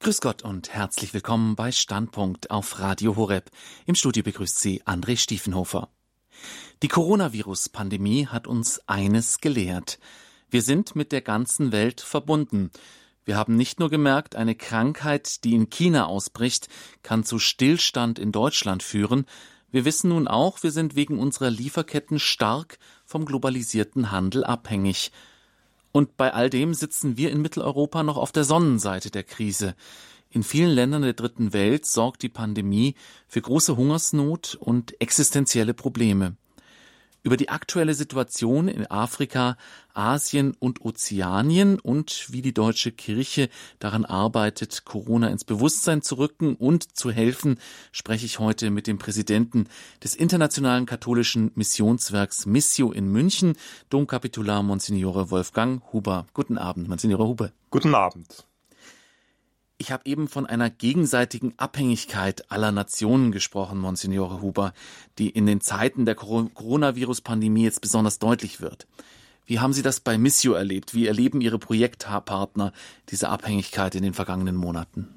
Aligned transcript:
Grüß 0.00 0.20
Gott 0.20 0.42
und 0.42 0.72
herzlich 0.72 1.12
willkommen 1.12 1.56
bei 1.56 1.72
Standpunkt 1.72 2.52
auf 2.52 2.78
Radio 2.78 3.16
Horeb. 3.16 3.50
Im 3.84 3.96
Studio 3.96 4.22
begrüßt 4.22 4.56
Sie 4.56 4.80
André 4.84 5.16
Stiefenhofer. 5.16 5.88
Die 6.84 6.88
Coronavirus-Pandemie 6.88 8.28
hat 8.28 8.46
uns 8.46 8.80
eines 8.86 9.40
gelehrt. 9.40 9.98
Wir 10.50 10.62
sind 10.62 10.94
mit 10.94 11.10
der 11.10 11.20
ganzen 11.20 11.72
Welt 11.72 12.00
verbunden. 12.00 12.70
Wir 13.24 13.36
haben 13.36 13.56
nicht 13.56 13.80
nur 13.80 13.90
gemerkt, 13.90 14.36
eine 14.36 14.54
Krankheit, 14.54 15.42
die 15.42 15.56
in 15.56 15.68
China 15.68 16.06
ausbricht, 16.06 16.68
kann 17.02 17.24
zu 17.24 17.40
Stillstand 17.40 18.20
in 18.20 18.30
Deutschland 18.30 18.84
führen. 18.84 19.26
Wir 19.72 19.84
wissen 19.84 20.10
nun 20.10 20.28
auch, 20.28 20.62
wir 20.62 20.70
sind 20.70 20.94
wegen 20.94 21.18
unserer 21.18 21.50
Lieferketten 21.50 22.20
stark 22.20 22.78
vom 23.04 23.24
globalisierten 23.24 24.12
Handel 24.12 24.44
abhängig. 24.44 25.10
Und 25.92 26.16
bei 26.16 26.32
all 26.32 26.50
dem 26.50 26.74
sitzen 26.74 27.16
wir 27.16 27.30
in 27.30 27.40
Mitteleuropa 27.40 28.02
noch 28.02 28.16
auf 28.16 28.32
der 28.32 28.44
Sonnenseite 28.44 29.10
der 29.10 29.24
Krise. 29.24 29.74
In 30.30 30.42
vielen 30.42 30.70
Ländern 30.70 31.02
der 31.02 31.14
dritten 31.14 31.52
Welt 31.52 31.86
sorgt 31.86 32.22
die 32.22 32.28
Pandemie 32.28 32.94
für 33.26 33.40
große 33.40 33.76
Hungersnot 33.76 34.56
und 34.60 35.00
existenzielle 35.00 35.72
Probleme. 35.72 36.36
Über 37.28 37.36
die 37.36 37.50
aktuelle 37.50 37.92
Situation 37.92 38.68
in 38.68 38.90
Afrika, 38.90 39.58
Asien 39.92 40.56
und 40.58 40.80
Ozeanien 40.80 41.78
und 41.78 42.24
wie 42.32 42.40
die 42.40 42.54
deutsche 42.54 42.90
Kirche 42.90 43.50
daran 43.80 44.06
arbeitet, 44.06 44.86
Corona 44.86 45.28
ins 45.28 45.44
Bewusstsein 45.44 46.00
zu 46.00 46.14
rücken 46.14 46.56
und 46.56 46.96
zu 46.96 47.10
helfen, 47.10 47.60
spreche 47.92 48.24
ich 48.24 48.38
heute 48.38 48.70
mit 48.70 48.86
dem 48.86 48.96
Präsidenten 48.96 49.66
des 50.02 50.14
Internationalen 50.14 50.86
Katholischen 50.86 51.50
Missionswerks 51.54 52.46
Missio 52.46 52.92
in 52.92 53.12
München, 53.12 53.58
Domkapitular 53.90 54.62
Monsignore 54.62 55.30
Wolfgang 55.30 55.82
Huber. 55.92 56.24
Guten 56.32 56.56
Abend, 56.56 56.88
Monsignore 56.88 57.26
Huber. 57.26 57.52
Guten 57.68 57.94
Abend. 57.94 58.47
Ich 59.80 59.92
habe 59.92 60.02
eben 60.06 60.26
von 60.26 60.44
einer 60.44 60.70
gegenseitigen 60.70 61.54
Abhängigkeit 61.56 62.50
aller 62.50 62.72
Nationen 62.72 63.30
gesprochen, 63.30 63.78
Monsignore 63.78 64.42
Huber, 64.42 64.72
die 65.18 65.30
in 65.30 65.46
den 65.46 65.60
Zeiten 65.60 66.04
der 66.04 66.16
Coronavirus-Pandemie 66.16 67.62
jetzt 67.62 67.80
besonders 67.80 68.18
deutlich 68.18 68.60
wird. 68.60 68.88
Wie 69.46 69.60
haben 69.60 69.72
Sie 69.72 69.82
das 69.82 70.00
bei 70.00 70.18
Missio 70.18 70.54
erlebt? 70.54 70.94
Wie 70.94 71.06
erleben 71.06 71.40
Ihre 71.40 71.60
Projektpartner 71.60 72.72
diese 73.08 73.28
Abhängigkeit 73.28 73.94
in 73.94 74.02
den 74.02 74.14
vergangenen 74.14 74.56
Monaten? 74.56 75.14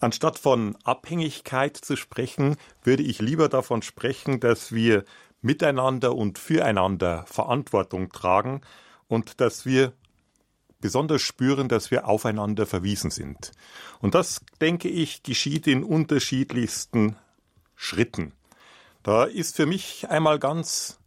Anstatt 0.00 0.36
von 0.36 0.76
Abhängigkeit 0.82 1.76
zu 1.76 1.94
sprechen, 1.94 2.56
würde 2.82 3.04
ich 3.04 3.20
lieber 3.20 3.48
davon 3.48 3.82
sprechen, 3.82 4.40
dass 4.40 4.72
wir 4.72 5.04
miteinander 5.42 6.16
und 6.16 6.40
füreinander 6.40 7.24
Verantwortung 7.28 8.10
tragen 8.10 8.62
und 9.06 9.40
dass 9.40 9.64
wir 9.64 9.92
besonders 10.82 11.22
spüren, 11.22 11.70
dass 11.70 11.90
wir 11.90 12.06
aufeinander 12.06 12.66
verwiesen 12.66 13.10
sind. 13.10 13.52
Und 14.00 14.14
das, 14.14 14.42
denke 14.60 14.88
ich, 14.88 15.22
geschieht 15.22 15.66
in 15.66 15.82
unterschiedlichsten 15.82 17.16
Schritten. 17.74 18.32
Da 19.02 19.24
ist 19.24 19.56
für 19.56 19.64
mich 19.64 20.10
einmal 20.10 20.38
ganz 20.38 20.98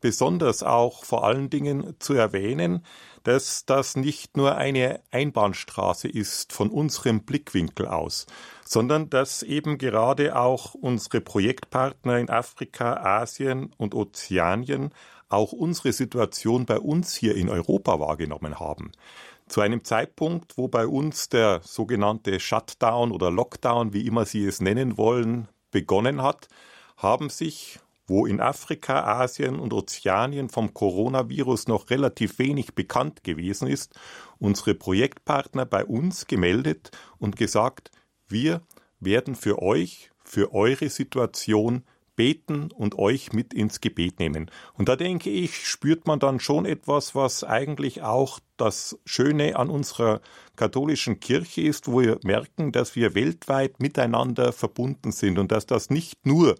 besonders 0.00 0.62
auch 0.62 1.04
vor 1.04 1.24
allen 1.24 1.50
Dingen 1.50 1.94
zu 1.98 2.14
erwähnen, 2.14 2.84
dass 3.22 3.66
das 3.66 3.96
nicht 3.96 4.36
nur 4.36 4.56
eine 4.56 5.00
Einbahnstraße 5.10 6.08
ist 6.08 6.52
von 6.52 6.70
unserem 6.70 7.22
Blickwinkel 7.22 7.86
aus, 7.86 8.26
sondern 8.64 9.10
dass 9.10 9.42
eben 9.42 9.76
gerade 9.76 10.36
auch 10.36 10.74
unsere 10.74 11.20
Projektpartner 11.20 12.18
in 12.18 12.30
Afrika, 12.30 12.94
Asien 12.94 13.74
und 13.76 13.94
Ozeanien 13.94 14.90
auch 15.30 15.52
unsere 15.52 15.92
Situation 15.92 16.66
bei 16.66 16.78
uns 16.78 17.14
hier 17.14 17.34
in 17.36 17.48
Europa 17.48 17.98
wahrgenommen 17.98 18.60
haben. 18.60 18.92
Zu 19.48 19.62
einem 19.62 19.82
Zeitpunkt, 19.84 20.58
wo 20.58 20.68
bei 20.68 20.86
uns 20.86 21.28
der 21.28 21.60
sogenannte 21.64 22.38
Shutdown 22.38 23.10
oder 23.10 23.30
Lockdown, 23.30 23.92
wie 23.92 24.06
immer 24.06 24.26
Sie 24.26 24.44
es 24.44 24.60
nennen 24.60 24.98
wollen, 24.98 25.48
begonnen 25.70 26.22
hat, 26.22 26.48
haben 26.96 27.30
sich, 27.30 27.80
wo 28.06 28.26
in 28.26 28.40
Afrika, 28.40 29.04
Asien 29.04 29.58
und 29.58 29.72
Ozeanien 29.72 30.48
vom 30.48 30.74
Coronavirus 30.74 31.68
noch 31.68 31.90
relativ 31.90 32.38
wenig 32.38 32.74
bekannt 32.74 33.24
gewesen 33.24 33.68
ist, 33.68 33.98
unsere 34.38 34.74
Projektpartner 34.74 35.64
bei 35.64 35.84
uns 35.84 36.26
gemeldet 36.26 36.90
und 37.18 37.36
gesagt, 37.36 37.90
wir 38.28 38.62
werden 38.98 39.34
für 39.34 39.62
euch, 39.62 40.10
für 40.24 40.52
eure 40.52 40.90
Situation 40.90 41.84
beten 42.20 42.70
und 42.70 42.98
euch 42.98 43.32
mit 43.32 43.54
ins 43.54 43.80
Gebet 43.80 44.18
nehmen. 44.18 44.50
Und 44.74 44.90
da 44.90 44.96
denke 44.96 45.30
ich, 45.30 45.66
spürt 45.66 46.06
man 46.06 46.20
dann 46.20 46.38
schon 46.38 46.66
etwas, 46.66 47.14
was 47.14 47.44
eigentlich 47.44 48.02
auch 48.02 48.40
das 48.58 48.98
Schöne 49.06 49.56
an 49.56 49.70
unserer 49.70 50.20
katholischen 50.54 51.18
Kirche 51.20 51.62
ist, 51.62 51.90
wo 51.90 52.02
wir 52.02 52.18
merken, 52.22 52.72
dass 52.72 52.94
wir 52.94 53.14
weltweit 53.14 53.80
miteinander 53.80 54.52
verbunden 54.52 55.12
sind 55.12 55.38
und 55.38 55.50
dass 55.50 55.64
das 55.64 55.88
nicht 55.88 56.26
nur 56.26 56.56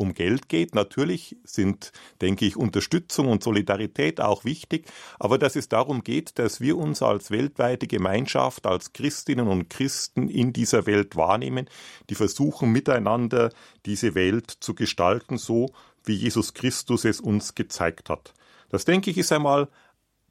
um 0.00 0.14
Geld 0.14 0.48
geht. 0.48 0.74
Natürlich 0.74 1.36
sind, 1.44 1.92
denke 2.20 2.46
ich, 2.46 2.56
Unterstützung 2.56 3.28
und 3.28 3.44
Solidarität 3.44 4.20
auch 4.20 4.44
wichtig, 4.44 4.86
aber 5.18 5.38
dass 5.38 5.56
es 5.56 5.68
darum 5.68 6.02
geht, 6.02 6.38
dass 6.38 6.60
wir 6.60 6.78
uns 6.78 7.02
als 7.02 7.30
weltweite 7.30 7.86
Gemeinschaft, 7.86 8.66
als 8.66 8.92
Christinnen 8.92 9.46
und 9.46 9.68
Christen 9.68 10.28
in 10.28 10.52
dieser 10.52 10.86
Welt 10.86 11.16
wahrnehmen, 11.16 11.68
die 12.08 12.14
versuchen 12.14 12.72
miteinander 12.72 13.52
diese 13.84 14.14
Welt 14.14 14.50
zu 14.50 14.74
gestalten, 14.74 15.36
so 15.36 15.66
wie 16.04 16.14
Jesus 16.14 16.54
Christus 16.54 17.04
es 17.04 17.20
uns 17.20 17.54
gezeigt 17.54 18.08
hat. 18.08 18.32
Das, 18.70 18.86
denke 18.86 19.10
ich, 19.10 19.18
ist 19.18 19.32
einmal 19.32 19.68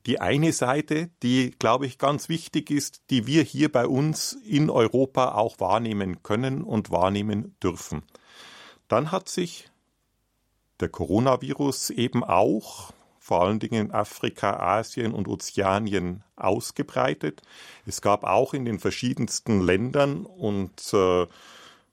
die 0.06 0.20
eine 0.20 0.54
Seite, 0.54 1.12
die, 1.22 1.52
glaube 1.60 1.86
ich, 1.86 1.98
ganz 1.98 2.30
wichtig 2.30 2.72
ist, 2.72 3.02
die 3.12 3.28
wir 3.28 3.44
hier 3.44 3.72
bei 3.72 3.86
uns 3.86 4.34
in 4.34 4.70
Europa 4.70 5.34
auch 5.34 5.60
wahrnehmen 5.60 6.24
können 6.24 6.64
und 6.64 6.90
wahrnehmen 6.90 7.56
dürfen. 7.62 8.04
Dann 8.90 9.12
hat 9.12 9.30
sich 9.30 9.70
der 10.82 10.90
Coronavirus 10.90 11.92
eben 11.92 12.24
auch 12.26 12.92
vor 13.20 13.44
allen 13.44 13.60
Dingen 13.60 13.88
in 13.88 13.92
Afrika, 13.92 14.58
Asien 14.58 15.14
und 15.14 15.28
Ozeanien 15.28 16.24
ausgebreitet. 16.36 17.44
Es 17.86 18.02
gab 18.02 18.24
auch 18.24 18.56
in 18.56 18.66
den 18.66 18.80
verschiedensten 18.80 19.62
Ländern 19.62 20.26
und 20.26 20.94
äh, 20.94 21.28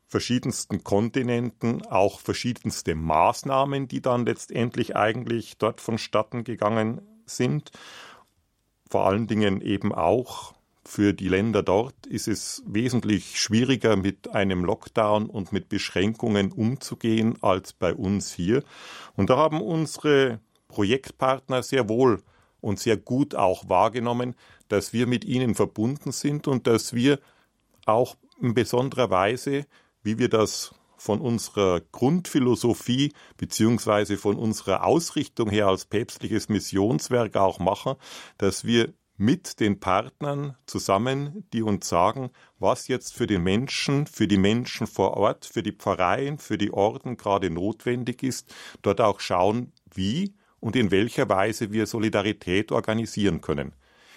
verschiedensten 0.07 0.83
Kontinenten 0.83 1.85
auch 1.85 2.21
verschiedenste 2.21 2.95
Maßnahmen, 2.95 3.87
die 3.87 4.01
dann 4.01 4.25
letztendlich 4.25 4.97
eigentlich 4.97 5.59
dort 5.59 5.83
vonstatten 5.83 6.43
gegangen 6.43 7.03
sind. 7.27 7.71
Vor 8.89 9.07
allen 9.07 9.27
Dingen 9.27 9.61
eben 9.61 9.93
auch 9.93 10.56
für 10.87 11.13
die 11.13 11.29
Länder 11.29 11.63
dort 11.63 12.07
ist 12.07 12.29
es 12.29 12.63
wesentlich 12.67 13.41
schwieriger, 13.41 13.97
mit 13.97 14.31
einem 14.31 14.65
Lockdown 14.65 15.27
und 15.27 15.53
mit 15.53 15.69
Beschränkungen 15.69 16.53
umzugehen 16.53 17.43
als 17.43 17.73
bei 17.73 17.93
uns 17.93 18.33
hier. 18.33 18.63
Und 19.17 19.31
da 19.31 19.37
haben 19.37 19.61
unsere 19.61 20.41
Projektpartner 20.69 21.63
sehr 21.63 21.89
wohl 21.89 22.23
und 22.61 22.79
sehr 22.79 22.97
gut 22.97 23.35
auch 23.35 23.69
wahrgenommen, 23.69 24.35
dass 24.69 24.93
wir 24.93 25.07
mit 25.07 25.25
ihnen 25.25 25.55
verbunden 25.55 26.13
sind 26.13 26.49
und 26.49 26.67
dass 26.67 26.95
wir 26.95 27.19
auch 27.85 28.17
in 28.41 28.55
besonderer 28.55 29.11
Weise, 29.11 29.67
wie 30.03 30.19
wir 30.19 30.29
das 30.29 30.75
von 30.97 31.21
unserer 31.21 31.81
Grundphilosophie 31.93 33.13
beziehungsweise 33.37 34.17
von 34.17 34.37
unserer 34.37 34.85
Ausrichtung 34.85 35.51
her 35.51 35.67
als 35.69 35.85
päpstliches 35.85 36.49
Missionswerk 36.49 37.37
auch 37.37 37.59
machen, 37.59 37.95
dass 38.39 38.65
wir 38.65 38.93
mit 39.17 39.61
den 39.61 39.81
Partnern 39.81 40.57
zusammen, 40.67 41.47
die 41.53 41.63
uns 41.63 41.89
sagen, 41.89 42.31
was 42.59 42.89
jetzt 42.89 43.15
für 43.15 43.27
den 43.27 43.43
Menschen, 43.43 44.07
für 44.07 44.29
die 44.29 44.37
Menschen 44.37 44.87
vor 44.87 45.17
Ort, 45.17 45.47
für 45.47 45.63
die 45.63 45.73
Pfarreien, 45.73 46.39
für 46.39 46.59
die 46.59 46.73
Orden 46.73 47.17
gerade 47.17 47.51
notwendig 47.51 48.23
ist, 48.23 48.55
dort 48.83 49.01
auch 49.01 49.21
schauen, 49.21 49.73
wie 49.95 50.35
und 50.61 50.77
in 50.77 50.91
welcher 50.91 51.29
Weise 51.29 51.73
wir 51.73 51.87
Solidarität 51.87 52.73
organisieren 52.73 53.41
können. 53.41 53.73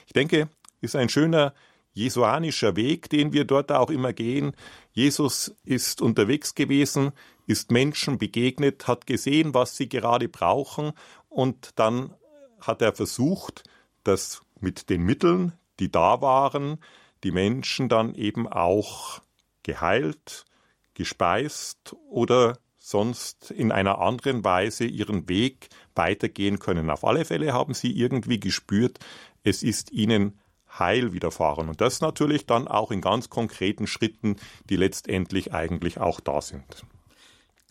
Ich 0.05 0.13
denke, 0.13 0.49
ist 0.81 0.95
ein 0.95 1.09
schöner 1.09 1.53
jesuanischer 1.93 2.75
Weg, 2.75 3.09
den 3.09 3.33
wir 3.33 3.45
dort 3.45 3.71
auch 3.71 3.89
immer 3.89 4.13
gehen. 4.13 4.53
Jesus 4.91 5.55
ist 5.63 6.01
unterwegs 6.01 6.55
gewesen, 6.55 7.11
ist 7.45 7.71
Menschen 7.71 8.17
begegnet, 8.17 8.87
hat 8.87 9.07
gesehen, 9.07 9.53
was 9.53 9.75
sie 9.75 9.89
gerade 9.89 10.29
brauchen 10.29 10.93
und 11.29 11.71
dann 11.75 12.13
hat 12.61 12.81
er 12.81 12.93
versucht, 12.93 13.63
das 14.03 14.41
mit 14.61 14.89
den 14.89 15.03
Mitteln, 15.03 15.53
die 15.79 15.91
da 15.91 16.21
waren, 16.21 16.77
die 17.23 17.31
Menschen 17.31 17.89
dann 17.89 18.15
eben 18.15 18.47
auch 18.47 19.21
geheilt, 19.63 20.45
gespeist 20.93 21.95
oder 22.09 22.57
sonst 22.77 23.51
in 23.51 23.71
einer 23.71 23.99
anderen 23.99 24.43
Weise 24.43 24.85
ihren 24.85 25.29
Weg 25.29 25.69
weitergehen 25.95 26.59
können. 26.59 26.89
Auf 26.89 27.03
alle 27.03 27.25
Fälle 27.25 27.53
haben 27.53 27.73
sie 27.73 27.91
irgendwie 27.91 28.39
gespürt, 28.39 28.99
es 29.43 29.63
ist 29.63 29.91
ihnen 29.91 30.39
Heil 30.77 31.13
widerfahren. 31.13 31.69
Und 31.69 31.81
das 31.81 32.01
natürlich 32.01 32.45
dann 32.45 32.67
auch 32.67 32.91
in 32.91 33.01
ganz 33.01 33.29
konkreten 33.29 33.87
Schritten, 33.87 34.37
die 34.69 34.75
letztendlich 34.75 35.53
eigentlich 35.53 35.99
auch 35.99 36.19
da 36.19 36.41
sind. 36.41 36.85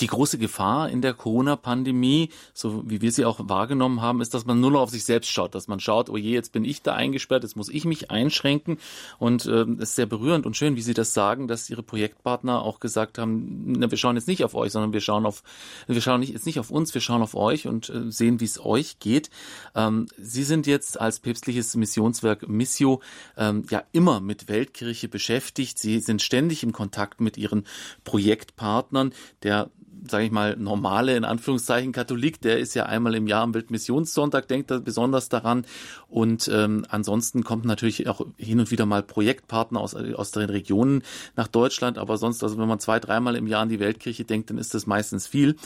Die 0.00 0.06
große 0.06 0.38
Gefahr 0.38 0.90
in 0.90 1.02
der 1.02 1.12
Corona-Pandemie, 1.12 2.30
so 2.54 2.88
wie 2.88 3.00
wir 3.00 3.10
sie 3.10 3.24
auch 3.24 3.40
wahrgenommen 3.42 4.00
haben, 4.00 4.20
ist, 4.20 4.32
dass 4.32 4.46
man 4.46 4.60
nur 4.60 4.70
noch 4.70 4.82
auf 4.82 4.90
sich 4.90 5.04
selbst 5.04 5.28
schaut, 5.28 5.56
dass 5.56 5.66
man 5.66 5.80
schaut, 5.80 6.08
oh 6.08 6.16
je, 6.16 6.32
jetzt 6.32 6.52
bin 6.52 6.64
ich 6.64 6.82
da 6.82 6.94
eingesperrt, 6.94 7.42
jetzt 7.42 7.56
muss 7.56 7.68
ich 7.68 7.84
mich 7.84 8.08
einschränken. 8.08 8.78
Und 9.18 9.46
äh, 9.46 9.64
es 9.78 9.90
ist 9.90 9.96
sehr 9.96 10.06
berührend 10.06 10.46
und 10.46 10.56
schön, 10.56 10.76
wie 10.76 10.82
Sie 10.82 10.94
das 10.94 11.14
sagen, 11.14 11.48
dass 11.48 11.68
Ihre 11.68 11.82
Projektpartner 11.82 12.62
auch 12.62 12.78
gesagt 12.78 13.18
haben, 13.18 13.72
na, 13.72 13.90
wir 13.90 13.98
schauen 13.98 14.14
jetzt 14.14 14.28
nicht 14.28 14.44
auf 14.44 14.54
euch, 14.54 14.70
sondern 14.70 14.92
wir 14.92 15.00
schauen 15.00 15.26
auf, 15.26 15.42
wir 15.88 16.00
schauen 16.00 16.20
nicht, 16.20 16.32
jetzt 16.32 16.46
nicht 16.46 16.60
auf 16.60 16.70
uns, 16.70 16.94
wir 16.94 17.00
schauen 17.00 17.22
auf 17.22 17.34
euch 17.34 17.66
und 17.66 17.88
äh, 17.88 18.12
sehen, 18.12 18.38
wie 18.38 18.44
es 18.44 18.64
euch 18.64 19.00
geht. 19.00 19.30
Ähm, 19.74 20.06
Sie 20.16 20.44
sind 20.44 20.68
jetzt 20.68 21.00
als 21.00 21.18
päpstliches 21.18 21.74
Missionswerk 21.74 22.48
Missio 22.48 23.00
ähm, 23.36 23.64
ja 23.68 23.82
immer 23.90 24.20
mit 24.20 24.48
Weltkirche 24.48 25.08
beschäftigt. 25.08 25.78
Sie 25.80 25.98
sind 25.98 26.22
ständig 26.22 26.62
im 26.62 26.70
Kontakt 26.72 27.20
mit 27.20 27.36
Ihren 27.36 27.64
Projektpartnern. 28.04 29.12
Der 29.42 29.70
sage 30.08 30.24
ich 30.24 30.30
mal, 30.30 30.56
normale, 30.56 31.16
in 31.16 31.24
Anführungszeichen, 31.24 31.92
Katholik, 31.92 32.40
der 32.40 32.58
ist 32.58 32.74
ja 32.74 32.86
einmal 32.86 33.14
im 33.14 33.26
Jahr 33.26 33.42
am 33.42 33.54
Weltmissionssonntag, 33.54 34.48
denkt 34.48 34.70
da 34.70 34.78
besonders 34.78 35.28
daran. 35.28 35.64
Und 36.08 36.48
ähm, 36.52 36.86
ansonsten 36.88 37.44
kommt 37.44 37.64
natürlich 37.64 38.08
auch 38.08 38.24
hin 38.36 38.60
und 38.60 38.70
wieder 38.70 38.86
mal 38.86 39.02
Projektpartner 39.02 39.80
aus, 39.80 39.94
aus 39.94 40.30
den 40.30 40.48
Regionen 40.48 41.02
nach 41.36 41.48
Deutschland. 41.48 41.98
Aber 41.98 42.16
sonst, 42.16 42.42
also 42.42 42.58
wenn 42.58 42.68
man 42.68 42.80
zwei, 42.80 42.98
dreimal 43.00 43.36
im 43.36 43.46
Jahr 43.46 43.62
an 43.62 43.68
die 43.68 43.80
Weltkirche 43.80 44.24
denkt, 44.24 44.50
dann 44.50 44.58
ist 44.58 44.74
das 44.74 44.86
meistens 44.86 45.26
viel. 45.26 45.56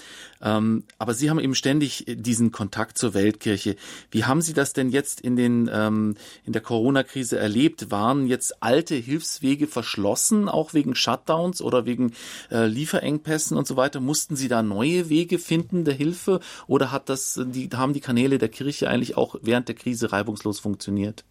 Ähm, 0.41 0.85
aber 0.99 1.15
Sie 1.15 1.31
haben 1.31 1.39
eben 1.39 1.55
ständig 1.55 2.05
diesen 2.09 2.51
Kontakt 2.51 2.99
zur 2.99 3.15
Weltkirche. 3.15 3.77
Wie 4.11 4.25
haben 4.25 4.41
Sie 4.41 4.53
das 4.53 4.73
denn 4.73 4.91
jetzt 4.91 5.21
in, 5.21 5.37
den, 5.37 5.71
ähm, 5.73 6.17
in 6.45 6.53
der 6.53 6.63
Corona-Krise 6.63 7.39
erlebt? 7.39 7.91
Waren 7.91 8.27
jetzt 8.27 8.63
alte 8.63 8.95
Hilfswege 8.95 9.67
verschlossen, 9.67 10.49
auch 10.49 10.75
wegen 10.75 10.95
Shutdowns 10.95 11.63
oder 11.63 11.87
wegen 11.87 12.13
äh, 12.51 12.67
Lieferengpässen 12.67 13.57
und 13.57 13.67
so 13.67 13.77
weiter? 13.77 14.01
Muss 14.01 14.22
mussten 14.23 14.37
Sie 14.37 14.47
da 14.47 14.63
neue 14.63 15.09
Wege 15.09 15.41
finden 15.41 15.85
der 15.85 15.95
Hilfe 15.95 16.39
oder 16.69 16.93
hat 16.93 17.09
das, 17.09 17.41
die, 17.45 17.69
haben 17.75 17.93
die 17.93 18.01
Kanäle 18.01 18.39
der 18.39 18.51
Kirche 18.51 18.89
eigentlich 18.89 19.17
auch 19.17 19.35
während 19.43 19.67
der 19.67 19.75
Krise 19.75 20.13
reibungslos 20.13 20.61
funktioniert? 20.61 21.25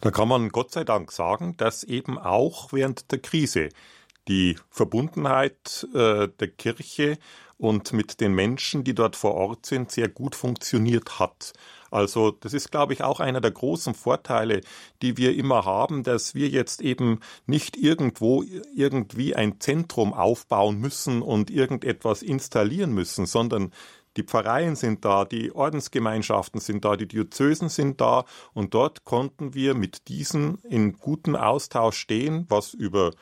Da 0.00 0.10
kann 0.10 0.28
man 0.28 0.48
Gott 0.48 0.72
sei 0.72 0.84
Dank 0.84 1.12
sagen, 1.12 1.54
dass 1.58 1.84
eben 1.84 2.18
auch 2.18 2.72
während 2.72 3.12
der 3.12 3.18
Krise 3.18 3.68
die 4.26 4.56
Verbundenheit 4.70 5.86
äh, 5.92 6.28
der 6.28 6.48
Kirche 6.48 7.18
und 7.58 7.92
mit 7.92 8.22
den 8.22 8.32
Menschen, 8.32 8.84
die 8.84 8.94
dort 8.94 9.16
vor 9.16 9.34
Ort 9.34 9.66
sind, 9.66 9.90
sehr 9.90 10.08
gut 10.08 10.34
funktioniert 10.34 11.18
hat. 11.18 11.52
Also 11.94 12.32
das 12.32 12.54
ist, 12.54 12.72
glaube 12.72 12.92
ich, 12.92 13.04
auch 13.04 13.20
einer 13.20 13.40
der 13.40 13.52
großen 13.52 13.94
Vorteile, 13.94 14.62
die 15.00 15.16
wir 15.16 15.36
immer 15.36 15.64
haben, 15.64 16.02
dass 16.02 16.34
wir 16.34 16.48
jetzt 16.48 16.82
eben 16.82 17.20
nicht 17.46 17.76
irgendwo 17.76 18.42
irgendwie 18.74 19.36
ein 19.36 19.60
Zentrum 19.60 20.12
aufbauen 20.12 20.80
müssen 20.80 21.22
und 21.22 21.52
irgendetwas 21.52 22.22
installieren 22.22 22.92
müssen, 22.92 23.26
sondern 23.26 23.72
die 24.16 24.24
Pfarreien 24.24 24.74
sind 24.74 25.04
da, 25.04 25.24
die 25.24 25.54
Ordensgemeinschaften 25.54 26.60
sind 26.60 26.84
da, 26.84 26.96
die 26.96 27.06
Diözesen 27.06 27.68
sind 27.68 28.00
da 28.00 28.24
und 28.54 28.74
dort 28.74 29.04
konnten 29.04 29.54
wir 29.54 29.74
mit 29.74 30.08
diesen 30.08 30.58
in 30.64 30.94
guten 30.94 31.36
Austausch 31.36 31.96
stehen, 31.96 32.46
was 32.48 32.74
über 32.74 33.12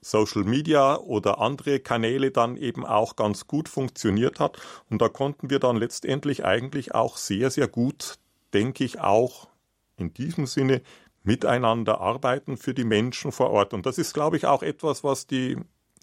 Social 0.00 0.44
Media 0.44 0.96
oder 0.96 1.40
andere 1.40 1.80
Kanäle 1.80 2.30
dann 2.30 2.56
eben 2.56 2.86
auch 2.86 3.16
ganz 3.16 3.46
gut 3.46 3.68
funktioniert 3.68 4.40
hat. 4.40 4.58
Und 4.90 5.02
da 5.02 5.08
konnten 5.08 5.50
wir 5.50 5.58
dann 5.58 5.76
letztendlich 5.76 6.44
eigentlich 6.44 6.94
auch 6.94 7.16
sehr, 7.16 7.50
sehr 7.50 7.68
gut, 7.68 8.18
denke 8.54 8.84
ich, 8.84 9.00
auch 9.00 9.48
in 9.96 10.14
diesem 10.14 10.46
Sinne 10.46 10.82
miteinander 11.24 12.00
arbeiten 12.00 12.56
für 12.56 12.74
die 12.74 12.84
Menschen 12.84 13.32
vor 13.32 13.50
Ort. 13.50 13.74
Und 13.74 13.86
das 13.86 13.98
ist, 13.98 14.14
glaube 14.14 14.36
ich, 14.36 14.46
auch 14.46 14.62
etwas, 14.62 15.04
was 15.04 15.26
die 15.26 15.58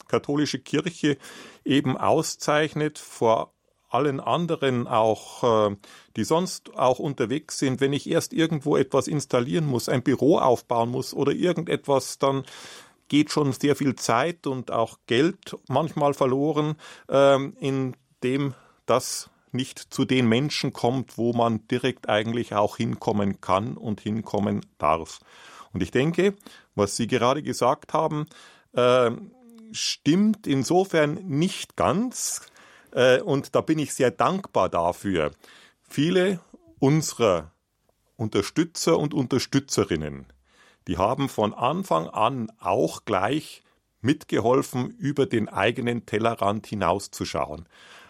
katholische 0.07 0.59
Kirche 0.59 1.17
eben 1.63 1.97
auszeichnet 1.97 2.99
vor 2.99 3.53
allen 3.89 4.19
anderen 4.19 4.87
auch, 4.87 5.69
äh, 5.69 5.75
die 6.15 6.25
sonst 6.25 6.75
auch 6.75 6.99
unterwegs 6.99 7.57
sind, 7.59 7.81
wenn 7.81 7.93
ich 7.93 8.09
erst 8.09 8.33
irgendwo 8.33 8.75
etwas 8.75 9.07
installieren 9.07 9.65
muss, 9.65 9.89
ein 9.89 10.03
Büro 10.03 10.37
aufbauen 10.37 10.89
muss 10.89 11.13
oder 11.13 11.31
irgendetwas, 11.31 12.19
dann 12.19 12.43
geht 13.07 13.31
schon 13.31 13.51
sehr 13.53 13.75
viel 13.75 13.95
Zeit 13.95 14.47
und 14.47 14.71
auch 14.71 14.97
Geld 15.07 15.57
manchmal 15.67 16.13
verloren, 16.13 16.75
ähm, 17.09 17.55
indem 17.59 18.53
das 18.85 19.29
nicht 19.51 19.79
zu 19.79 20.05
den 20.05 20.27
Menschen 20.27 20.73
kommt, 20.73 21.17
wo 21.17 21.33
man 21.33 21.67
direkt 21.67 22.09
eigentlich 22.09 22.53
auch 22.53 22.77
hinkommen 22.77 23.41
kann 23.41 23.77
und 23.77 24.01
hinkommen 24.01 24.65
darf. 24.77 25.19
Und 25.73 25.81
ich 25.81 25.91
denke, 25.91 26.35
was 26.75 26.95
Sie 26.95 27.07
gerade 27.07 27.41
gesagt 27.41 27.93
haben, 27.93 28.27
äh, 28.73 29.11
stimmt 29.71 30.47
insofern 30.47 31.15
nicht 31.25 31.75
ganz. 31.75 32.41
Äh, 32.91 33.21
und 33.21 33.55
da 33.55 33.61
bin 33.61 33.79
ich 33.79 33.93
sehr 33.93 34.11
dankbar 34.11 34.69
dafür. 34.69 35.31
Viele 35.89 36.39
unserer 36.79 37.51
Unterstützer 38.17 38.97
und 38.97 39.13
Unterstützerinnen 39.13 40.25
die 40.87 40.97
haben 40.97 41.29
von 41.29 41.53
Anfang 41.53 42.07
an 42.07 42.51
auch 42.59 43.05
gleich 43.05 43.63
mitgeholfen, 44.01 44.91
über 44.91 45.25
den 45.25 45.49
eigenen 45.49 46.05
Tellerrand 46.05 46.67
hinauszuschauen. 46.67 47.67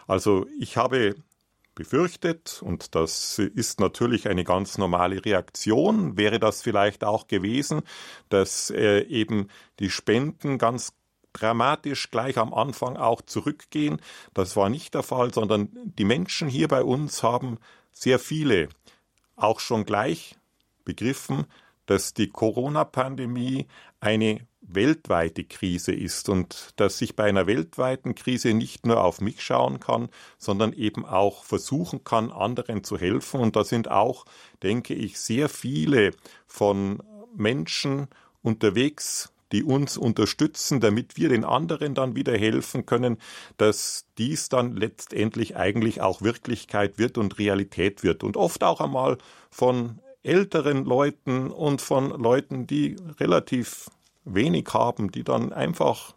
Also 0.08 0.46
ich 0.60 0.78
habe 0.78 1.16
befürchtet, 1.74 2.62
und 2.62 2.96
das 2.96 3.38
ist 3.38 3.80
natürlich 3.80 4.28
eine 4.30 4.44
ganz 4.44 4.78
normale 4.78 5.24
Reaktion, 5.24 6.18
wäre 6.18 6.40
das 6.40 6.62
vielleicht 6.62 7.04
auch 7.04 7.28
gewesen, 7.28 7.82
dass 8.30 8.70
äh, 8.70 9.02
eben 9.02 9.50
die 9.80 9.90
Spenden 9.90 10.58
ganz 10.58 10.94
dramatisch 11.34 12.12
gleich 12.12 12.38
am 12.38 12.54
Anfang 12.54 12.96
auch 12.96 13.22
zurückgehen. 13.22 14.02
Das 14.34 14.56
war 14.56 14.70
nicht 14.70 14.94
der 14.94 15.04
Fall, 15.04 15.34
sondern 15.34 15.70
die 15.84 16.06
Menschen 16.06 16.48
hier 16.48 16.70
bei 16.70 16.82
uns 16.82 17.24
haben 17.24 17.58
sehr 17.92 18.20
viele 18.20 18.70
auch 19.36 19.60
schon 19.60 19.86
gleich 19.86 20.38
begriffen, 20.86 21.46
dass 21.86 22.14
die 22.14 22.30
Corona-Pandemie 22.30 23.68
eine 24.00 24.48
weltweite 24.62 25.44
Krise 25.44 25.94
ist 25.94 26.30
und 26.30 26.74
dass 26.76 27.02
ich 27.02 27.16
bei 27.16 27.26
einer 27.26 27.48
weltweiten 27.48 28.16
Krise 28.16 28.54
nicht 28.54 28.86
nur 28.86 29.04
auf 29.04 29.22
mich 29.22 29.42
schauen 29.42 29.80
kann, 29.80 30.10
sondern 30.38 30.74
eben 30.74 31.06
auch 31.06 31.44
versuchen 31.44 32.04
kann, 32.04 32.32
anderen 32.32 32.84
zu 32.84 32.98
helfen. 32.98 33.40
Und 33.40 33.56
da 33.56 33.64
sind 33.64 33.90
auch, 33.92 34.26
denke 34.64 34.94
ich, 34.94 35.20
sehr 35.20 35.50
viele 35.50 36.12
von 36.48 37.02
Menschen 37.36 38.08
unterwegs, 38.42 39.32
die 39.52 39.64
uns 39.64 39.98
unterstützen, 39.98 40.80
damit 40.80 41.18
wir 41.18 41.30
den 41.30 41.46
anderen 41.46 41.94
dann 41.94 42.16
wieder 42.16 42.36
helfen 42.36 42.86
können, 42.86 43.18
dass 43.58 44.06
dies 44.18 44.50
dann 44.50 44.76
letztendlich 44.76 45.56
eigentlich 45.56 46.02
auch 46.02 46.22
Wirklichkeit 46.22 46.98
wird 46.98 47.18
und 47.18 47.38
Realität 47.38 48.04
wird 48.04 48.24
und 48.24 48.38
oft 48.38 48.64
auch 48.64 48.82
einmal 48.82 49.18
von 49.52 50.00
älteren 50.26 50.86
Leuten 50.86 51.52
und 51.52 51.82
von 51.82 52.10
Leuten, 52.10 52.68
die 52.68 52.96
relativ 53.20 53.90
wenig 54.26 54.68
haben, 54.74 55.12
die 55.12 55.24
dann 55.24 55.54
einfach 55.54 56.16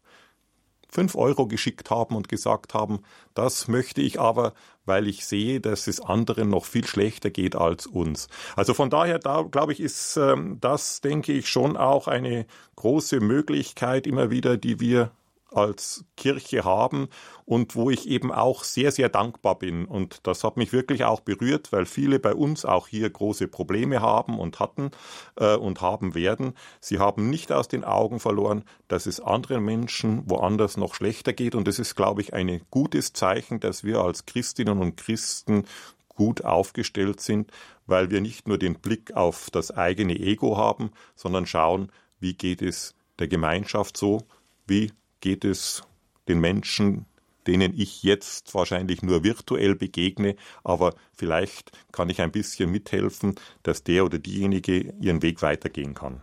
fünf 0.89 1.15
Euro 1.15 1.47
geschickt 1.47 1.91
haben 1.91 2.17
und 2.17 2.29
gesagt 2.29 2.73
haben, 2.73 3.01
das 3.35 3.69
möchte 3.69 4.01
ich 4.01 4.19
aber, 4.19 4.55
weil 4.87 5.07
ich 5.07 5.27
sehe, 5.27 5.61
dass 5.61 5.87
es 5.87 6.01
anderen 6.01 6.49
noch 6.49 6.65
viel 6.65 6.87
schlechter 6.87 7.31
geht 7.31 7.55
als 7.55 7.87
uns. 7.87 8.29
Also 8.57 8.73
von 8.73 8.89
daher, 8.89 9.19
da 9.19 9.43
glaube 9.43 9.73
ich, 9.73 9.81
ist 9.81 10.17
ähm, 10.17 10.57
das, 10.61 11.03
denke 11.03 11.33
ich, 11.33 11.49
schon 11.49 11.77
auch 11.77 12.09
eine 12.09 12.47
große 12.77 13.21
Möglichkeit 13.21 14.07
immer 14.07 14.31
wieder, 14.31 14.57
die 14.57 14.81
wir 14.81 15.11
als 15.51 16.05
Kirche 16.17 16.65
haben 16.65 17.09
und 17.49 17.77
wo 17.77 17.89
ich 17.89 18.07
eben 18.11 18.31
auch 18.31 18.63
sehr, 18.63 18.93
sehr 18.93 19.09
dankbar 19.09 19.59
bin. 19.59 19.87
Und 19.87 20.19
das 20.27 20.45
hat 20.45 20.59
mich 20.59 20.75
wirklich 20.75 21.05
auch 21.05 21.21
berührt, 21.21 21.73
weil 21.73 21.87
viele 21.87 22.19
bei 22.19 22.35
uns 22.35 22.67
auch 22.67 22.89
hier 22.89 23.09
große 23.09 23.49
Probleme 23.49 24.03
haben 24.03 24.39
und 24.39 24.61
hatten 24.61 24.91
äh, 25.37 25.57
und 25.57 25.81
haben 25.81 26.15
werden. 26.15 26.53
Sie 26.83 26.99
haben 26.99 27.31
nicht 27.31 27.51
aus 27.51 27.67
den 27.67 27.85
Augen 27.85 28.21
verloren, 28.21 28.65
dass 28.87 29.07
es 29.07 29.19
anderen 29.19 29.65
Menschen 29.65 30.29
woanders 30.29 30.77
noch 30.77 30.95
schlechter 30.95 31.33
geht. 31.33 31.55
Und 31.55 31.67
es 31.69 31.79
ist, 31.79 31.95
glaube 31.95 32.21
ich, 32.21 32.35
ein 32.35 32.61
gutes 32.71 33.15
Zeichen, 33.15 33.61
dass 33.61 33.83
wir 33.83 34.01
als 34.01 34.27
Christinnen 34.27 34.79
und 34.79 34.99
Christen 34.99 35.65
gut 36.09 36.45
aufgestellt 36.45 37.23
sind, 37.23 37.51
weil 37.87 38.11
wir 38.11 38.21
nicht 38.21 38.47
nur 38.47 38.59
den 38.59 38.75
Blick 38.75 39.17
auf 39.17 39.49
das 39.51 39.71
eigene 39.71 40.21
Ego 40.21 40.59
haben, 40.59 40.91
sondern 41.15 41.47
schauen, 41.47 41.93
wie 42.21 42.35
geht 42.35 42.61
es 42.61 42.95
der 43.19 43.27
Gemeinschaft 43.27 43.97
so, 43.97 44.27
wie 44.67 44.93
geht 45.21 45.47
es 45.47 45.83
den 46.29 46.41
Menschen, 46.41 47.07
denen 47.49 47.73
ich 47.77 48.03
jetzt 48.03 48.55
wahrscheinlich 48.55 49.03
nur 49.03 49.25
virtuell 49.25 49.75
begegne, 49.75 50.37
aber 50.63 50.95
vielleicht 51.13 51.73
kann 51.91 52.11
ich 52.11 52.21
ein 52.21 52.31
bisschen 52.31 52.71
mithelfen, 52.71 53.35
dass 53.63 53.83
der 53.83 54.05
oder 54.05 54.19
diejenige 54.19 54.95
ihren 55.01 55.23
Weg 55.23 55.43
weitergehen 55.43 55.95
kann. 55.95 56.21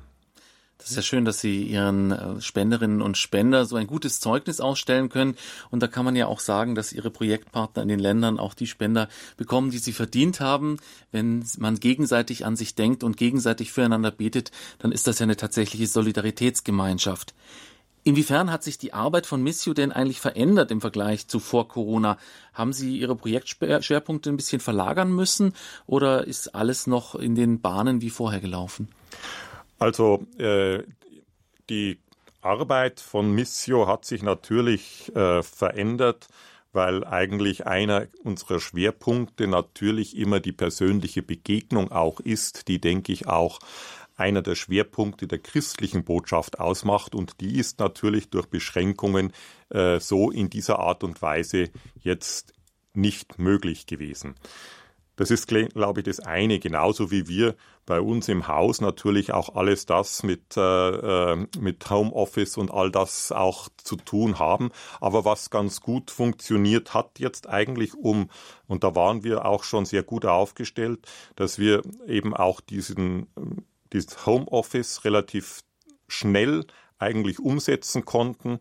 Das 0.78 0.90
ist 0.90 0.98
ja 0.98 1.02
schön, 1.02 1.26
dass 1.26 1.40
Sie 1.40 1.64
Ihren 1.64 2.12
äh, 2.12 2.42
Spenderinnen 2.42 3.02
und 3.02 3.18
Spender 3.18 3.66
so 3.66 3.76
ein 3.76 3.88
gutes 3.88 4.20
Zeugnis 4.20 4.60
ausstellen 4.60 5.10
können. 5.10 5.36
Und 5.72 5.82
da 5.82 5.88
kann 5.88 6.06
man 6.06 6.16
ja 6.16 6.28
auch 6.28 6.42
sagen, 6.42 6.76
dass 6.76 6.92
Ihre 6.92 7.10
Projektpartner 7.10 7.82
in 7.82 7.88
den 7.88 8.00
Ländern 8.00 8.40
auch 8.40 8.54
die 8.54 8.68
Spender 8.68 9.08
bekommen, 9.38 9.72
die 9.72 9.78
sie 9.78 9.94
verdient 9.94 10.42
haben. 10.42 10.78
Wenn 11.12 11.46
man 11.58 11.80
gegenseitig 11.80 12.46
an 12.46 12.56
sich 12.56 12.76
denkt 12.76 13.04
und 13.04 13.18
gegenseitig 13.18 13.72
füreinander 13.72 14.12
betet, 14.12 14.52
dann 14.78 14.92
ist 14.92 15.08
das 15.08 15.20
ja 15.20 15.24
eine 15.24 15.38
tatsächliche 15.38 15.88
Solidaritätsgemeinschaft. 15.88 17.34
Inwiefern 18.08 18.52
hat 18.52 18.64
sich 18.64 18.78
die 18.78 18.94
Arbeit 18.94 19.26
von 19.26 19.42
Missio 19.42 19.74
denn 19.74 19.92
eigentlich 19.92 20.22
verändert 20.22 20.70
im 20.70 20.80
Vergleich 20.80 21.28
zu 21.28 21.40
vor 21.40 21.68
Corona? 21.68 22.20
Haben 22.54 22.72
Sie 22.72 23.00
Ihre 23.00 23.16
Projektschwerpunkte 23.16 24.30
ein 24.30 24.38
bisschen 24.38 24.60
verlagern 24.60 25.12
müssen 25.12 25.56
oder 25.88 26.28
ist 26.28 26.54
alles 26.54 26.86
noch 26.86 27.16
in 27.16 27.34
den 27.34 27.62
Bahnen 27.62 28.02
wie 28.02 28.12
vorher 28.12 28.40
gelaufen? 28.42 28.90
Also 29.80 30.24
äh, 30.38 30.84
die 31.72 31.98
Arbeit 32.42 33.00
von 33.00 33.32
Missio 33.34 33.88
hat 33.88 34.06
sich 34.06 34.22
natürlich 34.22 35.12
äh, 35.16 35.42
verändert, 35.42 36.28
weil 36.74 37.04
eigentlich 37.06 37.66
einer 37.66 38.06
unserer 38.24 38.60
Schwerpunkte 38.60 39.48
natürlich 39.48 40.16
immer 40.16 40.40
die 40.40 40.52
persönliche 40.52 41.24
Begegnung 41.24 41.92
auch 41.92 42.20
ist, 42.20 42.68
die, 42.68 42.80
denke 42.80 43.14
ich, 43.14 43.28
auch 43.28 43.60
einer 44.16 44.42
der 44.42 44.56
Schwerpunkte 44.56 45.28
der 45.28 45.40
christlichen 45.40 46.04
Botschaft 46.04 46.60
ausmacht 46.60 47.16
und 47.16 47.42
die 47.42 47.58
ist 47.58 47.80
natürlich 47.80 48.30
durch 48.30 48.48
Beschränkungen 48.48 49.34
äh, 49.70 50.00
so 50.00 50.32
in 50.32 50.50
dieser 50.50 50.80
Art 50.80 51.04
und 51.04 51.22
Weise 51.22 51.70
jetzt 52.02 52.54
nicht 52.94 53.40
möglich 53.40 53.86
gewesen. 53.88 54.36
Das 55.18 55.32
ist, 55.32 55.48
glaube 55.48 56.02
ich, 56.02 56.06
das 56.06 56.20
eine, 56.20 56.60
genauso 56.60 57.10
wie 57.10 57.28
wir 57.30 57.56
bei 57.86 58.02
uns 58.02 58.28
im 58.28 58.48
Haus 58.48 58.82
natürlich 58.82 59.32
auch 59.32 59.56
alles 59.56 59.86
das 59.86 60.24
mit, 60.24 60.58
äh, 60.58 60.62
äh, 61.32 61.48
mit 61.58 61.90
Homeoffice 61.90 62.58
und 62.58 62.72
all 62.72 62.92
das 62.92 63.32
auch 63.32 63.70
zu 63.78 63.96
tun 63.96 64.40
haben. 64.40 64.72
Aber 65.00 65.24
was 65.24 65.50
ganz 65.50 65.80
gut 65.80 66.12
funktioniert 66.12 66.94
hat 66.94 67.20
jetzt 67.20 67.48
eigentlich 67.48 67.94
um, 67.96 68.30
und 68.68 68.84
da 68.84 68.96
waren 68.96 69.24
wir 69.24 69.46
auch 69.46 69.64
schon 69.64 69.86
sehr 69.86 70.04
gut 70.04 70.26
aufgestellt, 70.26 71.08
dass 71.36 71.60
wir 71.60 71.84
eben 72.08 72.36
auch 72.36 72.60
diesen, 72.60 73.28
dieses 73.96 74.26
Homeoffice 74.26 75.06
relativ 75.06 75.62
schnell 76.08 76.66
eigentlich 77.00 77.40
umsetzen 77.40 78.06
konnten, 78.06 78.60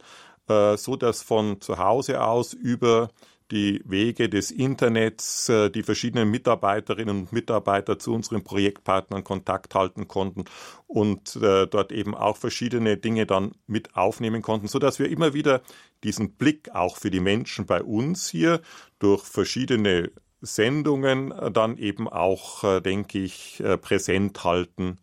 äh, 0.49 0.77
so 0.77 0.97
dass 0.97 1.23
von 1.23 1.61
zu 1.61 1.79
Hause 1.79 2.23
aus 2.23 2.53
über 2.53 3.11
die 3.51 3.83
Wege 3.85 4.29
des 4.29 4.51
Internets, 4.51 5.49
äh, 5.49 5.71
die 5.71 5.83
verschiedenen 5.83 6.31
Mitarbeiterinnen 6.31 7.21
und 7.21 7.33
Mitarbeiter 7.33 7.99
zu 7.99 8.15
unseren 8.15 8.43
Projektpartnern 8.43 9.23
Kontakt 9.23 9.75
halten 9.75 10.09
konnten 10.09 10.45
und 10.87 11.37
äh, 11.37 11.67
dort 11.67 11.93
eben 11.93 12.15
auch 12.15 12.37
verschiedene 12.37 12.97
Dinge 12.97 13.27
dann 13.27 13.53
mit 13.67 13.95
aufnehmen 13.97 14.41
konnten, 14.41 14.69
so 14.69 14.79
dass 14.79 14.99
wir 14.99 15.11
immer 15.11 15.35
wieder 15.35 15.61
diesen 16.05 16.33
Blick 16.33 16.75
auch 16.75 16.97
für 16.97 17.11
die 17.11 17.21
Menschen 17.21 17.67
bei 17.67 17.83
uns 17.83 18.29
hier 18.29 18.61
durch 18.99 19.25
verschiedene 19.25 20.11
Sendungen 20.41 21.33
dann 21.55 21.79
eben 21.79 22.07
auch, 22.07 22.83
denke 22.83 23.19
ich, 23.19 23.63
präsent 23.81 24.45
halten 24.45 24.99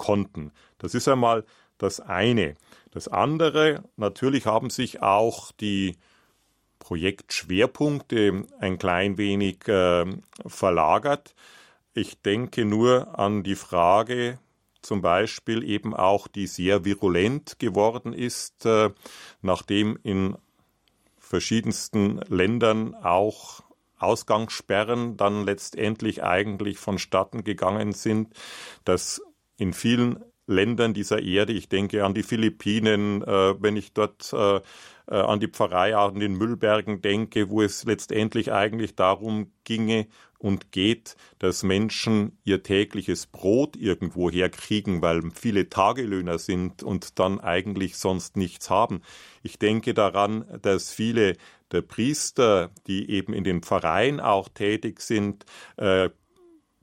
konnten. 0.00 0.50
Das 0.78 0.94
ist 0.94 1.06
einmal 1.08 1.44
das 1.76 2.00
eine. 2.00 2.54
Das 2.90 3.06
andere, 3.06 3.84
natürlich 3.96 4.46
haben 4.46 4.70
sich 4.70 5.02
auch 5.02 5.52
die 5.52 5.96
Projektschwerpunkte 6.78 8.46
ein 8.58 8.78
klein 8.78 9.18
wenig 9.18 9.68
äh, 9.68 10.06
verlagert. 10.46 11.34
Ich 11.92 12.20
denke 12.22 12.64
nur 12.64 13.18
an 13.18 13.42
die 13.42 13.54
Frage, 13.54 14.38
zum 14.80 15.02
Beispiel 15.02 15.62
eben 15.62 15.94
auch, 15.94 16.26
die 16.26 16.46
sehr 16.46 16.86
virulent 16.86 17.58
geworden 17.58 18.14
ist, 18.14 18.64
äh, 18.64 18.90
nachdem 19.42 19.98
in 20.02 20.36
verschiedensten 21.18 22.22
Ländern 22.28 22.94
auch 22.94 23.60
Ausgangssperren 23.98 25.18
dann 25.18 25.44
letztendlich 25.44 26.22
eigentlich 26.22 26.78
vonstatten 26.78 27.44
gegangen 27.44 27.92
sind, 27.92 28.32
dass 28.84 29.20
in 29.60 29.74
vielen 29.74 30.24
Ländern 30.46 30.94
dieser 30.94 31.22
Erde, 31.22 31.52
ich 31.52 31.68
denke 31.68 32.04
an 32.04 32.14
die 32.14 32.22
Philippinen, 32.22 33.22
äh, 33.22 33.54
wenn 33.62 33.76
ich 33.76 33.92
dort 33.92 34.32
äh, 34.32 34.56
äh, 34.56 34.60
an 35.14 35.38
die 35.38 35.48
Pfarrei 35.48 35.94
an 35.94 36.18
den 36.18 36.32
Müllbergen 36.32 37.02
denke, 37.02 37.50
wo 37.50 37.62
es 37.62 37.84
letztendlich 37.84 38.52
eigentlich 38.52 38.96
darum 38.96 39.52
ginge 39.64 40.06
und 40.38 40.72
geht, 40.72 41.16
dass 41.38 41.62
Menschen 41.62 42.38
ihr 42.44 42.62
tägliches 42.62 43.26
Brot 43.26 43.76
irgendwo 43.76 44.30
herkriegen, 44.30 45.02
weil 45.02 45.22
viele 45.34 45.68
Tagelöhner 45.68 46.38
sind 46.38 46.82
und 46.82 47.18
dann 47.18 47.38
eigentlich 47.38 47.98
sonst 47.98 48.36
nichts 48.36 48.70
haben. 48.70 49.02
Ich 49.42 49.58
denke 49.58 49.92
daran, 49.92 50.46
dass 50.62 50.90
viele 50.90 51.36
der 51.70 51.82
Priester, 51.82 52.70
die 52.86 53.10
eben 53.10 53.34
in 53.34 53.44
den 53.44 53.62
Pfarreien 53.62 54.18
auch 54.20 54.48
tätig 54.48 55.00
sind, 55.00 55.44
äh, 55.76 56.08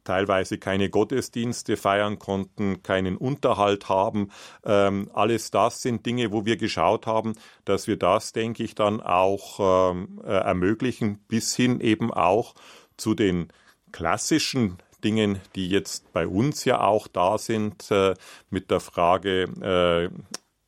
teilweise 0.07 0.57
keine 0.57 0.89
Gottesdienste 0.89 1.75
feiern 1.75 2.17
konnten, 2.17 2.81
keinen 2.81 3.17
Unterhalt 3.17 3.89
haben. 3.89 4.29
Ähm, 4.65 5.09
alles 5.13 5.51
das 5.51 5.81
sind 5.81 6.05
Dinge, 6.05 6.31
wo 6.31 6.45
wir 6.45 6.55
geschaut 6.55 7.05
haben, 7.05 7.33
dass 7.65 7.87
wir 7.87 7.97
das, 7.97 8.31
denke 8.31 8.63
ich, 8.63 8.73
dann 8.73 9.01
auch 9.01 9.91
ähm, 9.91 10.21
äh, 10.23 10.29
ermöglichen, 10.29 11.19
bis 11.27 11.55
hin 11.55 11.81
eben 11.81 12.13
auch 12.13 12.55
zu 12.95 13.13
den 13.13 13.49
klassischen 13.91 14.77
Dingen, 15.03 15.39
die 15.55 15.67
jetzt 15.69 16.13
bei 16.13 16.25
uns 16.25 16.63
ja 16.63 16.81
auch 16.81 17.07
da 17.07 17.37
sind, 17.37 17.91
äh, 17.91 18.13
mit 18.49 18.71
der 18.71 18.79
Frage 18.79 19.43
äh, 19.61 20.09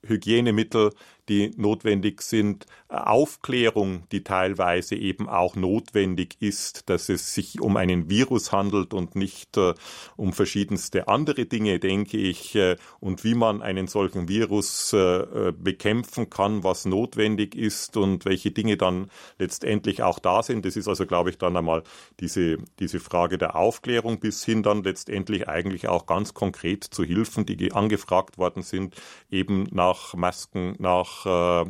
Hygienemittel, 0.05 0.91
die 1.29 1.51
notwendig 1.55 2.21
sind, 2.21 2.65
Aufklärung, 2.89 4.03
die 4.11 4.23
teilweise 4.23 4.95
eben 4.95 5.29
auch 5.29 5.55
notwendig 5.55 6.37
ist, 6.39 6.89
dass 6.89 7.07
es 7.09 7.35
sich 7.35 7.61
um 7.61 7.77
einen 7.77 8.09
Virus 8.09 8.51
handelt 8.51 8.95
und 8.95 9.15
nicht 9.15 9.57
äh, 9.57 9.75
um 10.17 10.33
verschiedenste 10.33 11.07
andere 11.07 11.45
Dinge, 11.45 11.77
denke 11.79 12.17
ich, 12.17 12.55
äh, 12.55 12.77
und 12.99 13.23
wie 13.23 13.35
man 13.35 13.61
einen 13.61 13.85
solchen 13.85 14.27
Virus 14.27 14.91
äh, 14.93 14.97
äh, 14.97 15.53
bekämpfen 15.55 16.31
kann, 16.31 16.63
was 16.63 16.85
notwendig 16.85 17.53
ist 17.53 17.95
und 17.95 18.25
welche 18.25 18.49
Dinge 18.49 18.75
dann 18.75 19.11
letztendlich 19.37 20.01
auch 20.01 20.17
da 20.17 20.41
sind. 20.41 20.65
Das 20.65 20.75
ist 20.75 20.87
also, 20.87 21.05
glaube 21.05 21.29
ich, 21.29 21.37
dann 21.37 21.55
einmal 21.57 21.83
diese, 22.19 22.57
diese 22.79 22.99
Frage 22.99 23.37
der 23.37 23.55
Aufklärung 23.55 24.19
bis 24.19 24.43
hin 24.43 24.63
dann 24.63 24.81
letztendlich 24.81 25.47
eigentlich 25.47 25.87
auch 25.87 26.07
ganz 26.07 26.33
konkret 26.33 26.85
zu 26.85 27.03
Hilfen, 27.03 27.45
die 27.45 27.71
angefragt 27.71 28.39
worden 28.39 28.63
sind, 28.63 28.95
eben 29.29 29.67
nach 29.71 30.15
Masken, 30.15 30.75
nach 30.79 31.65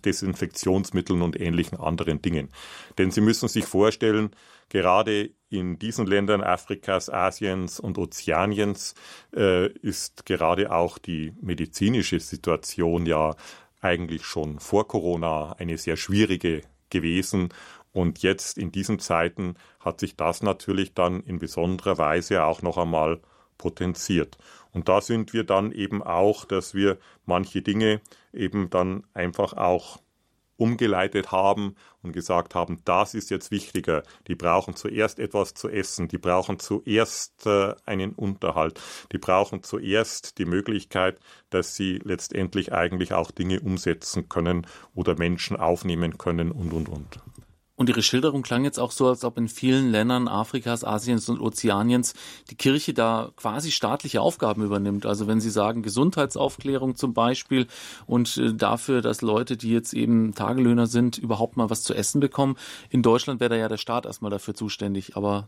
Desinfektionsmitteln 0.00 1.22
und 1.22 1.40
ähnlichen 1.40 1.78
anderen 1.78 2.22
Dingen. 2.22 2.50
Denn 2.98 3.10
Sie 3.10 3.20
müssen 3.20 3.48
sich 3.48 3.64
vorstellen, 3.64 4.30
gerade 4.68 5.30
in 5.50 5.78
diesen 5.78 6.06
Ländern 6.06 6.42
Afrikas, 6.42 7.10
Asiens 7.10 7.80
und 7.80 7.98
Ozeaniens 7.98 8.94
äh, 9.34 9.68
ist 9.68 10.26
gerade 10.26 10.72
auch 10.72 10.98
die 10.98 11.32
medizinische 11.40 12.20
Situation 12.20 13.06
ja 13.06 13.34
eigentlich 13.80 14.24
schon 14.24 14.58
vor 14.58 14.88
Corona 14.88 15.52
eine 15.52 15.78
sehr 15.78 15.96
schwierige 15.96 16.62
gewesen. 16.90 17.48
Und 17.92 18.22
jetzt 18.22 18.58
in 18.58 18.70
diesen 18.70 18.98
Zeiten 18.98 19.54
hat 19.80 20.00
sich 20.00 20.16
das 20.16 20.42
natürlich 20.42 20.94
dann 20.94 21.20
in 21.20 21.38
besonderer 21.38 21.98
Weise 21.98 22.44
auch 22.44 22.62
noch 22.62 22.76
einmal 22.76 23.20
potenziert. 23.56 24.38
Und 24.72 24.88
da 24.88 25.00
sind 25.00 25.32
wir 25.32 25.44
dann 25.44 25.72
eben 25.72 26.02
auch, 26.02 26.44
dass 26.44 26.74
wir 26.74 26.98
manche 27.26 27.62
Dinge 27.62 28.00
eben 28.32 28.70
dann 28.70 29.04
einfach 29.14 29.54
auch 29.54 29.98
umgeleitet 30.58 31.32
haben 31.32 31.76
und 32.02 32.12
gesagt 32.12 32.54
haben, 32.54 32.80
das 32.84 33.14
ist 33.14 33.30
jetzt 33.30 33.50
wichtiger. 33.50 34.02
Die 34.26 34.34
brauchen 34.34 34.74
zuerst 34.74 35.20
etwas 35.20 35.54
zu 35.54 35.68
essen, 35.68 36.08
die 36.08 36.18
brauchen 36.18 36.58
zuerst 36.58 37.46
äh, 37.46 37.74
einen 37.86 38.12
Unterhalt, 38.12 38.80
die 39.12 39.18
brauchen 39.18 39.62
zuerst 39.62 40.38
die 40.38 40.44
Möglichkeit, 40.44 41.20
dass 41.50 41.76
sie 41.76 42.00
letztendlich 42.02 42.72
eigentlich 42.72 43.14
auch 43.14 43.30
Dinge 43.30 43.60
umsetzen 43.60 44.28
können 44.28 44.66
oder 44.94 45.16
Menschen 45.16 45.56
aufnehmen 45.56 46.18
können 46.18 46.50
und, 46.50 46.72
und, 46.72 46.88
und. 46.88 47.20
Und 47.78 47.88
Ihre 47.88 48.02
Schilderung 48.02 48.42
klang 48.42 48.64
jetzt 48.64 48.80
auch 48.80 48.90
so, 48.90 49.06
als 49.06 49.22
ob 49.22 49.38
in 49.38 49.48
vielen 49.48 49.92
Ländern 49.92 50.26
Afrikas, 50.26 50.82
Asiens 50.82 51.28
und 51.28 51.40
Ozeaniens 51.40 52.14
die 52.50 52.56
Kirche 52.56 52.92
da 52.92 53.30
quasi 53.36 53.70
staatliche 53.70 54.20
Aufgaben 54.20 54.64
übernimmt. 54.64 55.06
Also 55.06 55.28
wenn 55.28 55.40
Sie 55.40 55.48
sagen 55.48 55.84
Gesundheitsaufklärung 55.84 56.96
zum 56.96 57.14
Beispiel 57.14 57.68
und 58.04 58.36
äh, 58.36 58.52
dafür, 58.52 59.00
dass 59.00 59.22
Leute, 59.22 59.56
die 59.56 59.70
jetzt 59.70 59.94
eben 59.94 60.34
Tagelöhner 60.34 60.88
sind, 60.88 61.18
überhaupt 61.18 61.56
mal 61.56 61.70
was 61.70 61.84
zu 61.84 61.94
essen 61.94 62.18
bekommen. 62.18 62.56
In 62.90 63.04
Deutschland 63.04 63.38
wäre 63.38 63.50
da 63.50 63.56
ja 63.56 63.68
der 63.68 63.76
Staat 63.76 64.06
erstmal 64.06 64.32
dafür 64.32 64.56
zuständig, 64.56 65.16
aber 65.16 65.46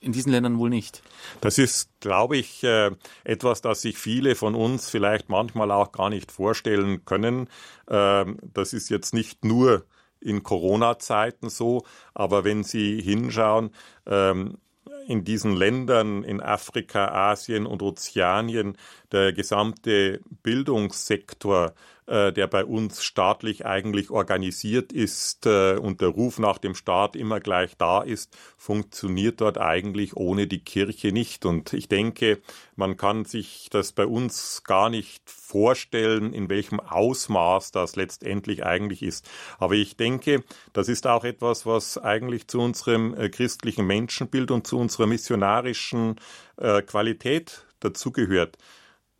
in 0.00 0.12
diesen 0.12 0.32
Ländern 0.32 0.58
wohl 0.58 0.68
nicht. 0.68 1.02
Das 1.40 1.56
ist, 1.56 1.88
glaube 2.00 2.36
ich, 2.36 2.62
äh, 2.62 2.90
etwas, 3.24 3.62
das 3.62 3.80
sich 3.80 3.96
viele 3.96 4.34
von 4.34 4.54
uns 4.54 4.90
vielleicht 4.90 5.30
manchmal 5.30 5.70
auch 5.70 5.92
gar 5.92 6.10
nicht 6.10 6.30
vorstellen 6.30 7.06
können. 7.06 7.48
Ähm, 7.88 8.36
das 8.52 8.74
ist 8.74 8.90
jetzt 8.90 9.14
nicht 9.14 9.46
nur 9.46 9.86
in 10.24 10.42
Corona-Zeiten 10.42 11.50
so. 11.50 11.84
Aber 12.14 12.44
wenn 12.44 12.64
Sie 12.64 13.00
hinschauen, 13.00 13.70
ähm, 14.06 14.58
in 15.06 15.24
diesen 15.24 15.54
Ländern 15.54 16.24
in 16.24 16.40
Afrika, 16.40 17.08
Asien 17.08 17.66
und 17.66 17.82
Ozeanien, 17.82 18.76
der 19.12 19.32
gesamte 19.32 20.20
Bildungssektor 20.42 21.74
der 22.06 22.46
bei 22.48 22.64
uns 22.64 23.02
staatlich 23.02 23.64
eigentlich 23.64 24.10
organisiert 24.10 24.92
ist 24.92 25.46
äh, 25.46 25.76
und 25.76 26.00
der 26.00 26.08
Ruf 26.08 26.38
nach 26.38 26.58
dem 26.58 26.74
Staat 26.74 27.16
immer 27.16 27.40
gleich 27.40 27.76
da 27.78 28.02
ist, 28.02 28.36
funktioniert 28.58 29.40
dort 29.40 29.58
eigentlich 29.58 30.16
ohne 30.16 30.46
die 30.46 30.62
Kirche 30.62 31.12
nicht. 31.12 31.46
Und 31.46 31.72
ich 31.72 31.88
denke, 31.88 32.42
man 32.76 32.96
kann 32.96 33.24
sich 33.24 33.68
das 33.70 33.92
bei 33.92 34.06
uns 34.06 34.64
gar 34.64 34.90
nicht 34.90 35.30
vorstellen, 35.30 36.32
in 36.34 36.48
welchem 36.50 36.78
Ausmaß 36.78 37.72
das 37.72 37.96
letztendlich 37.96 38.64
eigentlich 38.64 39.02
ist. 39.02 39.28
Aber 39.58 39.74
ich 39.74 39.96
denke, 39.96 40.44
das 40.72 40.88
ist 40.88 41.06
auch 41.06 41.24
etwas, 41.24 41.64
was 41.64 41.96
eigentlich 41.96 42.48
zu 42.48 42.60
unserem 42.60 43.14
äh, 43.14 43.30
christlichen 43.30 43.86
Menschenbild 43.86 44.50
und 44.50 44.66
zu 44.66 44.78
unserer 44.78 45.06
missionarischen 45.06 46.16
Qualität 46.86 47.66
dazugehört. 47.80 48.58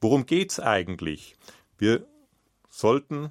Worum 0.00 0.24
geht's 0.24 0.60
eigentlich? 0.60 1.34
Wir 1.78 2.06
sollten 2.78 3.30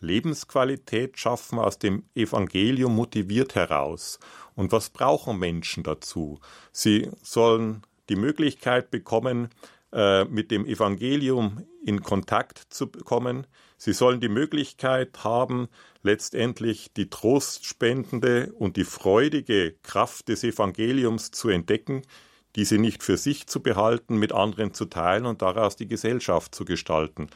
Lebensqualität 0.00 1.18
schaffen 1.18 1.58
aus 1.58 1.78
dem 1.78 2.04
Evangelium 2.14 2.94
motiviert 2.94 3.54
heraus. 3.54 4.18
Und 4.54 4.72
was 4.72 4.90
brauchen 4.90 5.38
Menschen 5.38 5.82
dazu? 5.82 6.40
Sie 6.72 7.10
sollen 7.22 7.82
die 8.08 8.16
Möglichkeit 8.16 8.90
bekommen, 8.90 9.48
äh, 9.92 10.24
mit 10.24 10.50
dem 10.50 10.66
Evangelium 10.66 11.64
in 11.84 12.02
Kontakt 12.02 12.58
zu 12.70 12.88
kommen. 12.88 13.46
Sie 13.78 13.92
sollen 13.92 14.20
die 14.20 14.28
Möglichkeit 14.28 15.24
haben, 15.24 15.68
letztendlich 16.02 16.92
die 16.92 17.08
trostspendende 17.08 18.52
und 18.52 18.76
die 18.76 18.84
freudige 18.84 19.76
Kraft 19.82 20.28
des 20.28 20.44
Evangeliums 20.44 21.30
zu 21.30 21.48
entdecken, 21.48 22.02
diese 22.56 22.78
nicht 22.78 23.02
für 23.02 23.16
sich 23.16 23.46
zu 23.46 23.62
behalten, 23.62 24.18
mit 24.18 24.32
anderen 24.32 24.74
zu 24.74 24.84
teilen 24.84 25.26
und 25.26 25.42
daraus 25.42 25.76
die 25.76 25.88
Gesellschaft 25.88 26.54
zu 26.54 26.64
gestalten. 26.64 27.28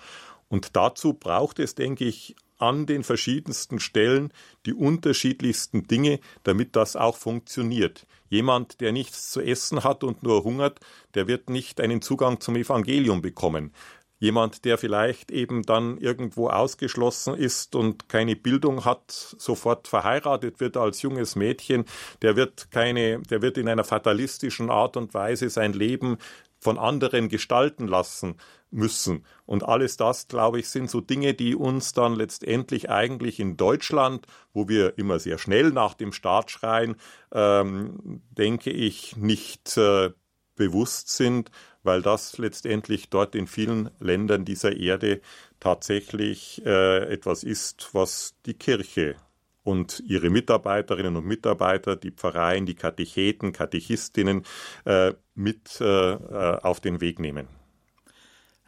Und 0.48 0.76
dazu 0.76 1.14
braucht 1.14 1.58
es, 1.58 1.74
denke 1.74 2.04
ich, 2.04 2.36
an 2.58 2.86
den 2.86 3.04
verschiedensten 3.04 3.80
Stellen 3.80 4.32
die 4.64 4.74
unterschiedlichsten 4.74 5.86
Dinge, 5.86 6.20
damit 6.42 6.74
das 6.76 6.96
auch 6.96 7.16
funktioniert. 7.16 8.06
Jemand, 8.28 8.80
der 8.80 8.92
nichts 8.92 9.30
zu 9.30 9.40
essen 9.40 9.84
hat 9.84 10.02
und 10.04 10.22
nur 10.22 10.44
hungert, 10.44 10.80
der 11.14 11.28
wird 11.28 11.50
nicht 11.50 11.80
einen 11.80 12.02
Zugang 12.02 12.40
zum 12.40 12.56
Evangelium 12.56 13.22
bekommen. 13.22 13.72
Jemand, 14.18 14.64
der 14.64 14.78
vielleicht 14.78 15.30
eben 15.30 15.62
dann 15.64 15.98
irgendwo 15.98 16.48
ausgeschlossen 16.48 17.34
ist 17.34 17.74
und 17.76 18.08
keine 18.08 18.34
Bildung 18.34 18.86
hat, 18.86 19.10
sofort 19.10 19.88
verheiratet 19.88 20.58
wird 20.58 20.78
als 20.78 21.02
junges 21.02 21.36
Mädchen, 21.36 21.84
der 22.22 22.34
wird 22.34 22.70
keine, 22.70 23.20
der 23.20 23.42
wird 23.42 23.58
in 23.58 23.68
einer 23.68 23.84
fatalistischen 23.84 24.70
Art 24.70 24.96
und 24.96 25.12
Weise 25.12 25.50
sein 25.50 25.74
Leben 25.74 26.16
von 26.58 26.78
anderen 26.78 27.28
gestalten 27.28 27.86
lassen 27.86 28.36
müssen. 28.70 29.24
Und 29.44 29.64
alles 29.64 29.96
das, 29.96 30.28
glaube 30.28 30.60
ich, 30.60 30.68
sind 30.68 30.90
so 30.90 31.00
Dinge, 31.00 31.34
die 31.34 31.54
uns 31.54 31.92
dann 31.92 32.14
letztendlich 32.14 32.90
eigentlich 32.90 33.40
in 33.40 33.56
Deutschland, 33.56 34.26
wo 34.52 34.68
wir 34.68 34.98
immer 34.98 35.18
sehr 35.18 35.38
schnell 35.38 35.70
nach 35.70 35.94
dem 35.94 36.12
Staat 36.12 36.50
schreien, 36.50 36.96
ähm, 37.32 38.22
denke 38.30 38.70
ich, 38.70 39.16
nicht 39.16 39.76
äh, 39.76 40.10
bewusst 40.56 41.08
sind, 41.10 41.50
weil 41.82 42.02
das 42.02 42.38
letztendlich 42.38 43.10
dort 43.10 43.34
in 43.34 43.46
vielen 43.46 43.90
Ländern 44.00 44.44
dieser 44.44 44.76
Erde 44.76 45.20
tatsächlich 45.60 46.64
äh, 46.66 47.04
etwas 47.12 47.44
ist, 47.44 47.90
was 47.92 48.34
die 48.46 48.54
Kirche 48.54 49.16
und 49.62 50.02
ihre 50.06 50.30
Mitarbeiterinnen 50.30 51.16
und 51.16 51.26
Mitarbeiter, 51.26 51.96
die 51.96 52.12
Pfarreien, 52.12 52.66
die 52.66 52.74
Katecheten, 52.74 53.52
Katechistinnen 53.52 54.44
äh, 54.84 55.14
mit 55.34 55.80
äh, 55.80 56.12
äh 56.12 56.60
auf 56.62 56.80
den 56.80 57.00
Weg 57.00 57.18
nehmen. 57.18 57.48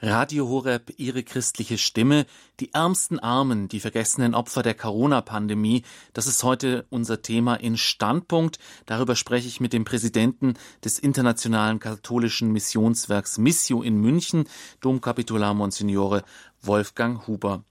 Radio 0.00 0.48
Horeb, 0.48 0.92
Ihre 0.96 1.24
christliche 1.24 1.76
Stimme, 1.76 2.24
die 2.60 2.72
ärmsten 2.72 3.18
Armen, 3.18 3.66
die 3.66 3.80
vergessenen 3.80 4.36
Opfer 4.36 4.62
der 4.62 4.74
Corona-Pandemie, 4.74 5.82
das 6.12 6.28
ist 6.28 6.44
heute 6.44 6.86
unser 6.88 7.20
Thema 7.20 7.56
in 7.56 7.76
Standpunkt. 7.76 8.60
Darüber 8.86 9.16
spreche 9.16 9.48
ich 9.48 9.58
mit 9.58 9.72
dem 9.72 9.84
Präsidenten 9.84 10.54
des 10.84 11.00
Internationalen 11.00 11.80
Katholischen 11.80 12.52
Missionswerks 12.52 13.38
Missio 13.38 13.82
in 13.82 13.96
München, 14.00 14.44
Domkapitular 14.80 15.52
Monsignore 15.52 16.22
Wolfgang 16.62 17.26
Huber. 17.26 17.64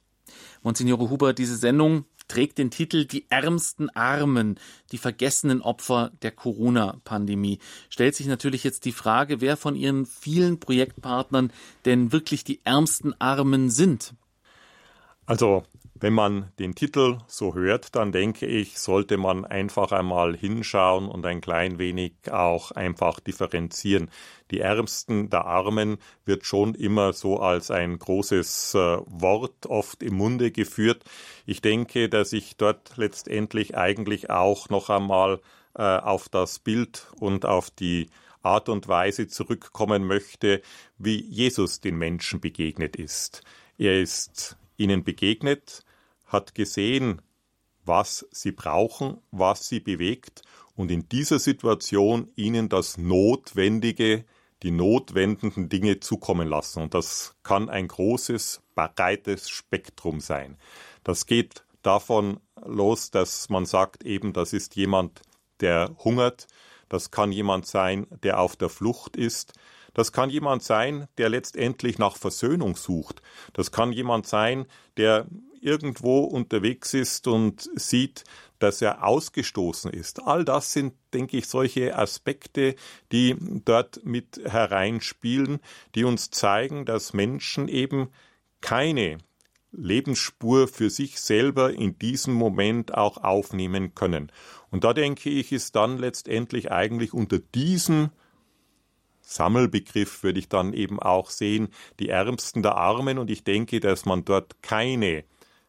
Monsignore 0.64 1.10
Huber, 1.10 1.32
diese 1.32 1.56
Sendung 1.56 2.04
trägt 2.28 2.58
den 2.58 2.72
Titel 2.72 3.06
Die 3.06 3.26
ärmsten 3.30 3.90
Armen, 3.90 4.60
die 4.92 4.98
vergessenen 4.98 5.62
Opfer 5.62 6.12
der 6.22 6.32
Corona-Pandemie. 6.32 7.60
Stellt 7.90 8.16
sich 8.16 8.28
natürlich 8.28 8.64
jetzt 8.64 8.86
die 8.86 8.92
Frage, 8.92 9.42
wer 9.42 9.58
von 9.58 9.76
Ihren 9.76 10.06
vielen 10.06 10.60
Projektpartnern 10.60 11.52
denn 11.86 12.12
wirklich 12.12 12.44
die 12.44 12.60
ärmsten 12.64 13.14
Armen 13.20 13.70
sind. 13.70 14.14
Also 15.26 15.64
wenn 16.00 16.14
man 16.14 16.52
den 16.60 16.76
Titel 16.76 17.18
so 17.28 17.56
hört, 17.56 17.96
dann 17.96 18.12
denke 18.12 18.46
ich, 18.46 18.80
sollte 18.80 19.18
man 19.18 19.46
einfach 19.46 19.92
einmal 19.92 20.36
hinschauen 20.36 21.08
und 21.08 21.26
ein 21.26 21.42
klein 21.42 21.80
wenig 21.80 22.14
auch 22.32 22.72
einfach 22.72 23.20
differenzieren. 23.20 24.10
Die 24.52 24.60
Ärmsten 24.60 25.30
der 25.30 25.46
Armen 25.46 25.98
wird 26.26 26.46
schon 26.46 26.76
immer 26.76 27.14
so 27.14 27.40
als 27.40 27.72
ein 27.72 28.00
großes 28.00 28.76
äh, 28.76 28.98
Wort 29.06 29.66
oft 29.66 30.04
im 30.04 30.16
Munde 30.16 30.52
geführt. 30.52 31.04
Ich 31.46 31.62
denke, 31.62 32.10
dass 32.10 32.34
ich 32.34 32.58
dort 32.58 32.98
letztendlich 32.98 33.78
eigentlich 33.78 34.30
auch 34.30 34.70
noch 34.70 34.90
einmal 34.90 35.40
äh, 35.76 35.84
auf 35.84 36.30
das 36.30 36.60
Bild 36.60 37.08
und 37.20 37.46
auf 37.46 37.70
die 37.70 38.10
Art 38.44 38.70
und 38.70 38.88
Weise 38.88 39.28
zurückkommen 39.28 40.06
möchte, 40.06 40.62
wie 40.98 41.22
Jesus 41.22 41.82
den 41.82 41.98
Menschen 41.98 42.40
begegnet 42.40 42.96
ist. 42.96 43.42
Er 43.78 44.02
ist 44.02 44.58
ihnen 44.78 45.04
begegnet, 45.04 45.84
hat 46.28 46.56
gesehen, 46.56 47.22
was 47.86 48.28
sie 48.32 48.52
brauchen, 48.52 49.18
was 49.32 49.68
sie 49.68 49.80
bewegt 49.80 50.42
und 50.76 50.92
in 50.92 51.10
dieser 51.10 51.40
Situation 51.40 52.30
ihnen 52.36 52.70
das 52.70 52.98
Notwendige, 52.98 54.26
die 54.64 54.72
notwendigen 54.72 55.70
Dinge 55.70 56.00
zukommen 56.00 56.48
lassen. 56.48 56.82
Und 56.84 56.94
das 56.94 57.36
kann 57.44 57.70
ein 57.70 57.88
großes, 57.88 58.62
breites 58.76 59.50
Spektrum 59.50 60.20
sein. 60.20 60.58
Das 61.04 61.26
geht 61.26 61.64
davon 61.82 62.40
los, 62.66 63.12
dass 63.12 63.50
man 63.50 63.66
sagt, 63.66 64.04
eben, 64.04 64.34
das 64.34 64.54
ist 64.54 64.76
jemand, 64.76 65.22
der 65.62 65.96
hungert. 66.04 66.48
Das 66.90 67.12
kann 67.12 67.32
jemand 67.32 67.66
sein, 67.66 68.08
der 68.24 68.40
auf 68.40 68.56
der 68.56 68.70
Flucht 68.70 69.16
ist. 69.16 69.54
Das 69.94 70.12
kann 70.12 70.30
jemand 70.30 70.64
sein, 70.64 71.08
der 71.18 71.30
letztendlich 71.30 71.98
nach 71.98 72.18
Versöhnung 72.18 72.76
sucht. 72.76 73.22
Das 73.54 73.72
kann 73.72 73.92
jemand 73.92 74.28
sein, 74.28 74.68
der 74.98 75.26
irgendwo 75.62 76.20
unterwegs 76.20 76.94
ist 76.94 77.28
und 77.28 77.70
sieht, 77.76 78.24
dass 78.60 78.82
er 78.82 79.04
ausgestoßen 79.04 79.92
ist. 79.92 80.24
All 80.24 80.44
das 80.44 80.74
sind, 80.74 80.94
denke 81.14 81.38
ich, 81.38 81.48
solche 81.48 81.98
Aspekte, 81.98 82.76
die 83.12 83.36
dort 83.66 84.04
mit 84.04 84.42
hereinspielen, 84.44 85.60
die 85.96 86.04
uns 86.04 86.32
zeigen, 86.32 86.86
dass 86.86 87.14
Menschen 87.14 87.68
eben 87.68 88.10
keine 88.62 89.20
Lebensspur 89.72 90.68
für 90.68 90.90
sich 90.90 91.20
selber 91.20 91.74
in 91.74 92.00
diesem 92.00 92.34
Moment 92.34 92.94
auch 92.96 93.18
aufnehmen 93.18 93.94
können. 93.94 94.32
Und 94.72 94.84
da 94.84 94.94
denke 94.94 95.30
ich, 95.30 95.52
ist 95.52 95.76
dann 95.76 95.98
letztendlich 95.98 96.72
eigentlich 96.72 97.14
unter 97.14 97.40
diesem 97.40 98.10
Sammelbegriff 99.28 100.24
würde 100.24 100.40
ich 100.40 100.48
dann 100.48 100.74
eben 100.74 101.02
auch 101.02 101.30
sehen, 101.30 101.68
die 102.00 102.10
Ärmsten 102.10 102.64
der 102.64 102.78
Armen. 102.78 103.18
Und 103.18 103.30
ich 103.30 103.44
denke, 103.44 103.82
dass 103.82 104.06
man 104.06 104.24
dort 104.24 104.64
keine 104.64 105.26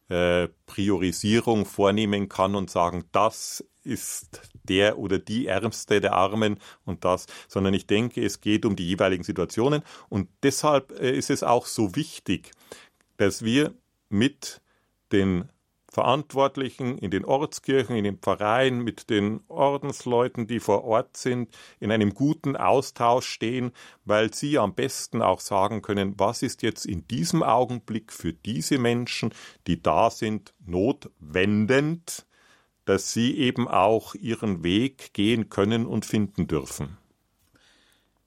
äh, 0.09 0.49
Priorisierung 0.67 1.67
vornehmen 1.67 2.29
kann 2.29 2.55
und 2.55 2.71
sagen, 2.71 3.05
das 3.13 3.65
ist 3.85 4.41
der 4.65 4.99
oder 4.99 5.19
die 5.19 5.47
Ärmste 5.47 6.01
der 6.01 6.13
Armen 6.13 6.59
und 6.85 7.05
das, 7.05 7.27
sondern 7.49 7.75
ich 7.75 7.87
denke, 7.87 8.25
es 8.25 8.41
geht 8.41 8.65
um 8.65 8.77
die 8.77 8.87
jeweiligen 8.87 9.25
Situationen. 9.25 9.83
Und 10.09 10.29
deshalb 10.43 10.93
äh, 11.01 11.17
ist 11.17 11.31
es 11.31 11.43
auch 11.43 11.67
so 11.67 11.97
wichtig, 11.97 12.53
dass 13.17 13.45
wir 13.45 13.75
mit 14.09 14.61
den 15.13 15.49
Verantwortlichen 15.91 16.99
in 16.99 17.11
den 17.11 17.25
Ortskirchen, 17.25 17.97
in 17.97 18.05
den 18.05 18.19
Pfarreien, 18.19 18.83
mit 18.85 19.09
den 19.09 19.41
Ordensleuten, 19.49 20.47
die 20.47 20.61
vor 20.61 20.85
Ort 20.85 21.17
sind, 21.17 21.57
in 21.81 21.91
einem 21.91 22.13
guten 22.13 22.57
Austausch 22.57 23.27
stehen, 23.27 23.73
weil 24.05 24.35
sie 24.35 24.59
am 24.59 24.75
besten 24.75 25.23
auch 25.23 25.41
sagen 25.41 25.81
können, 25.81 26.15
was 26.19 26.43
ist 26.43 26.63
jetzt 26.63 26.85
in 26.85 27.09
diesem 27.09 27.43
Augenblick 27.43 28.13
für 28.13 28.35
diese 28.35 28.79
Menschen, 28.79 29.33
die 29.67 29.83
da 29.83 30.11
sind, 30.11 30.53
notwendend, 30.67 32.27
dass 32.85 33.13
sie 33.13 33.37
eben 33.39 33.67
auch 33.67 34.15
ihren 34.15 34.63
Weg 34.63 35.15
gehen 35.15 35.49
können 35.49 35.87
und 35.87 36.05
finden 36.05 36.47
dürfen. 36.47 36.99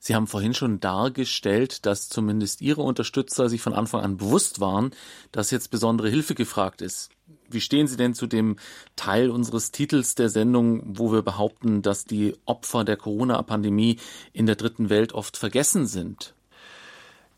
Sie 0.04 0.16
haben 0.16 0.26
vorhin 0.26 0.56
schon 0.56 0.80
dargestellt, 0.80 1.86
dass 1.86 2.10
zumindest 2.10 2.62
Ihre 2.62 2.82
Unterstützer 2.82 3.50
sich 3.50 3.62
von 3.62 3.74
Anfang 3.74 4.02
an 4.02 4.18
bewusst 4.18 4.60
waren, 4.60 4.96
dass 5.32 5.52
jetzt 5.52 5.70
besondere 5.70 6.10
Hilfe 6.10 6.34
gefragt 6.34 6.82
ist. 6.82 7.12
Wie 7.48 7.62
stehen 7.62 7.86
Sie 7.86 7.98
denn 7.98 8.16
zu 8.16 8.26
dem 8.26 8.56
Teil 8.96 9.30
unseres 9.30 9.70
Titels 9.72 10.16
der 10.16 10.30
Sendung, 10.30 10.82
wo 10.98 11.14
wir 11.14 11.22
behaupten, 11.22 11.84
dass 11.84 12.06
die 12.06 12.36
Opfer 12.46 12.84
der 12.84 12.98
Corona-Pandemie 12.98 14.00
in 14.34 14.48
der 14.48 14.56
dritten 14.56 14.90
Welt 14.90 15.14
oft 15.14 15.38
vergessen 15.38 15.86
sind? 15.86 16.34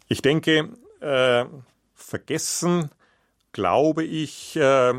Ich 0.07 0.21
denke, 0.21 0.69
äh, 1.01 1.43
vergessen, 1.93 2.91
glaube 3.51 4.05
ich, 4.05 4.55
äh, 4.55 4.93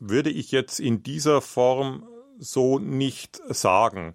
würde 0.00 0.28
ich 0.28 0.50
jetzt 0.50 0.80
in 0.80 1.02
dieser 1.02 1.40
Form 1.40 2.06
so 2.38 2.78
nicht 2.78 3.40
sagen. 3.48 4.12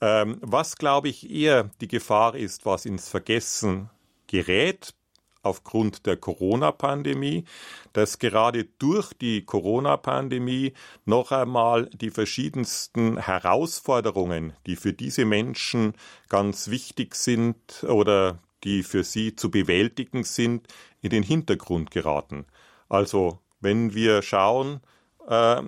Ähm, 0.00 0.38
was, 0.42 0.76
glaube 0.76 1.08
ich, 1.08 1.30
eher 1.30 1.70
die 1.80 1.88
Gefahr 1.88 2.34
ist, 2.34 2.66
was 2.66 2.84
ins 2.84 3.08
Vergessen 3.08 3.90
gerät, 4.26 4.94
aufgrund 5.46 6.06
der 6.06 6.16
Corona-Pandemie, 6.16 7.44
dass 7.92 8.18
gerade 8.18 8.64
durch 8.64 9.12
die 9.14 9.44
Corona-Pandemie 9.44 10.74
noch 11.04 11.32
einmal 11.32 11.86
die 11.86 12.10
verschiedensten 12.10 13.16
Herausforderungen, 13.16 14.52
die 14.66 14.76
für 14.76 14.92
diese 14.92 15.24
Menschen 15.24 15.94
ganz 16.28 16.68
wichtig 16.68 17.14
sind 17.14 17.84
oder 17.84 18.40
die 18.64 18.82
für 18.82 19.04
sie 19.04 19.36
zu 19.36 19.50
bewältigen 19.50 20.24
sind, 20.24 20.66
in 21.00 21.10
den 21.10 21.22
Hintergrund 21.22 21.90
geraten. 21.90 22.46
Also 22.88 23.38
wenn 23.60 23.94
wir 23.94 24.22
schauen, 24.22 24.80
äh, 25.28 25.62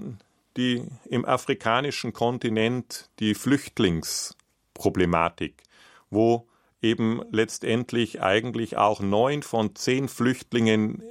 die 0.59 0.85
im 1.09 1.25
afrikanischen 1.25 2.13
Kontinent 2.13 3.09
die 3.21 3.35
Flüchtlingsproblematik, 3.35 5.63
wo 6.11 6.49
eben 6.83 7.23
letztendlich 7.31 8.21
eigentlich 8.21 8.77
auch 8.77 9.01
neun 9.01 9.43
von 9.43 9.75
zehn 9.77 10.09
Flüchtlingen 10.09 11.03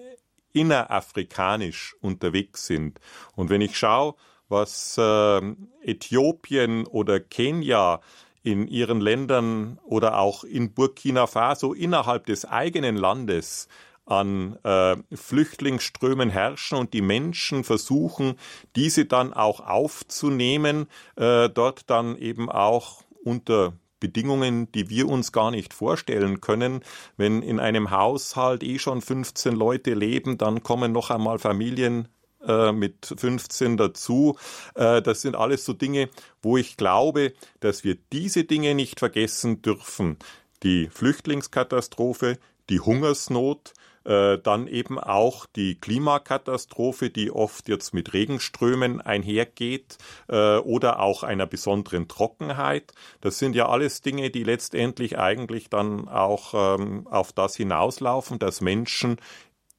innerafrikanisch 0.53 1.95
unterwegs 2.01 2.67
sind. 2.67 2.99
Und 3.36 3.49
wenn 3.49 3.62
ich 3.62 3.77
schaue, 3.77 4.15
was 4.49 4.97
äh, 4.97 5.41
Äthiopien 5.81 6.86
oder 6.86 7.19
Kenia 7.19 8.01
in 8.43 8.67
ihren 8.67 9.01
Ländern 9.01 9.79
oder 9.83 10.19
auch 10.19 10.43
in 10.43 10.73
Burkina 10.73 11.27
Faso 11.27 11.73
innerhalb 11.73 12.25
des 12.25 12.45
eigenen 12.45 12.95
Landes 12.95 13.67
an 14.08 14.58
äh, 14.63 14.96
Flüchtlingsströmen 15.13 16.30
herrschen 16.30 16.78
und 16.78 16.93
die 16.93 17.02
Menschen 17.02 17.63
versuchen, 17.63 18.36
diese 18.76 19.06
dann 19.06 19.34
auch 19.34 19.60
aufzunehmen, 19.60 20.88
äh, 21.17 21.50
dort 21.50 21.89
dann 21.89 22.17
eben 22.17 22.50
auch 22.50 23.04
unter 23.24 23.74
Bedingungen, 24.00 24.72
die 24.72 24.89
wir 24.89 25.08
uns 25.08 25.32
gar 25.32 25.52
nicht 25.52 25.74
vorstellen 25.74 26.39
können. 26.39 26.82
Wenn 27.17 27.41
in 27.41 27.60
einem 27.60 27.91
Haushalt 27.91 28.63
eh 28.63 28.80
schon 28.80 29.02
15 29.02 29.56
Leute 29.56 29.93
leben, 29.93 30.38
dann 30.38 30.63
kommen 30.63 30.91
noch 30.91 31.10
einmal 31.10 31.39
Familien 31.39 32.08
äh, 32.46 32.72
mit 32.72 33.13
15 33.17 33.78
dazu. 33.78 34.38
Äh, 34.76 35.02
das 35.02 35.22
sind 35.22 35.36
alles 35.36 35.65
so 35.65 35.74
Dinge, 35.74 36.10
wo 36.41 36.58
ich 36.58 36.78
glaube, 36.78 37.34
dass 37.60 37.84
wir 37.84 37.98
diese 38.13 38.43
Dinge 38.43 38.76
nicht 38.76 39.00
vergessen 39.00 39.62
dürfen. 39.62 40.17
Die 40.63 40.89
Flüchtlingskatastrophe, 40.89 42.38
die 42.70 42.80
Hungersnot, 42.80 43.74
äh, 44.08 44.39
dann 44.39 44.67
eben 44.67 44.98
auch 44.98 45.46
die 45.46 45.76
Klimakatastrophe, 45.76 47.10
die 47.10 47.30
oft 47.30 47.67
jetzt 47.67 47.93
mit 47.93 48.13
Regenströmen 48.13 49.02
einhergeht 49.02 49.98
äh, 50.30 50.58
oder 50.60 51.02
auch 51.02 51.24
einer 51.24 51.46
besonderen 51.46 52.08
Trockenheit. 52.08 52.93
Das 53.20 53.38
sind 53.38 53.54
ja 53.54 53.67
alles 53.67 54.02
Dinge, 54.02 54.30
die 54.30 54.46
letztendlich 54.46 55.20
eigentlich 55.20 55.70
dann 55.70 56.08
auch 56.08 56.54
ähm, 56.80 57.06
auf 57.08 57.34
das 57.34 57.58
hinauslaufen, 57.58 58.39
dass 58.39 58.62
Menschen 58.62 59.17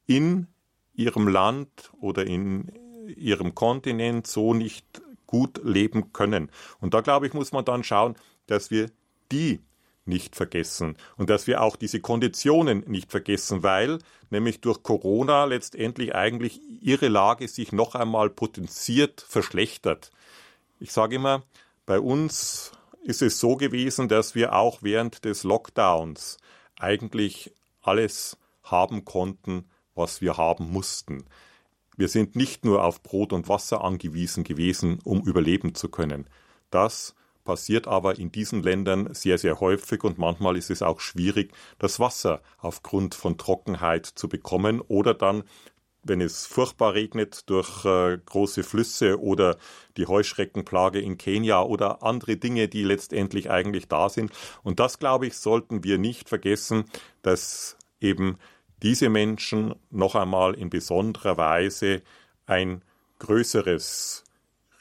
in 0.05 0.47
ihrem 0.93 1.27
Land 1.27 1.91
oder 1.99 2.27
in 2.27 2.71
ihrem 3.07 3.55
Kontinent 3.55 4.27
so 4.27 4.53
nicht 4.53 5.01
gut 5.25 5.59
leben 5.63 6.13
können. 6.13 6.51
Und 6.79 6.93
da 6.93 7.01
glaube 7.01 7.25
ich, 7.25 7.33
muss 7.33 7.51
man 7.51 7.65
dann 7.65 7.83
schauen, 7.83 8.15
dass 8.45 8.69
wir 8.69 8.91
die 9.31 9.59
nicht 10.09 10.35
vergessen 10.35 10.97
und 11.15 11.29
dass 11.29 11.47
wir 11.47 11.61
auch 11.61 11.77
diese 11.77 12.01
Konditionen 12.01 12.83
nicht 12.87 13.11
vergessen, 13.11 13.63
weil 13.63 13.99
nämlich 14.29 14.59
durch 14.59 14.83
Corona 14.83 15.45
letztendlich 15.45 16.13
eigentlich 16.15 16.59
ihre 16.81 17.07
Lage 17.07 17.47
sich 17.47 17.71
noch 17.71 17.95
einmal 17.95 18.29
potenziert 18.29 19.25
verschlechtert. 19.27 20.11
Ich 20.79 20.91
sage 20.91 21.15
immer, 21.15 21.43
bei 21.85 21.99
uns 21.99 22.71
ist 23.03 23.21
es 23.21 23.39
so 23.39 23.55
gewesen, 23.55 24.09
dass 24.09 24.35
wir 24.35 24.53
auch 24.53 24.79
während 24.81 25.23
des 25.25 25.43
Lockdowns 25.43 26.37
eigentlich 26.77 27.53
alles 27.81 28.37
haben 28.63 29.05
konnten, 29.05 29.69
was 29.95 30.21
wir 30.21 30.37
haben 30.37 30.71
mussten. 30.71 31.25
Wir 31.97 32.07
sind 32.07 32.35
nicht 32.35 32.63
nur 32.63 32.83
auf 32.83 33.03
Brot 33.03 33.33
und 33.33 33.49
Wasser 33.49 33.83
angewiesen 33.83 34.43
gewesen, 34.43 34.99
um 35.03 35.21
überleben 35.21 35.75
zu 35.75 35.89
können. 35.89 36.27
Das 36.69 37.15
passiert 37.49 37.87
aber 37.87 38.19
in 38.19 38.31
diesen 38.31 38.61
Ländern 38.61 39.11
sehr, 39.15 39.39
sehr 39.39 39.59
häufig 39.59 40.03
und 40.03 40.19
manchmal 40.19 40.55
ist 40.55 40.69
es 40.69 40.83
auch 40.83 40.99
schwierig, 40.99 41.51
das 41.79 41.99
Wasser 41.99 42.43
aufgrund 42.59 43.15
von 43.15 43.39
Trockenheit 43.39 44.05
zu 44.05 44.29
bekommen 44.29 44.81
oder 44.81 45.15
dann 45.15 45.43
wenn 46.03 46.21
es 46.21 46.45
furchtbar 46.45 46.93
regnet 46.93 47.49
durch 47.49 47.85
äh, 47.85 48.19
große 48.23 48.61
Flüsse 48.63 49.19
oder 49.19 49.57
die 49.97 50.05
Heuschreckenplage 50.05 50.99
in 50.99 51.17
Kenia 51.17 51.63
oder 51.63 52.03
andere 52.03 52.37
Dinge, 52.37 52.67
die 52.67 52.83
letztendlich 52.83 53.49
eigentlich 53.49 53.87
da 53.87 54.09
sind. 54.09 54.31
Und 54.63 54.79
das, 54.79 54.99
glaube 54.99 55.27
ich, 55.27 55.35
sollten 55.35 55.83
wir 55.83 55.97
nicht 55.97 56.29
vergessen, 56.29 56.85
dass 57.21 57.77
eben 57.99 58.37
diese 58.81 59.09
Menschen 59.09 59.73
noch 59.89 60.15
einmal 60.15 60.53
in 60.53 60.69
besonderer 60.69 61.35
Weise 61.35 62.01
ein 62.45 62.81
größeres 63.17 64.23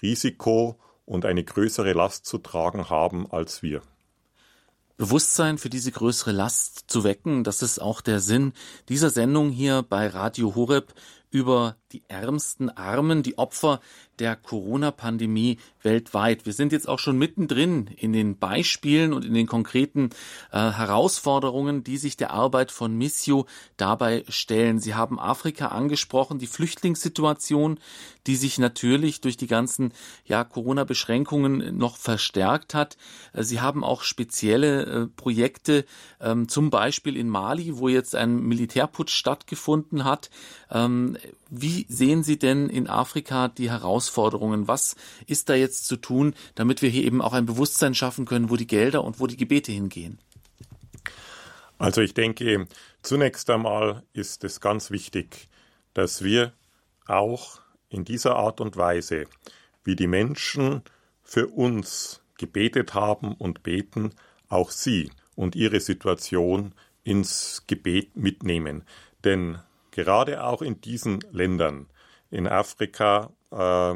Risiko 0.03 0.79
und 1.09 1.25
eine 1.25 1.43
größere 1.43 1.95
Last 1.95 2.27
zu 2.27 2.39
tragen 2.39 2.91
haben 2.91 3.31
als 3.31 3.63
wir. 3.63 3.81
Bewusstsein 4.99 5.59
für 5.59 5.71
diese 5.71 5.91
größere 5.91 6.33
Last 6.33 6.85
zu 6.89 7.03
wecken, 7.05 7.45
das 7.45 7.63
ist 7.63 7.81
auch 7.81 8.01
der 8.01 8.21
Sinn 8.21 8.53
dieser 8.89 9.11
Sendung 9.11 9.51
hier 9.51 9.83
bei 9.83 10.09
Radio 10.09 10.55
Horeb 10.55 10.93
über 11.31 11.77
die 11.93 12.03
ärmsten 12.09 12.69
Armen, 12.69 13.23
die 13.23 13.39
Opfer 13.39 13.81
der 14.19 14.37
Corona-Pandemie 14.37 15.59
weltweit. 15.83 16.47
Wir 16.47 16.53
sind 16.53 16.73
jetzt 16.73 16.89
auch 16.89 16.99
schon 16.99 17.19
mittendrin 17.19 17.89
in 17.97 18.13
den 18.13 18.39
Beispielen 18.39 19.13
und 19.13 19.25
in 19.25 19.35
den 19.35 19.47
konkreten 19.47 20.11
äh, 20.53 20.71
Herausforderungen, 20.71 21.85
die 21.85 21.97
sich 21.97 22.17
der 22.17 22.31
Arbeit 22.31 22.71
von 22.71 22.97
Missio 22.97 23.47
dabei 23.77 24.25
stellen. 24.29 24.81
Sie 24.81 24.95
haben 24.95 25.19
Afrika 25.19 25.69
angesprochen, 25.69 26.39
die 26.39 26.47
Flüchtlingssituation, 26.47 27.79
die 28.27 28.37
sich 28.37 28.59
natürlich 28.59 29.21
durch 29.21 29.37
die 29.37 29.47
ganzen 29.47 29.93
ja, 30.25 30.45
Corona-Beschränkungen 30.45 31.77
noch 31.77 31.97
verstärkt 31.97 32.75
hat. 32.75 32.97
Äh, 33.33 33.43
Sie 33.43 33.61
haben 33.61 33.85
auch 33.85 34.03
spezielle 34.03 34.83
äh, 34.83 35.07
Projekte, 35.07 35.85
ähm, 36.21 36.49
zum 36.49 36.71
Beispiel 36.71 37.17
in 37.17 37.29
Mali, 37.29 37.79
wo 37.79 37.89
jetzt 37.89 38.15
ein 38.15 38.41
Militärputsch 38.41 39.15
stattgefunden 39.15 40.05
hat. 40.05 40.31
Ähm, 40.71 41.17
wie 41.51 41.87
sehen 41.89 42.23
Sie 42.23 42.39
denn 42.39 42.69
in 42.69 42.89
Afrika 42.89 43.49
die 43.49 43.71
Herausforderungen? 43.71 44.69
Was 44.69 44.97
ist 45.27 45.49
da 45.49 45.55
jetzt 45.55 45.87
zu 45.87 45.97
tun, 45.97 46.35
damit 46.55 46.83
wir 46.83 46.89
hier 46.89 47.05
eben 47.05 47.23
auch 47.23 47.33
ein 47.33 47.47
Bewusstsein 47.47 47.95
schaffen 47.95 48.25
können, 48.25 48.51
wo 48.51 48.57
die 48.57 48.67
Gelder 48.67 49.05
und 49.05 49.21
wo 49.21 49.27
die 49.27 49.37
Gebete 49.37 49.73
hingehen? 49.73 50.19
Also 51.79 52.01
ich 52.01 52.15
denke, 52.15 52.67
zunächst 53.03 53.49
einmal 53.51 54.03
ist 54.13 54.45
es 54.45 54.61
ganz 54.61 54.91
wichtig, 54.91 55.49
dass 55.95 56.25
wir 56.25 56.53
auch 57.07 57.61
in 57.89 58.05
dieser 58.05 58.37
Art 58.37 58.61
und 58.61 58.77
Weise, 58.77 59.27
wie 59.85 59.97
die 59.97 60.09
Menschen 60.09 60.83
für 61.23 61.47
uns 61.47 62.21
gebetet 62.37 62.95
haben 62.95 63.35
und 63.35 63.63
beten, 63.63 64.11
auch 64.49 64.71
sie 64.71 65.11
und 65.35 65.57
ihre 65.57 65.81
Situation 65.81 66.75
ins 67.05 67.65
Gebet 67.67 68.17
mitnehmen. 68.17 68.83
Denn 69.25 69.59
gerade 69.99 70.45
auch 70.45 70.63
in 70.63 70.81
diesen 70.81 71.19
Ländern, 71.33 71.89
in 72.31 72.47
Afrika, 72.47 73.33
äh, 73.51 73.95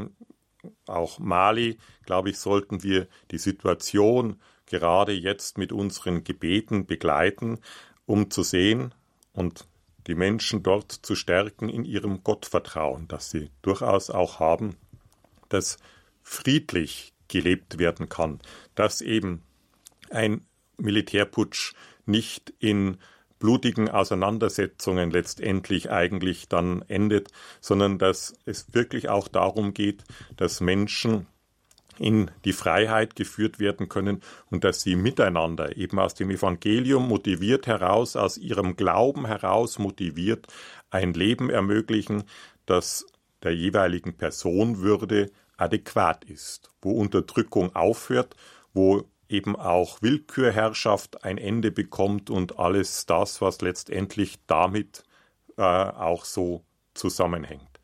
auch 0.88 1.18
Mali, 1.20 1.78
glaube 2.06 2.30
ich, 2.30 2.38
sollten 2.38 2.82
wir 2.82 3.06
die 3.30 3.38
Situation 3.38 4.40
gerade 4.66 5.12
jetzt 5.12 5.58
mit 5.58 5.70
unseren 5.70 6.24
Gebeten 6.24 6.86
begleiten, 6.86 7.60
um 8.04 8.32
zu 8.32 8.42
sehen 8.42 8.92
und 9.32 9.68
die 10.08 10.16
Menschen 10.16 10.64
dort 10.64 10.90
zu 10.90 11.14
stärken 11.14 11.68
in 11.68 11.84
ihrem 11.84 12.24
Gottvertrauen, 12.24 13.06
das 13.06 13.30
sie 13.30 13.50
durchaus 13.62 14.10
auch 14.10 14.40
haben, 14.40 14.74
dass 15.50 15.78
friedlich 16.24 17.12
gelebt 17.28 17.78
werden 17.78 18.08
kann, 18.08 18.40
dass 18.74 19.02
eben 19.02 19.44
ein 20.10 20.44
Militärputsch 20.78 21.74
nicht 22.06 22.52
in 22.58 22.98
blutigen 23.42 23.88
Auseinandersetzungen 23.88 25.10
letztendlich 25.10 25.90
eigentlich 25.90 26.48
dann 26.48 26.82
endet, 26.86 27.30
sondern 27.60 27.98
dass 27.98 28.34
es 28.46 28.72
wirklich 28.72 29.08
auch 29.08 29.26
darum 29.26 29.74
geht, 29.74 30.04
dass 30.36 30.60
Menschen 30.60 31.26
in 31.98 32.30
die 32.44 32.52
Freiheit 32.52 33.16
geführt 33.16 33.58
werden 33.58 33.88
können 33.88 34.22
und 34.48 34.62
dass 34.62 34.82
sie 34.82 34.94
miteinander 34.94 35.76
eben 35.76 35.98
aus 35.98 36.14
dem 36.14 36.30
Evangelium 36.30 37.08
motiviert 37.08 37.66
heraus, 37.66 38.14
aus 38.14 38.38
ihrem 38.38 38.76
Glauben 38.76 39.26
heraus 39.26 39.80
motiviert, 39.80 40.46
ein 40.90 41.12
Leben 41.12 41.50
ermöglichen, 41.50 42.22
das 42.64 43.04
der 43.42 43.56
jeweiligen 43.56 44.16
Personenwürde 44.16 45.32
adäquat 45.56 46.24
ist, 46.24 46.70
wo 46.80 46.92
Unterdrückung 46.92 47.74
aufhört, 47.74 48.36
wo 48.72 49.04
eben 49.32 49.56
auch 49.56 50.02
Willkürherrschaft 50.02 51.24
ein 51.24 51.38
Ende 51.38 51.70
bekommt 51.72 52.30
und 52.30 52.58
alles 52.58 53.06
das, 53.06 53.40
was 53.40 53.60
letztendlich 53.60 54.38
damit 54.46 55.04
äh, 55.56 55.62
auch 55.62 56.24
so 56.24 56.64
zusammenhängt. 56.94 57.80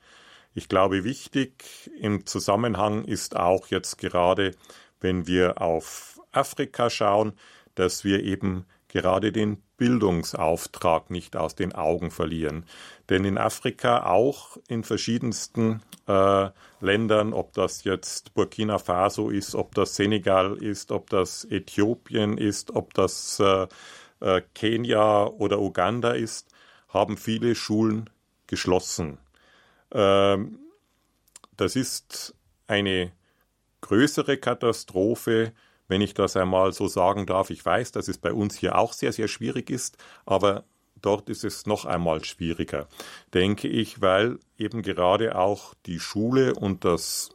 Ich 0.54 0.68
glaube, 0.68 1.04
wichtig 1.04 1.90
im 1.98 2.26
Zusammenhang 2.26 3.04
ist 3.04 3.36
auch 3.36 3.68
jetzt 3.68 3.98
gerade, 3.98 4.54
wenn 5.00 5.26
wir 5.26 5.60
auf 5.62 6.20
Afrika 6.32 6.90
schauen, 6.90 7.32
dass 7.74 8.04
wir 8.04 8.22
eben 8.24 8.66
gerade 8.88 9.32
den 9.32 9.62
Bildungsauftrag 9.76 11.10
nicht 11.10 11.36
aus 11.36 11.54
den 11.54 11.74
Augen 11.74 12.10
verlieren. 12.10 12.64
Denn 13.08 13.24
in 13.24 13.38
Afrika, 13.38 14.04
auch 14.06 14.56
in 14.68 14.82
verschiedensten 14.82 15.82
äh, 16.06 16.50
Ländern, 16.80 17.32
ob 17.32 17.52
das 17.52 17.84
jetzt 17.84 18.34
Burkina 18.34 18.78
Faso 18.78 19.30
ist, 19.30 19.54
ob 19.54 19.74
das 19.74 19.94
Senegal 19.94 20.56
ist, 20.56 20.90
ob 20.90 21.10
das 21.10 21.44
Äthiopien 21.44 22.36
ist, 22.38 22.74
ob 22.74 22.94
das 22.94 23.40
äh, 23.40 23.66
äh, 24.20 24.42
Kenia 24.54 25.26
oder 25.26 25.60
Uganda 25.60 26.12
ist, 26.12 26.48
haben 26.88 27.16
viele 27.16 27.54
Schulen 27.54 28.10
geschlossen. 28.46 29.18
Ähm, 29.92 30.58
das 31.56 31.76
ist 31.76 32.34
eine 32.66 33.12
größere 33.80 34.38
Katastrophe, 34.38 35.52
wenn 35.88 36.00
ich 36.00 36.14
das 36.14 36.36
einmal 36.36 36.72
so 36.72 36.86
sagen 36.86 37.26
darf. 37.26 37.50
Ich 37.50 37.64
weiß, 37.64 37.92
dass 37.92 38.08
es 38.08 38.18
bei 38.18 38.32
uns 38.32 38.56
hier 38.56 38.78
auch 38.78 38.92
sehr, 38.92 39.12
sehr 39.12 39.28
schwierig 39.28 39.70
ist, 39.70 39.96
aber 40.26 40.64
dort 41.00 41.28
ist 41.28 41.44
es 41.44 41.66
noch 41.66 41.84
einmal 41.84 42.24
schwieriger, 42.24 42.88
denke 43.34 43.68
ich, 43.68 44.00
weil 44.00 44.38
eben 44.56 44.82
gerade 44.82 45.36
auch 45.36 45.74
die 45.86 46.00
Schule 46.00 46.54
und 46.54 46.84
das 46.84 47.30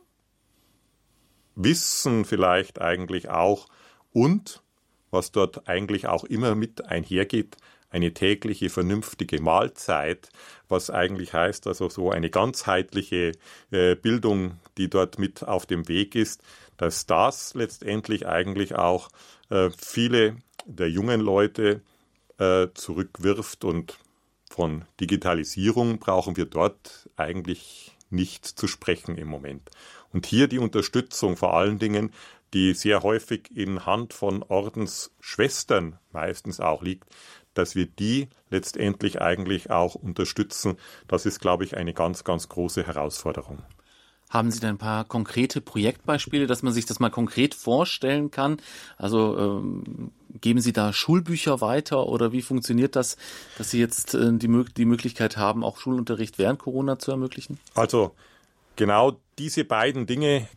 Wissen 1.56 2.26
vielleicht 2.26 2.82
eigentlich 2.82 3.30
auch 3.30 3.68
und 4.12 4.64
was 5.12 5.32
dort 5.32 5.68
eigentlich 5.68 6.08
auch 6.08 6.24
immer 6.24 6.56
mit 6.56 6.86
einhergeht, 6.86 7.58
eine 7.92 8.12
tägliche 8.12 8.70
vernünftige 8.72 9.40
Mahlzeit, 9.40 10.30
was 10.68 10.90
eigentlich 10.90 11.34
heißt, 11.34 11.68
also 11.68 11.90
so 11.90 12.10
eine 12.10 12.32
ganzheitliche 12.32 13.34
äh, 13.70 13.96
Bildung, 13.96 14.58
die 14.80 14.90
dort 14.90 15.20
mit 15.20 15.44
auf 15.44 15.68
dem 15.68 15.88
Weg 15.88 16.16
ist, 16.16 16.42
dass 16.78 17.06
das 17.06 17.54
letztendlich 17.54 18.28
eigentlich 18.28 18.76
auch 18.76 19.10
äh, 19.50 19.70
viele 19.78 20.38
der 20.66 20.90
jungen 20.90 21.22
Leute 21.22 21.82
äh, 22.38 22.68
zurückwirft 22.74 23.64
und 23.64 23.98
von 24.50 24.86
Digitalisierung 25.00 26.00
brauchen 26.00 26.38
wir 26.38 26.46
dort 26.46 27.10
eigentlich 27.18 27.98
nicht 28.10 28.46
zu 28.46 28.68
sprechen 28.68 29.18
im 29.18 29.28
Moment. 29.28 29.70
Und 30.12 30.28
hier 30.28 30.48
die 30.48 30.60
Unterstützung 30.60 31.38
vor 31.38 31.56
allen 31.56 31.80
Dingen, 31.80 32.12
die 32.54 32.74
sehr 32.74 33.02
häufig 33.02 33.50
in 33.56 33.86
Hand 33.86 34.14
von 34.14 34.44
Ordensschwestern 34.44 35.98
meistens 36.12 36.60
auch 36.60 36.84
liegt, 36.84 37.10
dass 37.56 37.76
wir 37.76 37.88
die 37.88 38.30
letztendlich 38.50 39.22
eigentlich 39.22 39.72
auch 39.72 39.96
unterstützen, 39.96 40.78
das 41.08 41.26
ist, 41.26 41.40
glaube 41.40 41.64
ich, 41.64 41.76
eine 41.76 41.94
ganz, 41.94 42.24
ganz 42.24 42.50
große 42.50 42.86
Herausforderung. 42.86 43.64
Haben 44.34 44.50
Sie 44.50 44.60
da 44.60 44.68
ein 44.68 44.80
paar 44.80 45.06
konkrete 45.06 45.62
Projektbeispiele, 45.62 46.48
dass 46.48 46.64
man 46.64 46.74
sich 46.74 46.88
das 46.88 47.00
mal 47.00 47.12
konkret 47.12 47.54
vorstellen 47.54 48.32
kann? 48.32 48.58
Also 48.98 49.38
ähm, 49.38 50.12
geben 50.42 50.60
Sie 50.60 50.74
da 50.74 50.92
Schulbücher 50.92 51.62
weiter 51.62 52.08
oder 52.08 52.32
wie 52.32 52.42
funktioniert 52.42 52.96
das, 52.96 53.16
dass 53.60 53.70
Sie 53.70 53.80
jetzt 53.80 54.16
äh, 54.16 54.34
die, 54.34 54.66
die 54.76 54.86
Möglichkeit 54.86 55.38
haben, 55.38 55.64
auch 55.64 55.78
Schulunterricht 55.78 56.40
während 56.40 56.58
Corona 56.58 56.98
zu 56.98 57.12
ermöglichen? 57.12 57.60
Also 57.76 58.16
genau 58.76 59.20
diese 59.38 59.66
beiden 59.66 60.08
Dinge 60.08 60.48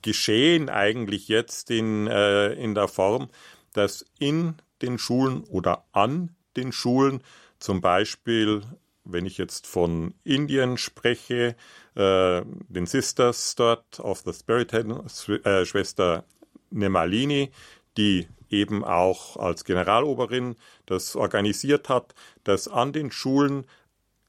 geschehen 0.00 0.70
eigentlich 0.70 1.28
jetzt 1.28 1.70
in, 1.70 2.06
äh, 2.06 2.54
in 2.54 2.74
der 2.74 2.88
Form, 2.88 3.28
dass 3.74 4.06
in 4.18 4.54
den 4.80 4.96
Schulen 4.96 5.44
oder 5.44 5.84
an 5.92 6.30
den 6.56 6.72
Schulen 6.72 7.20
zum 7.58 7.82
Beispiel 7.82 8.62
wenn 9.06 9.26
ich 9.26 9.38
jetzt 9.38 9.66
von 9.66 10.14
Indien 10.24 10.76
spreche, 10.78 11.56
äh, 11.94 12.42
den 12.68 12.86
Sisters 12.86 13.54
dort 13.54 14.00
of 14.00 14.22
the 14.24 14.32
Spirit 14.32 14.72
äh, 14.74 15.64
Schwester 15.64 16.24
Nemalini, 16.70 17.50
die 17.96 18.28
eben 18.50 18.84
auch 18.84 19.36
als 19.36 19.64
Generaloberin 19.64 20.56
das 20.86 21.16
organisiert 21.16 21.88
hat, 21.88 22.14
dass 22.44 22.68
an 22.68 22.92
den 22.92 23.10
Schulen 23.10 23.66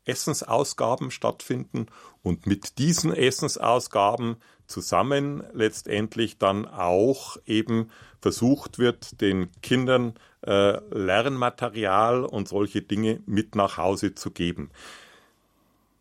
Essensausgaben 0.06 1.12
stattfinden 1.12 1.88
und 2.24 2.48
mit 2.48 2.78
diesen 2.78 3.14
Essensausgaben 3.14 4.38
zusammen 4.68 5.44
letztendlich 5.54 6.38
dann 6.38 6.68
auch 6.68 7.38
eben 7.46 7.90
versucht 8.22 8.80
wird, 8.80 9.22
den 9.22 9.50
Kindern 9.62 10.14
äh, 10.46 10.80
Lernmaterial 10.94 12.26
und 12.26 12.48
solche 12.48 12.82
Dinge 12.82 13.22
mit 13.26 13.56
nach 13.56 13.78
Hause 13.78 14.16
zu 14.16 14.32
geben. 14.32 14.70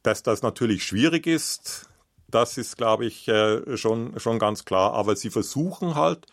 Dass 0.02 0.22
das 0.22 0.42
natürlich 0.42 0.84
schwierig 0.84 1.26
ist, 1.26 1.88
das 2.28 2.58
ist, 2.58 2.76
glaube 2.76 3.06
ich, 3.06 3.28
äh, 3.28 3.76
schon, 3.76 4.18
schon 4.18 4.38
ganz 4.38 4.64
klar. 4.64 4.94
Aber 4.94 5.16
sie 5.16 5.30
versuchen 5.30 5.94
halt, 5.94 6.26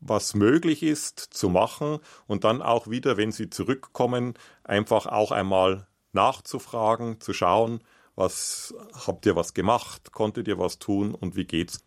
was 0.00 0.34
möglich 0.34 0.82
ist, 0.82 1.18
zu 1.18 1.48
machen 1.48 1.98
und 2.26 2.44
dann 2.44 2.62
auch 2.62 2.88
wieder, 2.88 3.16
wenn 3.16 3.32
sie 3.32 3.50
zurückkommen, 3.50 4.34
einfach 4.64 5.06
auch 5.06 5.30
einmal 5.30 5.86
nachzufragen, 6.12 7.20
zu 7.20 7.32
schauen, 7.32 7.82
was 8.20 8.74
habt 9.06 9.24
ihr 9.24 9.34
was 9.34 9.54
gemacht, 9.54 10.12
konntet 10.12 10.46
ihr 10.46 10.58
was 10.58 10.78
tun 10.78 11.14
und 11.14 11.36
wie 11.36 11.46
geht's? 11.46 11.80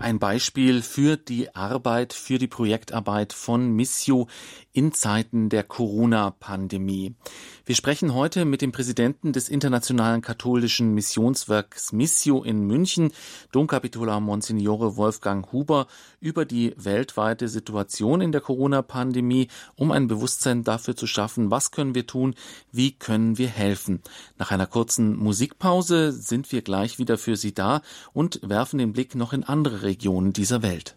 Ein 0.00 0.20
Beispiel 0.20 0.82
für 0.82 1.16
die 1.16 1.56
Arbeit, 1.56 2.12
für 2.12 2.38
die 2.38 2.46
Projektarbeit 2.46 3.32
von 3.32 3.72
Missio 3.72 4.28
in 4.72 4.92
Zeiten 4.92 5.48
der 5.48 5.64
Corona-Pandemie. 5.64 7.16
Wir 7.66 7.74
sprechen 7.74 8.14
heute 8.14 8.44
mit 8.44 8.62
dem 8.62 8.70
Präsidenten 8.70 9.32
des 9.32 9.48
Internationalen 9.48 10.22
Katholischen 10.22 10.94
Missionswerks 10.94 11.90
Missio 11.92 12.44
in 12.44 12.64
München, 12.64 13.10
Domkapitular 13.50 14.20
Monsignore 14.20 14.96
Wolfgang 14.96 15.50
Huber, 15.50 15.88
über 16.20 16.44
die 16.44 16.74
weltweite 16.76 17.48
Situation 17.48 18.20
in 18.20 18.30
der 18.30 18.40
Corona-Pandemie, 18.40 19.48
um 19.74 19.90
ein 19.90 20.06
Bewusstsein 20.06 20.62
dafür 20.62 20.94
zu 20.94 21.08
schaffen, 21.08 21.50
was 21.50 21.72
können 21.72 21.96
wir 21.96 22.06
tun, 22.06 22.36
wie 22.70 22.92
können 22.92 23.36
wir 23.36 23.48
helfen. 23.48 24.00
Nach 24.38 24.52
einer 24.52 24.68
kurzen 24.68 25.16
Musikpause 25.16 26.12
sind 26.12 26.52
wir 26.52 26.62
gleich 26.62 27.00
wieder 27.00 27.18
für 27.18 27.34
Sie 27.34 27.52
da 27.52 27.82
und 28.12 28.38
werfen 28.48 28.78
den 28.78 28.92
Blick 28.92 29.16
noch 29.16 29.32
in 29.32 29.42
andere 29.42 29.87
Regionen 29.88 30.34
dieser 30.34 30.60
Welt. 30.60 30.96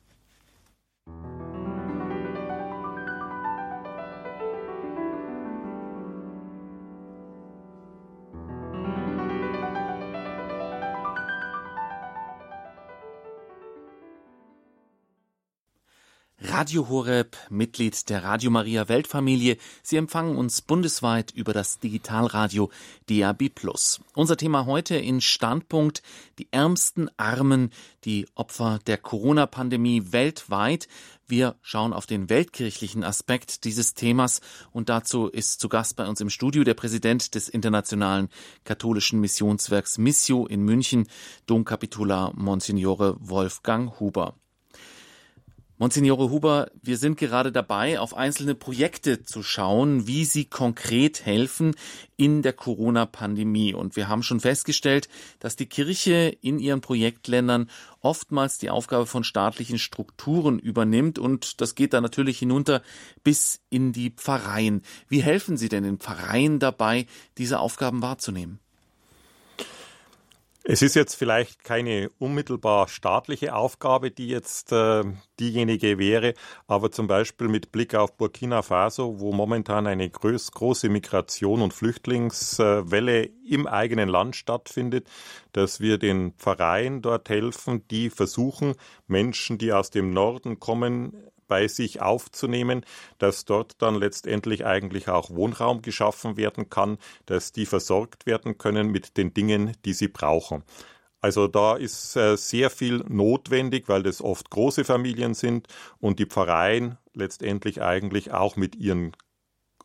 Radio 16.43 16.89
Horeb, 16.89 17.37
Mitglied 17.51 18.09
der 18.09 18.23
Radio 18.23 18.49
Maria 18.49 18.89
Weltfamilie. 18.89 19.57
Sie 19.83 19.97
empfangen 19.97 20.35
uns 20.35 20.63
bundesweit 20.63 21.29
über 21.31 21.53
das 21.53 21.77
Digitalradio 21.77 22.71
DAB+. 23.07 23.51
Unser 24.15 24.37
Thema 24.37 24.65
heute 24.65 24.95
in 24.95 25.21
Standpunkt 25.21 26.01
die 26.39 26.47
ärmsten 26.51 27.11
Armen, 27.17 27.69
die 28.05 28.27
Opfer 28.33 28.79
der 28.87 28.97
Corona-Pandemie 28.97 30.11
weltweit. 30.13 30.87
Wir 31.27 31.57
schauen 31.61 31.93
auf 31.93 32.07
den 32.07 32.27
weltkirchlichen 32.27 33.03
Aspekt 33.03 33.63
dieses 33.63 33.93
Themas 33.93 34.41
und 34.71 34.89
dazu 34.89 35.27
ist 35.27 35.59
zu 35.59 35.69
Gast 35.69 35.95
bei 35.95 36.07
uns 36.07 36.21
im 36.21 36.31
Studio 36.31 36.63
der 36.63 36.73
Präsident 36.73 37.35
des 37.35 37.49
Internationalen 37.49 38.29
Katholischen 38.63 39.19
Missionswerks 39.19 39.99
Missio 39.99 40.47
in 40.47 40.63
München, 40.63 41.07
Domkapitular 41.45 42.33
Monsignore 42.35 43.15
Wolfgang 43.19 43.99
Huber. 43.99 44.33
Monsignore 45.81 46.29
Huber, 46.29 46.69
wir 46.83 46.95
sind 46.95 47.17
gerade 47.17 47.51
dabei, 47.51 47.99
auf 47.99 48.15
einzelne 48.15 48.53
Projekte 48.53 49.23
zu 49.23 49.41
schauen, 49.41 50.05
wie 50.05 50.25
sie 50.25 50.45
konkret 50.45 51.25
helfen 51.25 51.73
in 52.17 52.43
der 52.43 52.53
Corona-Pandemie. 52.53 53.73
Und 53.73 53.95
wir 53.95 54.07
haben 54.07 54.21
schon 54.21 54.39
festgestellt, 54.39 55.09
dass 55.39 55.55
die 55.55 55.65
Kirche 55.65 56.37
in 56.39 56.59
ihren 56.59 56.81
Projektländern 56.81 57.67
oftmals 57.99 58.59
die 58.59 58.69
Aufgabe 58.69 59.07
von 59.07 59.23
staatlichen 59.23 59.79
Strukturen 59.79 60.59
übernimmt. 60.59 61.17
Und 61.17 61.61
das 61.61 61.73
geht 61.73 61.93
dann 61.93 62.03
natürlich 62.03 62.37
hinunter 62.37 62.83
bis 63.23 63.63
in 63.71 63.91
die 63.91 64.11
Pfarreien. 64.11 64.83
Wie 65.07 65.23
helfen 65.23 65.57
Sie 65.57 65.67
denn 65.67 65.83
den 65.83 65.97
Pfarreien 65.97 66.59
dabei, 66.59 67.07
diese 67.39 67.59
Aufgaben 67.59 68.03
wahrzunehmen? 68.03 68.60
Es 70.63 70.83
ist 70.83 70.95
jetzt 70.95 71.15
vielleicht 71.15 71.63
keine 71.63 72.11
unmittelbar 72.19 72.87
staatliche 72.87 73.55
Aufgabe, 73.55 74.11
die 74.11 74.27
jetzt 74.27 74.71
äh, 74.71 75.03
diejenige 75.39 75.97
wäre, 75.97 76.35
aber 76.67 76.91
zum 76.91 77.07
Beispiel 77.07 77.47
mit 77.47 77.71
Blick 77.71 77.95
auf 77.95 78.15
Burkina 78.15 78.61
Faso, 78.61 79.19
wo 79.19 79.33
momentan 79.33 79.87
eine 79.87 80.07
groß, 80.07 80.51
große 80.51 80.89
Migration 80.89 81.63
und 81.63 81.73
Flüchtlingswelle 81.73 83.31
im 83.43 83.65
eigenen 83.65 84.07
Land 84.07 84.35
stattfindet, 84.35 85.07
dass 85.51 85.79
wir 85.79 85.97
den 85.97 86.33
Pfarreien 86.33 87.01
dort 87.01 87.27
helfen, 87.29 87.87
die 87.89 88.11
versuchen, 88.11 88.75
Menschen, 89.07 89.57
die 89.57 89.73
aus 89.73 89.89
dem 89.89 90.13
Norden 90.13 90.59
kommen, 90.59 91.30
bei 91.51 91.67
sich 91.67 92.01
aufzunehmen, 92.01 92.85
dass 93.17 93.43
dort 93.43 93.81
dann 93.81 93.95
letztendlich 93.95 94.65
eigentlich 94.65 95.09
auch 95.09 95.31
Wohnraum 95.31 95.81
geschaffen 95.81 96.37
werden 96.37 96.69
kann, 96.69 96.97
dass 97.25 97.51
die 97.51 97.65
versorgt 97.65 98.25
werden 98.25 98.57
können 98.57 98.89
mit 98.89 99.17
den 99.17 99.33
Dingen, 99.33 99.75
die 99.83 99.91
sie 99.91 100.07
brauchen. 100.07 100.63
Also 101.19 101.49
da 101.49 101.75
ist 101.75 102.15
äh, 102.15 102.37
sehr 102.37 102.69
viel 102.69 102.99
notwendig, 103.09 103.89
weil 103.89 104.01
das 104.01 104.21
oft 104.21 104.49
große 104.49 104.85
Familien 104.85 105.33
sind 105.33 105.67
und 105.99 106.19
die 106.19 106.25
Pfarreien 106.25 106.97
letztendlich 107.13 107.81
eigentlich 107.81 108.31
auch 108.31 108.55
mit 108.55 108.77
ihren 108.77 109.11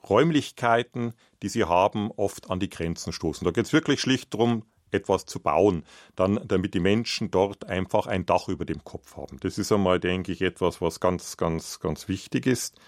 Räumlichkeiten, 0.08 1.14
die 1.42 1.48
sie 1.48 1.64
haben, 1.64 2.12
oft 2.12 2.48
an 2.48 2.60
die 2.60 2.70
Grenzen 2.70 3.12
stoßen. 3.12 3.44
Da 3.44 3.50
geht 3.50 3.66
es 3.66 3.72
wirklich 3.72 4.00
schlicht 4.00 4.32
darum, 4.34 4.62
etwas 4.90 5.26
zu 5.26 5.40
bauen, 5.40 5.84
dann, 6.14 6.40
damit 6.46 6.74
die 6.74 6.80
Menschen 6.80 7.30
dort 7.30 7.66
einfach 7.66 8.06
ein 8.06 8.26
Dach 8.26 8.48
über 8.48 8.64
dem 8.64 8.84
Kopf 8.84 9.16
haben. 9.16 9.38
Das 9.40 9.58
ist 9.58 9.72
einmal, 9.72 10.00
denke 10.00 10.32
ich, 10.32 10.42
etwas, 10.42 10.80
was 10.80 11.00
ganz, 11.00 11.36
ganz, 11.36 11.80
ganz 11.80 12.08
wichtig 12.08 12.46
ist. 12.46 12.78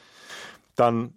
Dann 0.77 1.15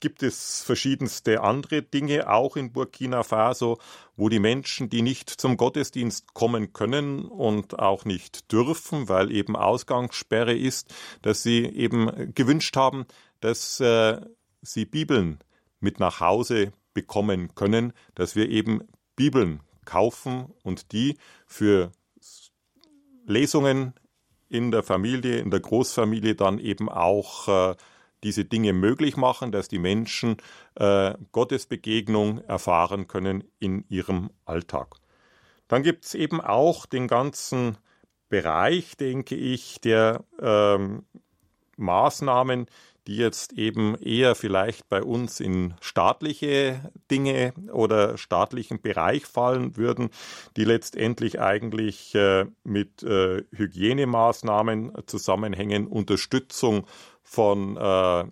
gibt 0.00 0.22
es 0.22 0.62
verschiedenste 0.62 1.42
andere 1.42 1.82
Dinge, 1.82 2.30
auch 2.30 2.56
in 2.56 2.72
Burkina 2.72 3.22
Faso, 3.22 3.78
wo 4.16 4.28
die 4.28 4.38
Menschen, 4.38 4.88
die 4.88 5.02
nicht 5.02 5.28
zum 5.28 5.56
Gottesdienst 5.56 6.34
kommen 6.34 6.72
können 6.72 7.24
und 7.24 7.78
auch 7.78 8.04
nicht 8.04 8.52
dürfen, 8.52 9.08
weil 9.08 9.32
eben 9.32 9.56
Ausgangssperre 9.56 10.54
ist, 10.56 10.94
dass 11.22 11.42
sie 11.42 11.64
eben 11.64 12.32
gewünscht 12.34 12.76
haben, 12.76 13.06
dass 13.40 13.80
äh, 13.80 14.20
sie 14.62 14.84
Bibeln 14.84 15.38
mit 15.80 16.00
nach 16.00 16.20
Hause 16.20 16.72
bekommen 16.94 17.54
können, 17.54 17.92
dass 18.14 18.36
wir 18.36 18.48
eben 18.48 18.82
Bibeln 19.16 19.60
kaufen 19.88 20.52
und 20.62 20.92
die 20.92 21.16
für 21.46 21.90
Lesungen 23.26 23.94
in 24.50 24.70
der 24.70 24.82
Familie, 24.82 25.38
in 25.38 25.50
der 25.50 25.60
Großfamilie 25.60 26.34
dann 26.34 26.58
eben 26.58 26.90
auch 26.90 27.48
äh, 27.48 27.74
diese 28.22 28.44
Dinge 28.44 28.72
möglich 28.74 29.16
machen, 29.16 29.50
dass 29.50 29.68
die 29.68 29.78
Menschen 29.78 30.36
äh, 30.74 31.14
Gottesbegegnung 31.32 32.38
erfahren 32.44 33.08
können 33.08 33.44
in 33.58 33.84
ihrem 33.88 34.30
Alltag. 34.44 34.96
Dann 35.68 35.82
gibt 35.82 36.04
es 36.04 36.14
eben 36.14 36.40
auch 36.40 36.84
den 36.86 37.08
ganzen 37.08 37.78
Bereich, 38.28 38.96
denke 38.96 39.36
ich, 39.36 39.80
der 39.80 40.24
ähm, 40.40 41.04
Maßnahmen, 41.76 42.66
die 43.08 43.16
jetzt 43.16 43.54
eben 43.54 43.94
eher 43.96 44.34
vielleicht 44.34 44.86
bei 44.90 45.02
uns 45.02 45.40
in 45.40 45.74
staatliche 45.80 46.92
Dinge 47.10 47.54
oder 47.72 48.18
staatlichen 48.18 48.82
Bereich 48.82 49.24
fallen 49.24 49.78
würden, 49.78 50.10
die 50.58 50.64
letztendlich 50.64 51.40
eigentlich 51.40 52.14
äh, 52.14 52.44
mit 52.64 53.02
äh, 53.02 53.44
Hygienemaßnahmen 53.50 54.92
zusammenhängen, 55.06 55.86
Unterstützung 55.86 56.86
von 57.22 57.78
äh, 57.78 58.24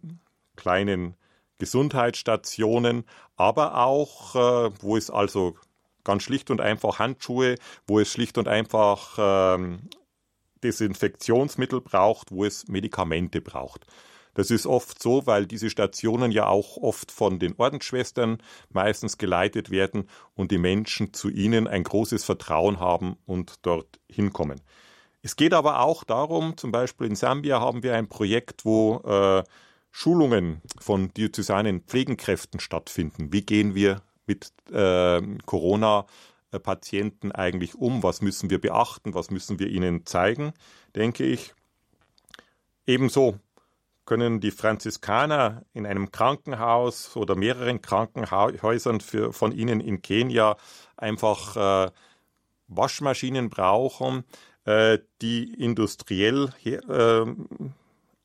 kleinen 0.56 1.14
Gesundheitsstationen, 1.56 3.04
aber 3.36 3.78
auch, 3.78 4.34
äh, 4.34 4.70
wo 4.82 4.98
es 4.98 5.08
also 5.08 5.56
ganz 6.04 6.22
schlicht 6.22 6.50
und 6.50 6.60
einfach 6.60 6.98
Handschuhe, 6.98 7.54
wo 7.86 7.98
es 7.98 8.12
schlicht 8.12 8.36
und 8.36 8.46
einfach 8.46 9.56
äh, 9.58 9.78
Desinfektionsmittel 10.62 11.80
braucht, 11.80 12.30
wo 12.30 12.44
es 12.44 12.68
Medikamente 12.68 13.40
braucht. 13.40 13.86
Das 14.36 14.50
ist 14.50 14.66
oft 14.66 15.02
so, 15.02 15.26
weil 15.26 15.46
diese 15.46 15.70
Stationen 15.70 16.30
ja 16.30 16.46
auch 16.46 16.76
oft 16.76 17.10
von 17.10 17.38
den 17.38 17.54
Ordensschwestern 17.56 18.36
meistens 18.68 19.16
geleitet 19.16 19.70
werden 19.70 20.10
und 20.34 20.50
die 20.50 20.58
Menschen 20.58 21.14
zu 21.14 21.30
ihnen 21.30 21.66
ein 21.66 21.84
großes 21.84 22.22
Vertrauen 22.22 22.78
haben 22.78 23.16
und 23.24 23.54
dort 23.62 23.98
hinkommen. 24.10 24.60
Es 25.22 25.36
geht 25.36 25.54
aber 25.54 25.80
auch 25.80 26.04
darum, 26.04 26.54
zum 26.58 26.70
Beispiel 26.70 27.06
in 27.06 27.16
Sambia 27.16 27.60
haben 27.60 27.82
wir 27.82 27.94
ein 27.94 28.10
Projekt, 28.10 28.66
wo 28.66 28.98
äh, 29.06 29.42
Schulungen 29.90 30.60
von 30.78 31.08
diözesanen 31.14 31.80
Pflegenkräften 31.80 32.60
stattfinden. 32.60 33.32
Wie 33.32 33.40
gehen 33.40 33.74
wir 33.74 34.02
mit 34.26 34.52
äh, 34.70 35.22
Corona-Patienten 35.46 37.32
eigentlich 37.32 37.74
um? 37.74 38.02
Was 38.02 38.20
müssen 38.20 38.50
wir 38.50 38.60
beachten? 38.60 39.14
Was 39.14 39.30
müssen 39.30 39.58
wir 39.58 39.68
ihnen 39.68 40.04
zeigen? 40.04 40.52
Denke 40.94 41.24
ich. 41.24 41.54
Ebenso 42.86 43.40
können 44.06 44.40
die 44.40 44.50
Franziskaner 44.50 45.64
in 45.74 45.84
einem 45.84 46.10
Krankenhaus 46.10 47.16
oder 47.16 47.36
mehreren 47.36 47.82
Krankenhäusern 47.82 49.00
für, 49.00 49.32
von 49.32 49.52
ihnen 49.52 49.80
in 49.80 50.00
Kenia 50.00 50.56
einfach 50.96 51.56
äh, 51.86 51.90
Waschmaschinen 52.68 53.50
brauchen, 53.50 54.24
äh, 54.64 54.98
die 55.20 55.52
industriell 55.52 56.50
äh, 56.64 57.24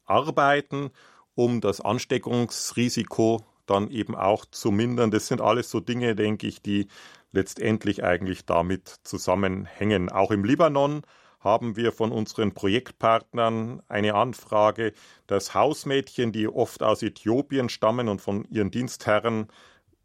arbeiten, 0.05 0.91
um 1.35 1.61
das 1.61 1.81
Ansteckungsrisiko 1.81 3.43
dann 3.65 3.89
eben 3.89 4.15
auch 4.15 4.45
zu 4.45 4.71
mindern. 4.71 5.11
Das 5.11 5.27
sind 5.27 5.41
alles 5.41 5.69
so 5.69 5.79
Dinge, 5.79 6.15
denke 6.15 6.47
ich, 6.47 6.61
die 6.61 6.87
letztendlich 7.31 8.03
eigentlich 8.03 8.45
damit 8.45 8.99
zusammenhängen. 9.03 10.09
Auch 10.09 10.31
im 10.31 10.43
Libanon 10.43 11.03
haben 11.41 11.75
wir 11.75 11.91
von 11.91 12.11
unseren 12.11 12.53
Projektpartnern 12.53 13.81
eine 13.87 14.13
Anfrage, 14.15 14.93
dass 15.27 15.53
Hausmädchen, 15.53 16.31
die 16.31 16.47
oft 16.47 16.83
aus 16.83 17.01
Äthiopien 17.01 17.69
stammen 17.69 18.07
und 18.07 18.21
von 18.21 18.45
ihren 18.49 18.71
Dienstherren 18.71 19.47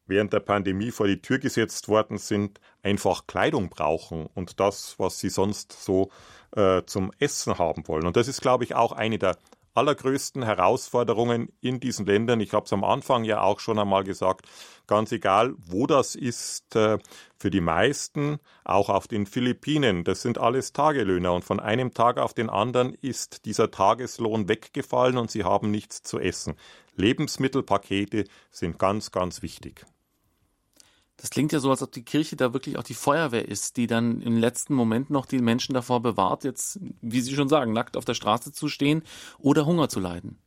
während 0.06 0.32
der 0.32 0.40
Pandemie 0.40 0.90
vor 0.90 1.06
die 1.06 1.20
Tür 1.20 1.38
gesetzt 1.38 1.88
worden 1.88 2.18
sind, 2.18 2.60
einfach 2.82 3.26
Kleidung 3.26 3.68
brauchen 3.68 4.26
und 4.34 4.60
das, 4.60 4.98
was 4.98 5.18
sie 5.18 5.28
sonst 5.28 5.72
so 5.72 6.10
äh, 6.54 6.82
zum 6.86 7.10
Essen 7.18 7.58
haben 7.58 7.86
wollen. 7.88 8.06
Und 8.06 8.16
das 8.16 8.28
ist, 8.28 8.40
glaube 8.40 8.64
ich, 8.64 8.74
auch 8.74 8.92
eine 8.92 9.18
der 9.18 9.36
allergrößten 9.76 10.42
Herausforderungen 10.42 11.52
in 11.60 11.80
diesen 11.80 12.06
Ländern. 12.06 12.40
Ich 12.40 12.52
habe 12.52 12.66
es 12.66 12.72
am 12.72 12.84
Anfang 12.84 13.24
ja 13.24 13.42
auch 13.42 13.60
schon 13.60 13.78
einmal 13.78 14.04
gesagt, 14.04 14.46
ganz 14.86 15.12
egal, 15.12 15.54
wo 15.58 15.86
das 15.86 16.14
ist, 16.14 16.76
äh, 16.76 16.98
für 17.38 17.50
die 17.50 17.60
meisten, 17.60 18.38
auch 18.64 18.88
auf 18.88 19.08
den 19.08 19.26
Philippinen, 19.26 20.04
das 20.04 20.22
sind 20.22 20.38
alles 20.38 20.72
Tagelöhner 20.72 21.32
und 21.32 21.44
von 21.44 21.60
einem 21.60 21.92
Tag 21.92 22.18
auf 22.18 22.34
den 22.34 22.48
anderen 22.48 22.94
ist 22.94 23.44
dieser 23.44 23.70
Tageslohn 23.70 24.48
weggefallen 24.48 25.18
und 25.18 25.30
sie 25.30 25.44
haben 25.44 25.70
nichts 25.70 26.02
zu 26.02 26.18
essen. 26.18 26.54
Lebensmittelpakete 26.94 28.24
sind 28.50 28.78
ganz, 28.78 29.12
ganz 29.12 29.42
wichtig. 29.42 29.84
Das 31.16 31.30
klingt 31.30 31.52
ja 31.52 31.60
so, 31.60 31.70
als 31.70 31.82
ob 31.82 31.92
die 31.92 32.04
Kirche 32.04 32.36
da 32.36 32.52
wirklich 32.52 32.76
auch 32.76 32.82
die 32.82 32.94
Feuerwehr 32.94 33.48
ist, 33.48 33.78
die 33.78 33.86
dann 33.86 34.20
im 34.20 34.36
letzten 34.36 34.74
Moment 34.74 35.08
noch 35.08 35.24
die 35.24 35.38
Menschen 35.38 35.72
davor 35.72 36.00
bewahrt, 36.00 36.44
jetzt, 36.44 36.78
wie 37.00 37.20
Sie 37.20 37.34
schon 37.34 37.48
sagen, 37.48 37.72
nackt 37.72 37.96
auf 37.96 38.04
der 38.04 38.14
Straße 38.14 38.52
zu 38.52 38.68
stehen 38.68 39.02
oder 39.38 39.64
Hunger 39.64 39.88
zu 39.88 39.98
leiden. 39.98 40.38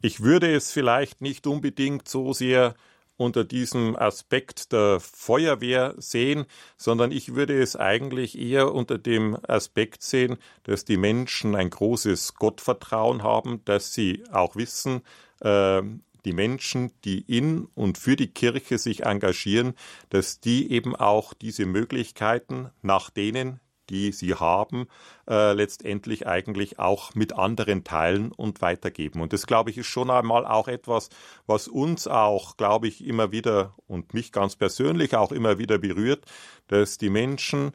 Ich 0.00 0.20
würde 0.20 0.54
es 0.54 0.70
vielleicht 0.70 1.20
nicht 1.20 1.48
unbedingt 1.48 2.08
so 2.08 2.32
sehr 2.32 2.76
unter 3.18 3.44
diesem 3.44 3.96
Aspekt 3.96 4.72
der 4.72 5.00
Feuerwehr 5.00 5.94
sehen, 5.98 6.46
sondern 6.76 7.10
ich 7.10 7.34
würde 7.34 7.60
es 7.60 7.74
eigentlich 7.74 8.38
eher 8.38 8.72
unter 8.72 8.96
dem 8.96 9.36
Aspekt 9.46 10.02
sehen, 10.02 10.38
dass 10.62 10.84
die 10.84 10.96
Menschen 10.96 11.56
ein 11.56 11.68
großes 11.68 12.36
Gottvertrauen 12.36 13.24
haben, 13.24 13.64
dass 13.64 13.92
sie 13.92 14.22
auch 14.30 14.54
wissen, 14.54 15.02
äh, 15.40 15.82
die 16.24 16.32
Menschen, 16.32 16.92
die 17.04 17.20
in 17.20 17.66
und 17.74 17.98
für 17.98 18.16
die 18.16 18.28
Kirche 18.28 18.78
sich 18.78 19.04
engagieren, 19.04 19.74
dass 20.10 20.40
die 20.40 20.70
eben 20.70 20.96
auch 20.96 21.34
diese 21.34 21.66
Möglichkeiten 21.66 22.70
nach 22.82 23.10
denen, 23.10 23.60
die 23.90 24.12
sie 24.12 24.34
haben, 24.34 24.86
äh, 25.28 25.52
letztendlich 25.52 26.26
eigentlich 26.26 26.78
auch 26.78 27.14
mit 27.14 27.32
anderen 27.32 27.84
teilen 27.84 28.32
und 28.32 28.60
weitergeben. 28.60 29.20
Und 29.20 29.32
das, 29.32 29.46
glaube 29.46 29.70
ich, 29.70 29.78
ist 29.78 29.86
schon 29.86 30.10
einmal 30.10 30.46
auch 30.46 30.68
etwas, 30.68 31.08
was 31.46 31.68
uns 31.68 32.06
auch, 32.06 32.56
glaube 32.56 32.88
ich, 32.88 33.04
immer 33.04 33.32
wieder 33.32 33.74
und 33.86 34.14
mich 34.14 34.32
ganz 34.32 34.56
persönlich 34.56 35.16
auch 35.16 35.32
immer 35.32 35.58
wieder 35.58 35.78
berührt, 35.78 36.24
dass 36.66 36.98
die 36.98 37.10
Menschen 37.10 37.72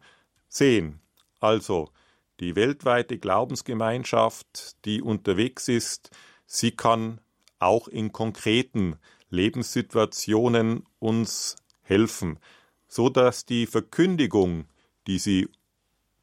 sehen, 0.48 1.02
also 1.40 1.90
die 2.40 2.56
weltweite 2.56 3.18
Glaubensgemeinschaft, 3.18 4.84
die 4.86 5.02
unterwegs 5.02 5.68
ist, 5.68 6.12
sie 6.46 6.72
kann 6.72 7.22
auch 7.64 7.88
in 7.88 8.12
konkreten 8.12 8.98
Lebenssituationen 9.30 10.86
uns 11.00 11.56
helfen, 11.82 12.40
so 12.88 13.10
dass 13.10 13.46
die 13.46 13.66
Verkündigung, 13.66 14.66
die 15.08 15.20
sie 15.20 15.50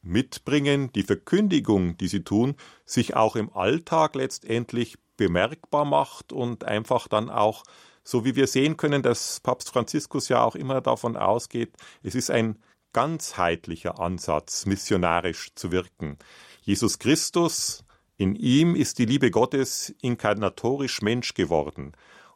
mitbringen, 0.02 0.92
die 0.92 1.02
Verkündigung, 1.02 1.96
die 1.98 2.08
sie 2.08 2.24
tun, 2.24 2.54
sich 2.84 3.16
auch 3.16 3.36
im 3.36 3.52
Alltag 3.52 4.14
letztendlich 4.14 4.96
bemerkbar 5.16 5.84
macht 5.84 6.32
und 6.32 6.64
einfach 6.64 7.08
dann 7.08 7.28
auch, 7.28 7.64
so 8.02 8.24
wie 8.24 8.36
wir 8.36 8.46
sehen 8.46 8.76
können, 8.76 9.02
dass 9.02 9.40
Papst 9.40 9.70
Franziskus 9.70 10.28
ja 10.28 10.42
auch 10.42 10.54
immer 10.54 10.80
davon 10.80 11.16
ausgeht, 11.16 11.74
es 12.02 12.14
ist 12.14 12.30
ein 12.30 12.58
ganzheitlicher 12.92 14.00
Ansatz, 14.00 14.66
missionarisch 14.66 15.54
zu 15.54 15.70
wirken. 15.70 16.18
Jesus 16.62 16.98
Christus 16.98 17.84
in 18.20 18.34
ihm 18.34 18.76
ist 18.76 18.98
die 18.98 19.06
Liebe 19.06 19.30
Gottes 19.30 19.94
inkarnatorisch 20.02 21.00
Mensch 21.00 21.32
geworden. 21.32 21.92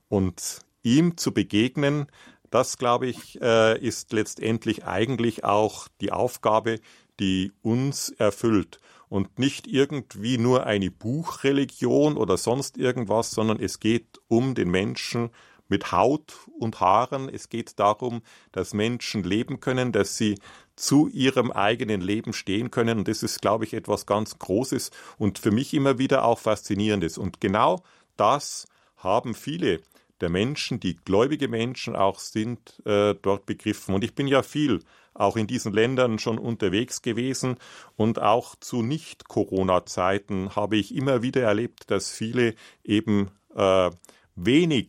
Und 0.09 0.61
ihm 0.83 1.19
zu 1.19 1.35
begegnen, 1.35 2.07
das, 2.49 2.79
glaube 2.79 3.07
ich, 3.07 3.39
äh, 3.43 3.79
ist 3.79 4.15
letztendlich 4.15 4.87
eigentlich 4.87 5.45
auch 5.45 5.89
die 6.01 6.11
Aufgabe, 6.11 6.81
die 7.21 7.53
uns 7.61 8.09
erfüllt. 8.09 8.81
und 9.11 9.39
nicht 9.39 9.67
irgendwie 9.67 10.39
nur 10.39 10.67
eine 10.67 10.91
Buchreligion 10.91 12.17
oder 12.17 12.39
sonst 12.39 12.79
irgendwas, 12.79 13.31
sondern 13.31 13.61
es 13.61 13.79
geht 13.79 14.19
um 14.27 14.55
den 14.55 14.71
Menschen 14.71 15.31
mit 15.69 15.93
Haut 15.93 16.35
und 16.59 16.81
Haaren. 16.81 17.29
Es 17.29 17.49
geht 17.49 17.79
darum, 17.79 18.23
dass 18.53 18.75
Menschen 18.75 19.23
leben 19.23 19.61
können, 19.61 19.93
dass 19.93 20.17
sie 20.17 20.37
zu 20.77 21.09
ihrem 21.09 21.51
eigenen 21.51 22.01
Leben 22.01 22.33
stehen 22.33 22.71
können. 22.71 22.99
Und 22.99 23.09
das 23.09 23.23
ist, 23.23 23.41
glaube 23.41 23.65
ich, 23.65 23.75
etwas 23.75 24.07
ganz 24.07 24.39
Großes 24.39 24.91
und 25.19 25.39
für 25.39 25.51
mich 25.51 25.75
immer 25.75 25.99
wieder 25.99 26.25
auch 26.25 26.39
Faszinierendes. 26.39 27.19
Und 27.19 27.41
genau 27.41 27.83
das 28.17 28.67
haben 28.97 29.35
viele 29.35 29.81
der 30.21 30.31
Menschen, 30.31 30.81
die 30.81 30.97
gläubige 30.97 31.49
Menschen 31.49 31.97
auch 31.97 32.19
sind, 32.19 32.81
äh, 32.87 33.15
dort 33.21 33.47
begriffen. 33.47 33.95
Und 33.95 34.05
ich 34.05 34.15
bin 34.15 34.27
ja 34.27 34.43
viel 34.43 34.81
auch 35.13 35.37
in 35.37 35.47
diesen 35.47 35.73
Ländern 35.73 36.19
schon 36.19 36.39
unterwegs 36.39 37.03
gewesen 37.03 37.57
und 37.97 38.21
auch 38.21 38.57
zu 38.57 38.83
Nicht-Corona-Zeiten 38.83 40.57
habe 40.57 40.77
ich 40.77 40.95
immer 40.95 41.23
wieder 41.23 41.43
erlebt, 41.43 41.91
dass 41.91 42.11
viele 42.11 42.55
eben 42.83 43.31
äh, 43.55 43.91
wenig 44.35 44.89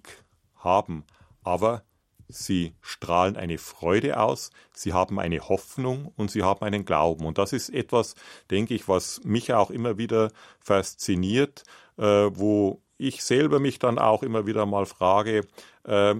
haben, 0.56 1.04
aber 1.44 1.84
sie 2.28 2.74
strahlen 2.82 3.38
eine 3.38 3.58
Freude 3.58 4.20
aus, 4.20 4.52
sie 4.74 4.94
haben 4.94 5.20
eine 5.20 5.48
Hoffnung 5.48 6.12
und 6.16 6.32
sie 6.32 6.44
haben 6.44 6.66
einen 6.66 6.86
Glauben. 6.86 7.26
Und 7.26 7.38
das 7.38 7.54
ist 7.54 7.70
etwas, 7.70 8.16
denke 8.52 8.74
ich, 8.74 8.88
was 8.88 9.24
mich 9.24 9.54
auch 9.54 9.70
immer 9.70 9.98
wieder 9.98 10.32
fasziniert, 10.60 11.64
äh, 11.98 12.04
wo 12.04 12.82
ich 12.98 13.24
selber 13.24 13.60
mich 13.60 13.80
dann 13.80 14.00
auch 14.00 14.24
immer 14.24 14.46
wieder 14.46 14.66
mal 14.66 14.86
frage, 14.86 15.46
äh, 15.84 16.16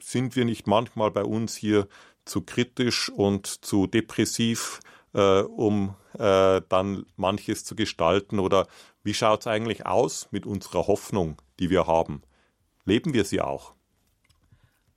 sind 0.00 0.36
wir 0.36 0.44
nicht 0.44 0.66
manchmal 0.66 1.10
bei 1.10 1.24
uns 1.24 1.56
hier 1.56 1.88
zu 2.24 2.42
kritisch 2.42 3.08
und 3.10 3.46
zu 3.46 3.86
depressiv, 3.86 4.80
äh, 5.14 5.40
um 5.40 5.94
äh, 6.18 6.60
dann 6.68 7.04
manches 7.16 7.64
zu 7.64 7.74
gestalten? 7.74 8.38
Oder 8.38 8.66
wie 9.02 9.14
schaut 9.14 9.40
es 9.40 9.46
eigentlich 9.46 9.86
aus 9.86 10.28
mit 10.30 10.46
unserer 10.46 10.86
Hoffnung, 10.86 11.40
die 11.58 11.70
wir 11.70 11.86
haben? 11.86 12.22
Leben 12.84 13.14
wir 13.14 13.24
sie 13.24 13.40
auch? 13.40 13.74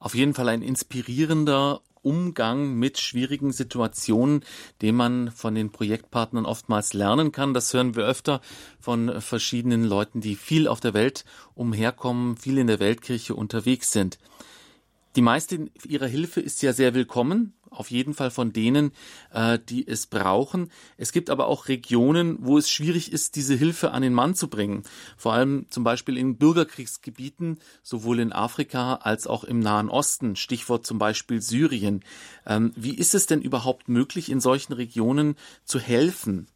Auf 0.02 0.16
jeden 0.16 0.34
Fall 0.34 0.50
ein 0.50 0.64
inspirierender 0.64 1.82
Umgang 2.02 2.74
mit 2.74 2.98
schwierigen 3.00 3.52
Situationen, 3.52 4.44
den 4.82 4.96
man 4.96 5.30
von 5.30 5.54
den 5.54 5.72
Projektpartnern 5.72 6.48
oftmals 6.48 6.94
lernen 6.94 7.32
kann. 7.32 7.54
Das 7.54 7.72
hören 7.72 7.96
wir 7.96 8.04
öfter 8.04 8.42
von 8.80 9.22
verschiedenen 9.22 9.84
Leuten, 9.84 10.20
die 10.20 10.36
viel 10.36 10.68
auf 10.68 10.80
der 10.80 10.96
Welt 10.96 11.24
umherkommen, 11.54 12.36
viel 12.36 12.58
in 12.58 12.66
der 12.66 12.80
Weltkirche 12.80 13.36
unterwegs 13.36 13.92
sind. 13.92 14.18
Die 15.16 15.22
meiste 15.22 15.70
ihrer 15.88 16.08
Hilfe 16.08 16.42
ist 16.42 16.64
ja 16.64 16.74
sehr 16.74 16.96
willkommen, 16.96 17.54
auf 17.72 17.90
jeden 17.90 18.14
Fall 18.14 18.30
von 18.30 18.54
denen, 18.54 18.92
äh, 19.32 19.58
die 19.58 19.88
es 19.88 20.06
brauchen. 20.06 20.72
Es 20.98 21.12
gibt 21.12 21.30
aber 21.30 21.48
auch 21.48 21.68
Regionen, 21.68 22.38
wo 22.42 22.58
es 22.58 22.70
schwierig 22.70 23.12
ist, 23.12 23.36
diese 23.36 23.56
Hilfe 23.56 23.92
an 23.92 24.02
den 24.02 24.14
Mann 24.14 24.36
zu 24.36 24.50
bringen. 24.50 24.84
Vor 25.18 25.34
allem 25.34 25.66
zum 25.70 25.84
Beispiel 25.84 26.18
in 26.18 26.38
Bürgerkriegsgebieten, 26.38 27.60
sowohl 27.82 28.20
in 28.20 28.34
Afrika 28.34 28.96
als 28.96 29.26
auch 29.26 29.44
im 29.46 29.60
Nahen 29.60 29.90
Osten. 29.90 30.36
Stichwort 30.36 30.86
zum 30.86 31.00
Beispiel 31.00 31.42
Syrien. 31.42 32.04
Ähm, 32.46 32.74
wie 32.76 32.96
ist 32.96 33.16
es 33.16 33.26
denn 33.26 33.42
überhaupt 33.42 33.88
möglich, 33.88 34.30
in 34.30 34.42
solchen 34.42 34.74
Regionen 34.74 35.36
zu 35.64 35.80
helfen? 35.80 36.48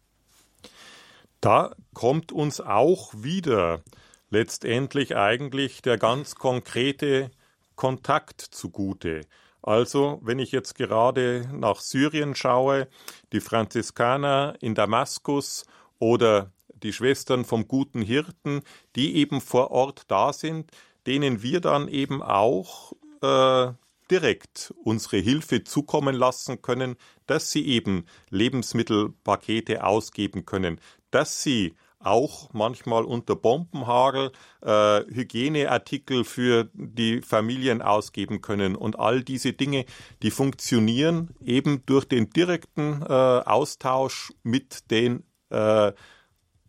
Da 1.40 1.76
kommt 1.94 2.32
uns 2.32 2.60
auch 2.60 3.14
wieder 3.16 3.84
letztendlich 4.30 5.16
eigentlich 5.16 5.82
der 5.82 5.98
ganz 5.98 6.36
konkrete 6.36 7.32
Kontakt 7.76 8.42
zugute. 8.42 9.22
Also, 9.66 10.20
wenn 10.22 10.38
ich 10.38 10.52
jetzt 10.52 10.76
gerade 10.76 11.50
nach 11.52 11.80
Syrien 11.80 12.36
schaue, 12.36 12.88
die 13.34 13.40
Franziskaner 13.40 14.54
in 14.62 14.76
Damaskus 14.76 15.66
oder 15.98 16.52
die 16.84 16.94
Schwestern 16.94 17.46
vom 17.46 17.68
guten 17.68 18.04
Hirten, 18.04 18.62
die 18.96 19.16
eben 19.16 19.42
vor 19.42 19.72
Ort 19.72 20.04
da 20.08 20.34
sind, 20.34 20.70
denen 21.08 21.42
wir 21.42 21.62
dann 21.62 21.88
eben 21.88 22.22
auch 22.22 22.94
äh, 23.24 23.72
direkt 24.12 24.72
unsere 24.84 25.18
Hilfe 25.18 25.64
zukommen 25.64 26.14
lassen 26.14 26.62
können, 26.62 26.96
dass 27.26 27.50
sie 27.50 27.66
eben 27.66 28.06
Lebensmittelpakete 28.30 29.84
ausgeben 29.84 30.46
können, 30.46 30.80
dass 31.10 31.42
sie 31.42 31.74
auch 32.06 32.50
manchmal 32.54 33.04
unter 33.04 33.36
Bombenhagel 33.36 34.32
äh, 34.62 35.02
Hygieneartikel 35.12 36.24
für 36.24 36.70
die 36.74 37.22
Familien 37.22 37.82
ausgeben 37.82 38.42
können. 38.42 38.76
Und 38.76 39.00
all 39.00 39.24
diese 39.24 39.54
Dinge, 39.54 39.86
die 40.22 40.32
funktionieren 40.32 41.32
eben 41.44 41.84
durch 41.86 42.06
den 42.06 42.30
direkten 42.30 43.02
äh, 43.02 43.06
Austausch 43.06 44.34
mit 44.44 44.92
den 44.92 45.24
äh, 45.50 45.94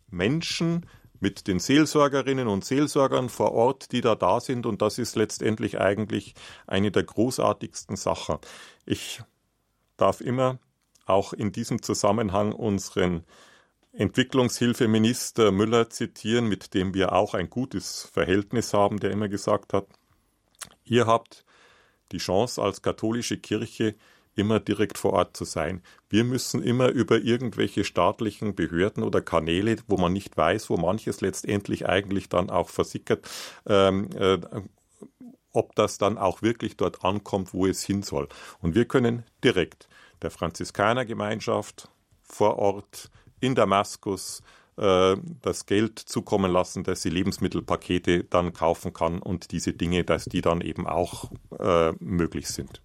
Menschen, 0.09 0.85
mit 1.19 1.47
den 1.47 1.59
Seelsorgerinnen 1.59 2.47
und 2.47 2.65
Seelsorgern 2.65 3.29
vor 3.29 3.51
Ort, 3.51 3.91
die 3.91 4.01
da 4.01 4.15
da 4.15 4.39
sind. 4.39 4.65
Und 4.65 4.81
das 4.81 4.97
ist 4.97 5.15
letztendlich 5.15 5.79
eigentlich 5.79 6.33
eine 6.65 6.91
der 6.91 7.03
großartigsten 7.03 7.95
Sachen. 7.95 8.37
Ich 8.85 9.21
darf 9.97 10.21
immer 10.21 10.59
auch 11.05 11.33
in 11.33 11.51
diesem 11.51 11.81
Zusammenhang 11.81 12.51
unseren 12.53 13.23
Entwicklungshilfeminister 13.93 15.51
Müller 15.51 15.89
zitieren, 15.89 16.47
mit 16.47 16.73
dem 16.73 16.93
wir 16.93 17.13
auch 17.13 17.33
ein 17.33 17.49
gutes 17.49 18.03
Verhältnis 18.13 18.73
haben, 18.73 18.99
der 18.99 19.11
immer 19.11 19.27
gesagt 19.27 19.73
hat, 19.73 19.87
ihr 20.83 21.07
habt 21.07 21.45
die 22.11 22.19
Chance 22.19 22.61
als 22.61 22.81
katholische 22.81 23.37
Kirche 23.37 23.95
immer 24.35 24.59
direkt 24.59 24.97
vor 24.97 25.13
Ort 25.13 25.35
zu 25.35 25.45
sein. 25.45 25.81
Wir 26.09 26.23
müssen 26.23 26.61
immer 26.61 26.89
über 26.89 27.17
irgendwelche 27.17 27.83
staatlichen 27.83 28.55
Behörden 28.55 29.03
oder 29.03 29.19
Kanäle, 29.19 29.77
wo 29.87 29.97
man 29.97 30.13
nicht 30.13 30.37
weiß, 30.37 30.69
wo 30.69 30.77
manches 30.77 31.21
letztendlich 31.21 31.87
eigentlich 31.87 32.29
dann 32.29 32.49
auch 32.49 32.69
versickert, 32.69 33.27
ähm, 33.65 34.09
äh, 34.15 34.37
ob 35.51 35.75
das 35.75 35.97
dann 35.97 36.19
auch 36.19 36.43
wirklich 36.43 36.77
dort 36.77 37.03
ankommt, 37.03 37.53
wo 37.53 37.65
es 37.65 37.83
hin 37.83 38.03
soll. 38.03 38.27
Und 38.59 38.75
wir 38.75 38.85
können 38.85 39.23
direkt 39.43 39.89
der 40.21 40.29
Franziskanergemeinschaft 40.29 41.89
vor 42.21 42.59
Ort 42.59 43.09
in 43.39 43.55
Damaskus 43.55 44.41
äh, 44.77 45.17
das 45.41 45.65
Geld 45.65 45.99
zukommen 45.99 46.51
lassen, 46.51 46.83
dass 46.83 47.01
sie 47.01 47.09
Lebensmittelpakete 47.09 48.23
dann 48.23 48.53
kaufen 48.53 48.93
kann 48.93 49.19
und 49.19 49.51
diese 49.51 49.73
Dinge, 49.73 50.03
dass 50.03 50.25
die 50.25 50.41
dann 50.41 50.61
eben 50.61 50.87
auch 50.87 51.31
äh, 51.59 51.93
möglich 51.99 52.47
sind. 52.47 52.81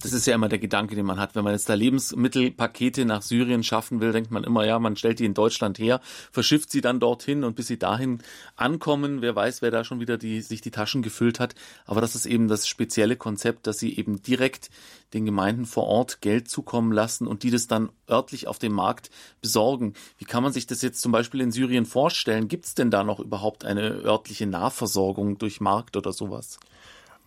Das 0.00 0.12
ist 0.12 0.26
ja 0.26 0.34
immer 0.34 0.48
der 0.48 0.60
Gedanke, 0.60 0.94
den 0.94 1.06
man 1.06 1.18
hat. 1.18 1.34
Wenn 1.34 1.42
man 1.42 1.54
jetzt 1.54 1.68
da 1.68 1.74
Lebensmittelpakete 1.74 3.04
nach 3.04 3.22
Syrien 3.22 3.64
schaffen 3.64 4.00
will, 4.00 4.12
denkt 4.12 4.30
man 4.30 4.44
immer, 4.44 4.64
ja, 4.64 4.78
man 4.78 4.94
stellt 4.96 5.18
die 5.18 5.24
in 5.24 5.34
Deutschland 5.34 5.78
her, 5.78 6.00
verschifft 6.30 6.70
sie 6.70 6.80
dann 6.80 7.00
dorthin 7.00 7.42
und 7.42 7.56
bis 7.56 7.66
sie 7.66 7.78
dahin 7.78 8.20
ankommen, 8.54 9.22
wer 9.22 9.34
weiß, 9.34 9.60
wer 9.60 9.72
da 9.72 9.82
schon 9.82 9.98
wieder 9.98 10.16
die, 10.16 10.40
sich 10.40 10.60
die 10.60 10.70
Taschen 10.70 11.02
gefüllt 11.02 11.40
hat. 11.40 11.56
Aber 11.84 12.00
das 12.00 12.14
ist 12.14 12.26
eben 12.26 12.46
das 12.46 12.68
spezielle 12.68 13.16
Konzept, 13.16 13.66
dass 13.66 13.78
sie 13.78 13.96
eben 13.96 14.22
direkt 14.22 14.70
den 15.14 15.24
Gemeinden 15.24 15.66
vor 15.66 15.84
Ort 15.86 16.20
Geld 16.20 16.48
zukommen 16.48 16.92
lassen 16.92 17.26
und 17.26 17.42
die 17.42 17.50
das 17.50 17.66
dann 17.66 17.90
örtlich 18.08 18.46
auf 18.46 18.60
dem 18.60 18.72
Markt 18.72 19.10
besorgen. 19.40 19.94
Wie 20.18 20.26
kann 20.26 20.44
man 20.44 20.52
sich 20.52 20.66
das 20.66 20.82
jetzt 20.82 21.00
zum 21.00 21.10
Beispiel 21.10 21.40
in 21.40 21.50
Syrien 21.50 21.86
vorstellen? 21.86 22.46
Gibt 22.46 22.66
es 22.66 22.74
denn 22.74 22.92
da 22.92 23.02
noch 23.02 23.18
überhaupt 23.18 23.64
eine 23.64 23.90
örtliche 24.04 24.46
Nahversorgung 24.46 25.38
durch 25.38 25.60
Markt 25.60 25.96
oder 25.96 26.12
sowas? 26.12 26.60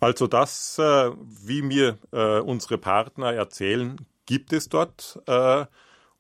Also 0.01 0.25
das, 0.25 0.79
äh, 0.79 1.11
wie 1.45 1.61
mir 1.61 1.99
äh, 2.11 2.39
unsere 2.39 2.79
Partner 2.79 3.33
erzählen, 3.33 3.97
gibt 4.25 4.51
es 4.51 4.67
dort. 4.67 5.21
Äh, 5.27 5.67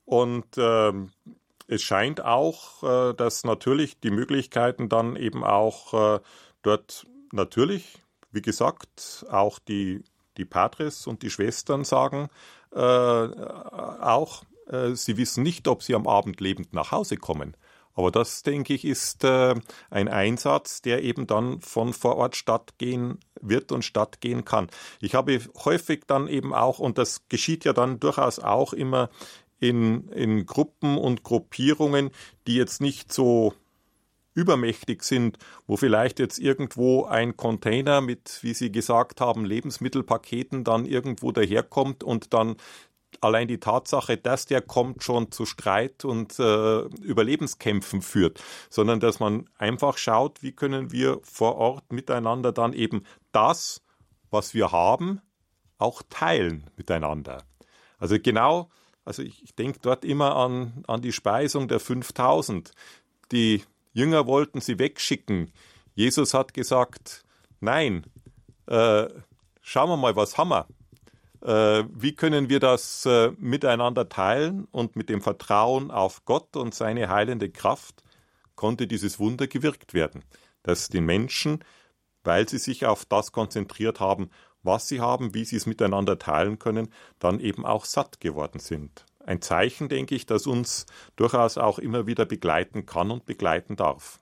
und 0.05 0.45
ähm, 0.57 1.11
es 1.67 1.81
scheint 1.81 2.23
auch, 2.23 3.13
dass 3.13 3.45
natürlich 3.45 4.01
die 4.01 4.11
Möglichkeiten 4.11 4.89
dann 4.89 5.15
eben 5.15 5.45
auch 5.45 6.19
dort 6.63 7.07
natürlich, 7.31 7.99
wie 8.33 8.41
gesagt, 8.41 9.25
auch 9.31 9.57
die, 9.57 10.03
die 10.35 10.43
Patres 10.43 11.07
und 11.07 11.21
die 11.21 11.29
Schwestern 11.29 11.85
sagen, 11.85 12.27
auch, 12.71 14.43
sie 14.91 15.15
wissen 15.15 15.43
nicht, 15.43 15.69
ob 15.69 15.81
sie 15.81 15.95
am 15.95 16.07
Abend 16.07 16.41
lebend 16.41 16.73
nach 16.73 16.91
Hause 16.91 17.15
kommen. 17.15 17.55
Aber 17.93 18.11
das, 18.11 18.43
denke 18.43 18.73
ich, 18.73 18.85
ist 18.85 19.23
äh, 19.23 19.55
ein 19.89 20.07
Einsatz, 20.07 20.81
der 20.81 21.03
eben 21.03 21.27
dann 21.27 21.61
von 21.61 21.93
vor 21.93 22.15
Ort 22.17 22.35
stattgehen 22.35 23.19
wird 23.41 23.71
und 23.71 23.83
stattgehen 23.83 24.45
kann. 24.45 24.69
Ich 24.99 25.15
habe 25.15 25.39
häufig 25.65 26.03
dann 26.07 26.27
eben 26.27 26.53
auch, 26.53 26.79
und 26.79 26.97
das 26.97 27.27
geschieht 27.29 27.65
ja 27.65 27.73
dann 27.73 27.99
durchaus 27.99 28.39
auch 28.39 28.73
immer 28.73 29.09
in, 29.59 30.07
in 30.09 30.45
Gruppen 30.45 30.97
und 30.97 31.23
Gruppierungen, 31.23 32.11
die 32.47 32.55
jetzt 32.55 32.81
nicht 32.81 33.13
so 33.13 33.53
übermächtig 34.33 35.03
sind, 35.03 35.37
wo 35.67 35.75
vielleicht 35.77 36.19
jetzt 36.19 36.39
irgendwo 36.39 37.05
ein 37.05 37.35
Container 37.35 38.01
mit, 38.01 38.39
wie 38.41 38.53
Sie 38.53 38.71
gesagt 38.71 39.19
haben, 39.19 39.45
Lebensmittelpaketen 39.45 40.63
dann 40.63 40.85
irgendwo 40.85 41.31
daherkommt 41.31 42.03
und 42.03 42.33
dann 42.33 42.55
allein 43.21 43.47
die 43.47 43.59
Tatsache, 43.59 44.17
dass 44.17 44.45
der 44.45 44.61
kommt, 44.61 45.03
schon 45.03 45.31
zu 45.31 45.45
Streit 45.45 46.03
und 46.03 46.37
äh, 46.39 46.81
Überlebenskämpfen 47.01 48.01
führt, 48.01 48.43
sondern 48.69 48.99
dass 48.99 49.19
man 49.19 49.49
einfach 49.57 49.97
schaut, 49.97 50.43
wie 50.43 50.51
können 50.51 50.91
wir 50.91 51.19
vor 51.23 51.55
Ort 51.55 51.93
miteinander 51.93 52.51
dann 52.51 52.73
eben 52.73 53.03
das, 53.31 53.81
was 54.29 54.53
wir 54.53 54.71
haben, 54.71 55.21
auch 55.77 56.01
teilen 56.09 56.69
miteinander. 56.75 57.43
Also 57.99 58.17
genau 58.19 58.69
Also 59.05 59.23
ich, 59.23 59.43
ich 59.43 59.55
denke 59.55 59.79
dort 59.81 60.05
immer 60.05 60.35
an, 60.35 60.83
an 60.87 61.01
die 61.01 61.11
Speisung 61.11 61.67
der 61.67 61.79
5000. 61.79 62.71
Die 63.31 63.63
Jünger 63.93 64.27
wollten 64.27 64.61
sie 64.61 64.79
wegschicken. 64.79 65.51
Jesus 65.95 66.33
hat 66.33 66.53
gesagt, 66.53 67.23
nein, 67.59 68.05
äh, 68.67 69.07
schauen 69.61 69.89
wir 69.89 69.97
mal, 69.97 70.15
was 70.15 70.37
haben 70.37 70.49
wir? 70.49 70.67
Äh, 71.41 71.83
wie 71.93 72.13
können 72.13 72.49
wir 72.49 72.59
das 72.59 73.05
äh, 73.05 73.31
miteinander 73.37 74.09
teilen? 74.09 74.67
Und 74.71 74.95
mit 74.95 75.09
dem 75.09 75.21
Vertrauen 75.21 75.91
auf 75.91 76.25
Gott 76.25 76.55
und 76.55 76.75
seine 76.75 77.09
heilende 77.09 77.49
Kraft 77.49 78.03
konnte 78.55 78.87
dieses 78.87 79.19
Wunder 79.19 79.47
gewirkt 79.47 79.93
werden, 79.93 80.23
dass 80.63 80.89
die 80.89 81.01
Menschen, 81.01 81.63
weil 82.23 82.47
sie 82.47 82.59
sich 82.59 82.85
auf 82.85 83.05
das 83.05 83.31
konzentriert 83.31 83.99
haben, 83.99 84.29
was 84.63 84.87
sie 84.87 85.01
haben, 85.01 85.33
wie 85.33 85.45
sie 85.45 85.55
es 85.55 85.65
miteinander 85.65 86.19
teilen 86.19 86.59
können, 86.59 86.93
dann 87.17 87.39
eben 87.39 87.65
auch 87.65 87.85
satt 87.85 88.19
geworden 88.19 88.59
sind. 88.59 89.05
Ein 89.25 89.41
Zeichen, 89.41 89.89
denke 89.89 90.15
ich, 90.15 90.25
das 90.25 90.47
uns 90.47 90.85
durchaus 91.15 91.57
auch 91.57 91.79
immer 91.79 92.07
wieder 92.07 92.25
begleiten 92.25 92.85
kann 92.85 93.11
und 93.11 93.25
begleiten 93.25 93.75
darf. 93.75 94.20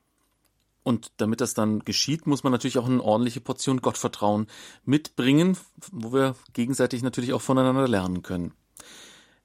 Und 0.84 1.12
damit 1.18 1.42
das 1.42 1.54
dann 1.54 1.80
geschieht, 1.80 2.26
muss 2.26 2.44
man 2.44 2.52
natürlich 2.52 2.78
auch 2.78 2.88
eine 2.88 3.04
ordentliche 3.04 3.42
Portion 3.42 3.82
Gottvertrauen 3.82 4.48
mitbringen, 4.86 5.58
wo 5.92 6.14
wir 6.14 6.36
gegenseitig 6.54 7.04
natürlich 7.04 7.34
auch 7.34 7.42
voneinander 7.42 7.88
lernen 7.88 8.22
können. 8.22 8.54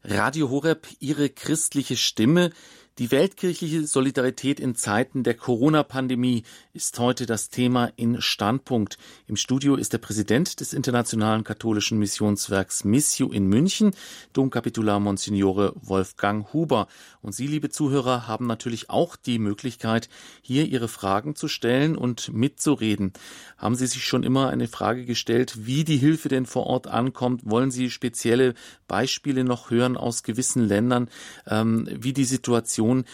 Radio 0.02 0.50
Horeb, 0.50 0.86
Ihre 1.00 1.30
christliche 1.30 1.96
Stimme, 1.96 2.50
die 2.98 3.10
weltkirchliche 3.10 3.88
Solidarität 3.88 4.60
in 4.60 4.76
Zeiten 4.76 5.24
der 5.24 5.34
Corona-Pandemie 5.34 6.44
ist 6.74 6.96
heute 7.00 7.26
das 7.26 7.48
Thema 7.48 7.90
in 7.96 8.22
Standpunkt. 8.22 8.98
Im 9.26 9.34
Studio 9.34 9.74
ist 9.74 9.92
der 9.92 9.98
Präsident 9.98 10.60
des 10.60 10.72
Internationalen 10.72 11.42
Katholischen 11.42 11.98
Missionswerks 11.98 12.84
Missio 12.84 13.32
in 13.32 13.48
München, 13.48 13.96
Domkapitular 14.32 15.00
Monsignore 15.00 15.72
Wolfgang 15.74 16.52
Huber. 16.52 16.86
Und 17.20 17.34
Sie, 17.34 17.48
liebe 17.48 17.68
Zuhörer, 17.68 18.28
haben 18.28 18.46
natürlich 18.46 18.90
auch 18.90 19.16
die 19.16 19.40
Möglichkeit, 19.40 20.08
hier 20.40 20.66
Ihre 20.66 20.86
Fragen 20.86 21.34
zu 21.34 21.48
stellen 21.48 21.96
und 21.96 22.32
mitzureden. 22.32 23.12
Haben 23.56 23.74
Sie 23.74 23.88
sich 23.88 24.04
schon 24.04 24.22
immer 24.22 24.50
eine 24.50 24.68
Frage 24.68 25.04
gestellt, 25.04 25.66
wie 25.66 25.82
die 25.82 25.96
Hilfe 25.96 26.28
denn 26.28 26.46
vor 26.46 26.66
Ort 26.66 26.86
ankommt? 26.86 27.40
Wollen 27.44 27.72
Sie 27.72 27.90
spezielle 27.90 28.54
Beispiele 28.86 29.42
noch 29.42 29.70
hören 29.70 29.96
aus 29.96 30.22
gewissen 30.22 30.68
Ländern, 30.68 31.08
ähm, 31.48 31.88
wie 31.90 32.12
die 32.12 32.24
Situation 32.24 32.83
Situation 32.84 33.04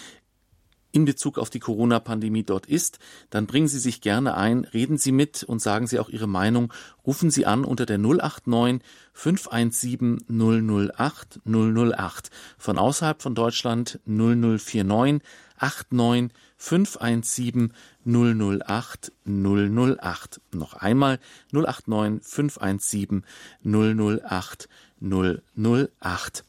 in 0.93 1.05
Bezug 1.05 1.39
auf 1.39 1.51
die 1.51 1.61
Corona-Pandemie 1.61 2.43
dort 2.43 2.67
ist, 2.67 2.99
dann 3.31 3.47
bringen 3.47 3.69
Sie 3.69 3.79
sich 3.79 4.01
gerne 4.01 4.37
ein, 4.37 4.65
reden 4.65 4.99
Sie 4.99 5.13
mit 5.13 5.45
und 5.45 5.63
sagen 5.63 5.87
Sie 5.87 6.01
auch 6.01 6.09
Ihre 6.09 6.27
Meinung. 6.27 6.73
Rufen 7.07 7.31
Sie 7.31 7.47
an 7.47 7.65
unter 7.65 7.87
der 7.87 7.99
089 7.99 8.83
517 9.13 10.19
008 10.29 11.39
008. 11.45 12.31
Von 12.59 12.79
außerhalb 12.79 13.23
von 13.23 13.37
Deutschland 13.37 14.01
0049 14.05 15.23
89 15.61 16.37
517 16.57 17.73
008 18.05 19.13
008. 19.25 20.41
Noch 20.53 20.75
einmal 20.75 21.21
089 21.53 22.27
517 22.27 23.25
008 23.63 24.69
008. 25.01 26.45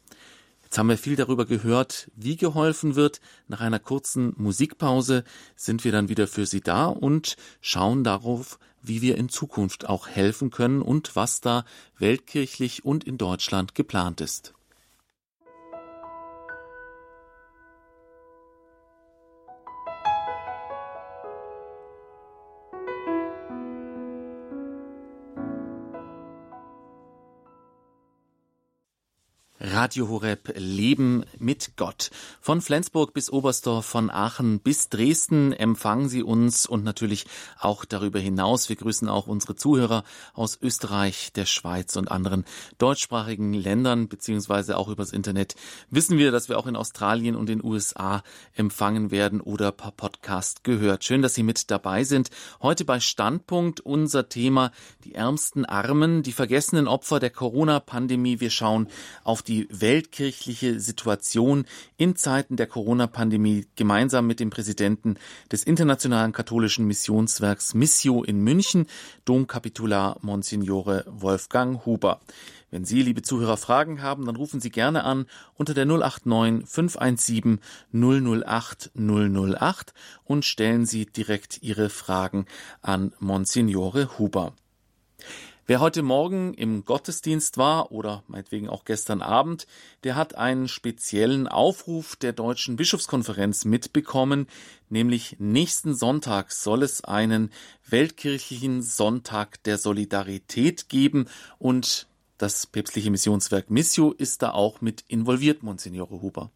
Jetzt 0.71 0.77
haben 0.77 0.87
wir 0.87 0.97
viel 0.97 1.17
darüber 1.17 1.45
gehört, 1.45 2.09
wie 2.15 2.37
geholfen 2.37 2.95
wird. 2.95 3.19
Nach 3.49 3.59
einer 3.59 3.77
kurzen 3.77 4.33
Musikpause 4.37 5.25
sind 5.57 5.83
wir 5.83 5.91
dann 5.91 6.07
wieder 6.07 6.27
für 6.27 6.45
Sie 6.45 6.61
da 6.61 6.85
und 6.85 7.35
schauen 7.59 8.05
darauf, 8.05 8.57
wie 8.81 9.01
wir 9.01 9.17
in 9.17 9.27
Zukunft 9.27 9.89
auch 9.89 10.07
helfen 10.07 10.49
können 10.49 10.81
und 10.81 11.17
was 11.17 11.41
da 11.41 11.65
weltkirchlich 11.97 12.85
und 12.85 13.03
in 13.03 13.17
Deutschland 13.17 13.75
geplant 13.75 14.21
ist. 14.21 14.53
Radio 29.81 30.09
Horeb 30.09 30.53
Leben 30.57 31.25
mit 31.39 31.75
Gott. 31.75 32.11
Von 32.39 32.61
Flensburg 32.61 33.15
bis 33.15 33.31
Oberstdorf, 33.31 33.83
von 33.83 34.11
Aachen 34.11 34.59
bis 34.59 34.89
Dresden 34.89 35.53
empfangen 35.53 36.07
Sie 36.07 36.21
uns 36.21 36.67
und 36.67 36.83
natürlich 36.83 37.25
auch 37.59 37.83
darüber 37.83 38.19
hinaus. 38.19 38.69
Wir 38.69 38.75
grüßen 38.75 39.09
auch 39.09 39.25
unsere 39.25 39.55
Zuhörer 39.55 40.03
aus 40.35 40.59
Österreich, 40.61 41.33
der 41.33 41.47
Schweiz 41.47 41.95
und 41.95 42.11
anderen 42.11 42.45
deutschsprachigen 42.77 43.55
Ländern, 43.55 44.07
beziehungsweise 44.07 44.77
auch 44.77 44.87
übers 44.87 45.13
Internet. 45.13 45.55
Wissen 45.89 46.19
wir, 46.19 46.29
dass 46.31 46.47
wir 46.47 46.59
auch 46.59 46.67
in 46.67 46.75
Australien 46.75 47.35
und 47.35 47.49
den 47.49 47.63
USA 47.63 48.21
empfangen 48.53 49.09
werden 49.09 49.41
oder 49.41 49.71
per 49.71 49.89
Podcast 49.89 50.63
gehört. 50.63 51.05
Schön, 51.05 51.23
dass 51.23 51.33
Sie 51.33 51.41
mit 51.41 51.71
dabei 51.71 52.03
sind. 52.03 52.29
Heute 52.61 52.85
bei 52.85 52.99
Standpunkt 52.99 53.79
unser 53.79 54.29
Thema 54.29 54.71
die 55.05 55.15
ärmsten 55.15 55.65
Armen, 55.65 56.21
die 56.21 56.33
vergessenen 56.33 56.87
Opfer 56.87 57.19
der 57.19 57.31
Corona-Pandemie. 57.31 58.39
Wir 58.41 58.51
schauen 58.51 58.87
auf 59.23 59.41
die 59.41 59.70
weltkirchliche 59.71 60.79
Situation 60.79 61.65
in 61.97 62.15
Zeiten 62.15 62.57
der 62.57 62.67
Corona-Pandemie 62.67 63.67
gemeinsam 63.75 64.27
mit 64.27 64.39
dem 64.39 64.49
Präsidenten 64.49 65.15
des 65.51 65.63
Internationalen 65.63 66.33
Katholischen 66.33 66.85
Missionswerks 66.85 67.73
Missio 67.73 68.23
in 68.23 68.41
München, 68.41 68.87
Domkapitular 69.25 70.17
Monsignore 70.21 71.05
Wolfgang 71.07 71.85
Huber. 71.85 72.19
Wenn 72.71 72.85
Sie, 72.85 73.01
liebe 73.01 73.21
Zuhörer, 73.21 73.57
Fragen 73.57 74.01
haben, 74.01 74.25
dann 74.25 74.37
rufen 74.37 74.61
Sie 74.61 74.69
gerne 74.69 75.03
an 75.03 75.25
unter 75.55 75.73
der 75.73 75.85
089 75.85 76.67
517 76.67 77.59
008 77.93 78.91
008 78.95 79.93
und 80.23 80.45
stellen 80.45 80.85
Sie 80.85 81.05
direkt 81.05 81.61
Ihre 81.61 81.89
Fragen 81.89 82.45
an 82.81 83.13
Monsignore 83.19 84.17
Huber. 84.17 84.53
Wer 85.67 85.79
heute 85.79 86.01
Morgen 86.01 86.55
im 86.55 86.85
Gottesdienst 86.85 87.57
war 87.57 87.91
oder 87.91 88.23
meinetwegen 88.27 88.67
auch 88.67 88.83
gestern 88.83 89.21
Abend, 89.21 89.67
der 90.03 90.15
hat 90.15 90.35
einen 90.35 90.67
speziellen 90.67 91.47
Aufruf 91.47 92.15
der 92.15 92.33
Deutschen 92.33 92.77
Bischofskonferenz 92.77 93.63
mitbekommen, 93.65 94.47
nämlich 94.89 95.35
nächsten 95.37 95.93
Sonntag 95.93 96.51
soll 96.51 96.81
es 96.81 97.03
einen 97.03 97.51
weltkirchlichen 97.87 98.81
Sonntag 98.81 99.61
der 99.63 99.77
Solidarität 99.77 100.89
geben 100.89 101.27
und 101.59 102.07
das 102.39 102.65
päpstliche 102.65 103.11
Missionswerk 103.11 103.69
Missio 103.69 104.13
ist 104.13 104.41
da 104.41 104.51
auch 104.53 104.81
mit 104.81 105.03
involviert, 105.07 105.61
Monsignore 105.61 106.23
Huber. 106.23 106.49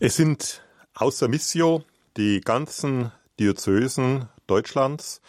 Es 0.00 0.16
sind 0.16 0.64
außer 0.94 1.28
Missio 1.28 1.84
die 2.16 2.40
ganzen 2.40 3.12
Diözesen 3.38 4.28
Deutschlands, 4.48 5.20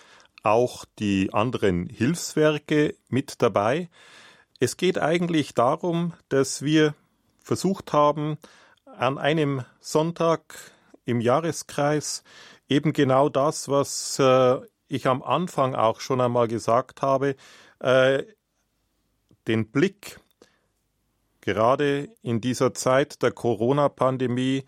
auch 0.44 0.86
die 1.00 1.34
anderen 1.34 1.88
Hilfswerke 1.88 2.96
mit 3.10 3.42
dabei. 3.42 3.90
Es 4.60 4.78
geht 4.78 5.00
eigentlich 5.00 5.54
darum, 5.54 6.14
dass 6.30 6.62
wir 6.62 6.94
versucht 7.40 7.94
haben, 7.94 8.38
an 8.86 9.18
einem 9.18 9.66
Sonntag 9.80 10.56
im 11.06 11.20
Jahreskreis 11.20 12.24
eben 12.70 12.94
genau 12.94 13.30
das, 13.30 13.68
was 13.68 14.20
äh, 14.20 14.60
ich 14.88 15.08
am 15.08 15.24
Anfang 15.24 15.76
auch 15.76 16.00
schon 16.00 16.22
einmal 16.22 16.48
gesagt 16.48 17.02
habe, 17.02 17.36
äh, 17.80 18.24
den 19.48 19.72
Blick 19.72 20.20
gerade 21.42 22.10
in 22.22 22.40
dieser 22.40 22.74
Zeit 22.74 23.22
der 23.22 23.32
Corona-Pandemie 23.32 24.64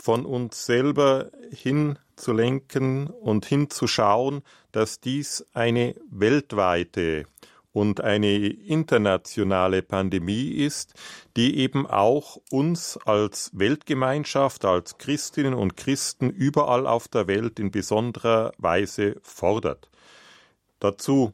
von 0.00 0.24
uns 0.24 0.64
selber 0.66 1.30
hin 1.50 1.98
zu 2.16 2.32
lenken 2.32 3.08
und 3.08 3.46
hinzuschauen, 3.46 4.42
dass 4.72 5.00
dies 5.00 5.46
eine 5.52 5.94
weltweite 6.10 7.26
und 7.72 8.00
eine 8.00 8.48
internationale 8.48 9.82
Pandemie 9.82 10.50
ist, 10.50 10.94
die 11.36 11.58
eben 11.58 11.86
auch 11.86 12.38
uns 12.50 12.98
als 13.04 13.50
Weltgemeinschaft, 13.54 14.64
als 14.64 14.98
Christinnen 14.98 15.54
und 15.54 15.76
Christen 15.76 16.30
überall 16.30 16.86
auf 16.86 17.08
der 17.08 17.28
Welt 17.28 17.60
in 17.60 17.70
besonderer 17.70 18.52
Weise 18.58 19.16
fordert. 19.22 19.90
Dazu 20.80 21.32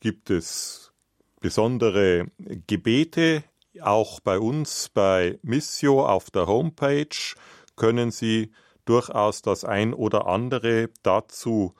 gibt 0.00 0.30
es 0.30 0.92
besondere 1.40 2.26
Gebete, 2.66 3.44
auch 3.80 4.20
bei 4.20 4.38
uns 4.38 4.90
bei 4.92 5.38
Missio 5.42 6.04
auf 6.04 6.30
der 6.30 6.46
Homepage 6.46 7.34
können 7.78 8.10
Sie 8.10 8.52
durchaus 8.84 9.40
das 9.40 9.64
ein 9.64 9.94
oder 9.94 10.26
andere 10.26 10.90
dazu 11.02 11.74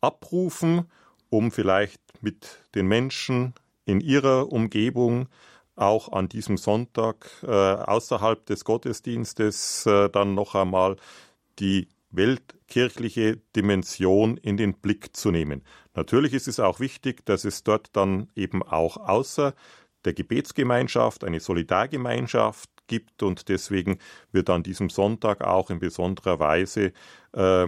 abrufen, 0.00 0.90
um 1.30 1.52
vielleicht 1.52 2.00
mit 2.22 2.62
den 2.74 2.86
Menschen 2.86 3.54
in 3.84 4.00
ihrer 4.00 4.52
Umgebung 4.52 5.28
auch 5.76 6.10
an 6.10 6.28
diesem 6.28 6.56
Sonntag 6.56 7.28
äh, 7.42 7.50
außerhalb 7.50 8.44
des 8.46 8.64
Gottesdienstes 8.64 9.86
äh, 9.86 10.08
dann 10.08 10.34
noch 10.34 10.54
einmal 10.54 10.96
die 11.58 11.88
weltkirchliche 12.10 13.36
Dimension 13.54 14.36
in 14.38 14.56
den 14.56 14.74
Blick 14.74 15.14
zu 15.14 15.30
nehmen. 15.30 15.62
Natürlich 15.94 16.32
ist 16.32 16.48
es 16.48 16.60
auch 16.60 16.80
wichtig, 16.80 17.24
dass 17.26 17.44
es 17.44 17.62
dort 17.62 17.88
dann 17.92 18.28
eben 18.34 18.62
auch 18.62 18.96
außer 18.96 19.54
der 20.04 20.14
Gebetsgemeinschaft, 20.14 21.24
eine 21.24 21.40
Solidargemeinschaft 21.40 22.70
gibt 22.86 23.22
und 23.22 23.48
deswegen 23.48 23.98
wird 24.32 24.50
an 24.50 24.62
diesem 24.62 24.90
Sonntag 24.90 25.42
auch 25.42 25.70
in 25.70 25.78
besonderer 25.78 26.38
Weise 26.38 26.92
äh, 27.32 27.66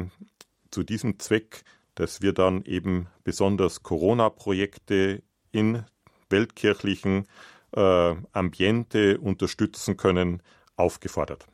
zu 0.70 0.82
diesem 0.82 1.18
Zweck, 1.18 1.64
dass 1.94 2.22
wir 2.22 2.32
dann 2.32 2.62
eben 2.64 3.08
besonders 3.24 3.82
Corona-Projekte 3.82 5.22
in 5.50 5.84
weltkirchlichen 6.30 7.26
äh, 7.72 8.14
Ambiente 8.32 9.18
unterstützen 9.18 9.96
können, 9.96 10.42
aufgefordert. 10.76 11.46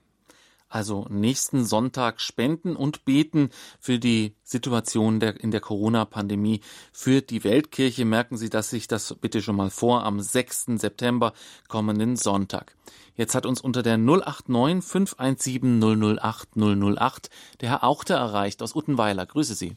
Also 0.74 1.06
nächsten 1.08 1.64
Sonntag 1.64 2.20
spenden 2.20 2.74
und 2.74 3.04
beten 3.04 3.50
für 3.78 4.00
die 4.00 4.34
Situation 4.42 5.20
der, 5.20 5.40
in 5.40 5.52
der 5.52 5.60
Corona-Pandemie 5.60 6.62
für 6.92 7.22
die 7.22 7.44
Weltkirche. 7.44 8.04
Merken 8.04 8.36
Sie 8.36 8.50
das 8.50 8.70
sich 8.70 8.88
das 8.88 9.14
bitte 9.20 9.40
schon 9.40 9.54
mal 9.54 9.70
vor 9.70 10.02
am 10.02 10.18
6. 10.18 10.80
September 10.80 11.32
kommenden 11.68 12.16
Sonntag. 12.16 12.74
Jetzt 13.14 13.36
hat 13.36 13.46
uns 13.46 13.60
unter 13.60 13.84
der 13.84 13.98
089 13.98 14.82
517 14.82 16.18
008 16.18 16.56
008 16.56 17.30
der 17.60 17.68
Herr 17.68 17.84
Auchter 17.84 18.16
erreicht 18.16 18.60
aus 18.60 18.74
Uttenweiler. 18.74 19.26
Grüße 19.26 19.54
Sie. 19.54 19.76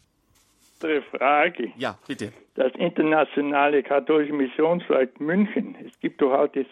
Frage. 1.12 1.74
Ja, 1.78 2.00
bitte. 2.08 2.34
Das 2.56 2.72
internationale 2.74 3.84
katholische 3.84 4.34
Missionswerk 4.34 5.20
München. 5.20 5.76
Es 5.86 6.00
gibt 6.00 6.24
doch 6.24 6.34
auch 6.34 6.48
das 6.48 6.66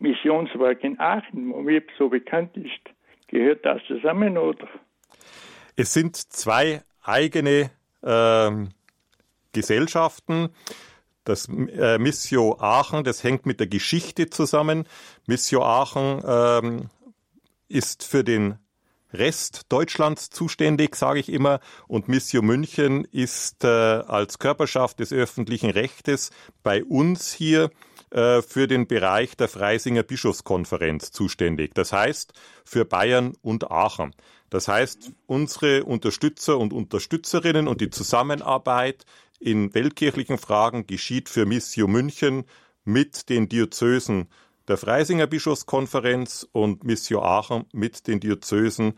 Missionswerk 0.00 0.82
in 0.82 0.98
Aachen, 0.98 1.52
wo 1.52 1.60
mir 1.62 1.82
so 1.96 2.08
bekannt 2.08 2.56
ist. 2.56 2.97
Gehört 3.28 3.64
das 3.64 3.80
zusammen 3.86 4.36
oder? 4.36 4.68
Es 5.76 5.92
sind 5.92 6.16
zwei 6.16 6.82
eigene 7.02 7.70
äh, 8.02 8.50
Gesellschaften. 9.52 10.50
Das 11.24 11.46
äh, 11.48 11.98
Missio 11.98 12.58
Aachen, 12.58 13.04
das 13.04 13.22
hängt 13.22 13.44
mit 13.44 13.60
der 13.60 13.66
Geschichte 13.66 14.30
zusammen. 14.30 14.88
Missio 15.26 15.62
Aachen 15.62 16.22
ähm, 16.26 16.90
ist 17.68 18.02
für 18.02 18.24
den 18.24 18.58
Rest 19.12 19.66
Deutschlands 19.70 20.30
zuständig, 20.30 20.94
sage 20.96 21.20
ich 21.20 21.30
immer, 21.30 21.60
und 21.86 22.08
Missio 22.08 22.42
München 22.42 23.04
ist 23.04 23.64
äh, 23.64 23.68
als 23.68 24.38
Körperschaft 24.38 25.00
des 25.00 25.12
öffentlichen 25.12 25.70
Rechtes 25.70 26.30
bei 26.62 26.84
uns 26.84 27.32
hier 27.32 27.70
äh, 28.10 28.42
für 28.42 28.66
den 28.66 28.86
Bereich 28.86 29.36
der 29.36 29.48
Freisinger 29.48 30.02
Bischofskonferenz 30.02 31.12
zuständig. 31.12 31.74
Das 31.74 31.92
heißt 31.92 32.32
für 32.64 32.84
Bayern 32.84 33.34
und 33.42 33.70
Aachen. 33.70 34.14
Das 34.50 34.68
heißt, 34.68 35.12
unsere 35.26 35.84
Unterstützer 35.84 36.58
und 36.58 36.72
Unterstützerinnen 36.72 37.68
und 37.68 37.80
die 37.80 37.90
Zusammenarbeit 37.90 39.04
in 39.38 39.74
weltkirchlichen 39.74 40.38
Fragen 40.38 40.86
geschieht 40.86 41.28
für 41.28 41.46
Missio 41.46 41.86
München 41.86 42.44
mit 42.84 43.28
den 43.28 43.48
Diözesen 43.48 44.28
der 44.68 44.76
Freisinger 44.76 45.26
Bischofskonferenz 45.26 46.46
und 46.52 46.84
Missio 46.84 47.22
Aachen 47.22 47.64
mit 47.72 48.06
den 48.06 48.20
Diözesen 48.20 48.94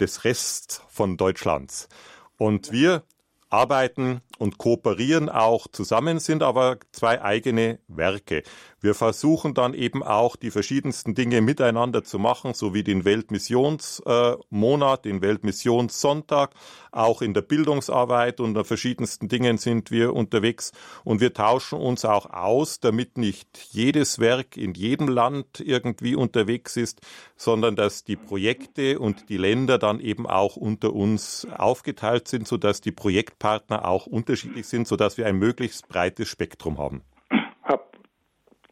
des 0.00 0.24
Rests 0.24 0.82
von 0.88 1.16
Deutschlands. 1.16 1.88
Und 2.36 2.72
wir 2.72 3.04
arbeiten 3.48 4.20
und 4.40 4.56
kooperieren 4.56 5.28
auch 5.28 5.68
zusammen, 5.68 6.18
sind 6.18 6.42
aber 6.42 6.78
zwei 6.92 7.22
eigene 7.22 7.78
Werke. 7.88 8.42
Wir 8.80 8.94
versuchen 8.94 9.52
dann 9.52 9.74
eben 9.74 10.02
auch 10.02 10.36
die 10.36 10.50
verschiedensten 10.50 11.14
Dinge 11.14 11.42
miteinander 11.42 12.02
zu 12.02 12.18
machen, 12.18 12.54
so 12.54 12.72
wie 12.72 12.82
den 12.82 13.04
Weltmissionsmonat, 13.04 15.04
den 15.04 15.20
Weltmissionssonntag. 15.20 16.54
Auch 16.90 17.20
in 17.20 17.34
der 17.34 17.42
Bildungsarbeit 17.42 18.40
und 18.40 18.66
verschiedensten 18.66 19.28
Dingen 19.28 19.58
sind 19.58 19.90
wir 19.90 20.14
unterwegs 20.14 20.72
und 21.04 21.20
wir 21.20 21.34
tauschen 21.34 21.78
uns 21.78 22.06
auch 22.06 22.30
aus, 22.30 22.80
damit 22.80 23.18
nicht 23.18 23.68
jedes 23.70 24.18
Werk 24.18 24.56
in 24.56 24.72
jedem 24.72 25.08
Land 25.08 25.60
irgendwie 25.60 26.16
unterwegs 26.16 26.76
ist, 26.76 27.00
sondern 27.36 27.76
dass 27.76 28.02
die 28.02 28.16
Projekte 28.16 28.98
und 28.98 29.28
die 29.28 29.36
Länder 29.36 29.78
dann 29.78 30.00
eben 30.00 30.26
auch 30.26 30.56
unter 30.56 30.94
uns 30.94 31.46
aufgeteilt 31.56 32.28
sind, 32.28 32.48
sodass 32.48 32.80
die 32.80 32.92
Projektpartner 32.92 33.86
auch 33.86 34.06
unterschiedlich 34.30 34.66
sind, 34.66 34.86
sodass 34.86 35.18
wir 35.18 35.26
ein 35.26 35.36
möglichst 35.36 35.88
breites 35.88 36.28
Spektrum 36.28 36.78
haben. 36.78 37.02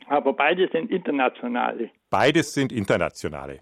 Aber 0.06 0.32
beide 0.32 0.68
sind 0.72 0.90
internationale. 0.90 1.90
Beides 2.08 2.54
sind 2.54 2.72
internationale. 2.72 3.60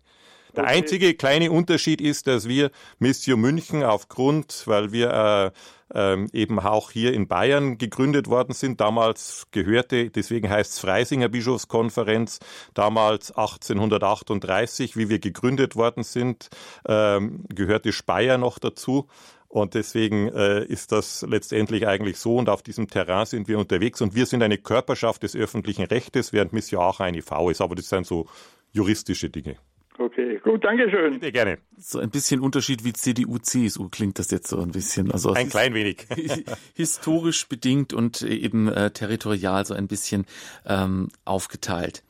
Der 0.55 0.65
okay. 0.65 0.75
einzige 0.75 1.15
kleine 1.15 1.51
Unterschied 1.51 2.01
ist, 2.01 2.29
dass 2.29 2.47
wir 2.47 2.71
Missio 2.99 3.37
München 3.37 3.83
aufgrund, 3.83 4.63
weil 4.67 4.93
wir 4.93 5.53
äh, 5.93 6.15
äh, 6.15 6.27
eben 6.33 6.61
auch 6.61 6.93
hier 6.93 7.15
in 7.15 7.27
Bayern 7.27 7.79
gegründet 7.79 8.29
worden 8.29 8.53
sind, 8.53 8.81
damals 8.81 9.49
gehörte, 9.51 10.11
deswegen 10.11 10.49
heißt 10.49 10.73
es 10.73 10.79
Freisinger 10.79 11.29
Bischofskonferenz, 11.29 12.39
damals 12.75 13.33
1838, 13.33 14.97
wie 14.97 15.09
wir 15.09 15.19
gegründet 15.19 15.77
worden 15.77 16.05
sind, 16.05 16.49
äh, 16.85 17.21
gehörte 17.49 17.93
Speyer 17.93 18.39
noch 18.39 18.59
dazu. 18.59 19.09
Und 19.49 19.75
deswegen 19.75 20.29
äh, 20.29 20.65
ist 20.65 20.93
das 20.93 21.25
letztendlich 21.29 21.87
eigentlich 21.87 22.19
so. 22.19 22.37
Und 22.37 22.49
auf 22.49 22.63
diesem 22.63 22.89
Terrain 22.89 23.27
sind 23.27 23.49
wir 23.49 23.59
unterwegs. 23.59 24.01
Und 24.01 24.15
wir 24.15 24.27
sind 24.27 24.43
eine 24.43 24.59
Körperschaft 24.59 25.23
des 25.23 25.37
öffentlichen 25.37 25.85
Rechtes, 25.85 26.33
während 26.33 26.53
Mission 26.53 26.83
auch 26.83 27.01
eine 27.01 27.23
V 27.23 27.51
ist. 27.51 27.61
Aber 27.61 27.75
das 27.75 27.89
sind 27.89 28.07
so 28.07 28.27
juristische 28.73 29.31
Dinge. 29.31 29.57
Okay, 29.99 30.39
gut, 30.43 30.63
danke 30.63 30.91
schön. 30.91 31.15
Bitte 31.15 31.33
gerne. 31.33 31.59
So 31.79 31.99
ein 31.99 32.11
bisschen 32.11 32.41
Unterschied 32.41 32.85
wie 32.85 32.93
CDU, 32.93 33.39
CSU 33.39 33.89
klingt 33.89 34.19
das 34.19 34.31
jetzt 34.31 34.49
so 34.49 34.61
ein 34.61 34.73
bisschen. 34.73 35.11
Also 35.11 35.33
ein 35.33 35.49
klein 35.49 35.73
wenig. 35.73 36.07
historisch 36.75 37.49
bedingt 37.49 37.95
und 37.95 38.21
eben 38.23 38.69
äh, 38.69 38.91
territorial 38.91 39.65
so 39.65 39.73
ein 39.73 39.89
bisschen 39.89 40.27
ähm, 40.67 41.09
aufgeteilt. 41.25 42.03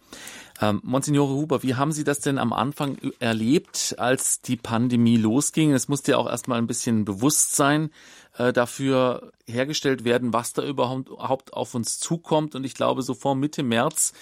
Ähm, 0.60 0.80
Monsignore 0.82 1.34
Huber, 1.34 1.62
wie 1.62 1.74
haben 1.74 1.92
Sie 1.92 2.04
das 2.04 2.20
denn 2.20 2.38
am 2.38 2.52
Anfang 2.52 2.96
erlebt, 3.18 3.94
als 3.98 4.40
die 4.40 4.56
Pandemie 4.56 5.18
losging? 5.18 5.72
Es 5.72 5.88
musste 5.88 6.12
ja 6.12 6.18
auch 6.18 6.28
erstmal 6.28 6.58
ein 6.58 6.66
bisschen 6.66 7.04
Bewusstsein 7.04 7.90
äh, 8.38 8.52
dafür 8.52 9.32
hergestellt 9.46 10.04
werden, 10.04 10.32
was 10.32 10.54
da 10.54 10.62
überhaupt 10.62 11.52
auf 11.52 11.74
uns 11.74 11.98
zukommt. 11.98 12.54
Und 12.54 12.64
ich 12.64 12.74
glaube, 12.74 13.02
so 13.02 13.12
vor 13.12 13.34
Mitte 13.34 13.62
März 13.62 14.14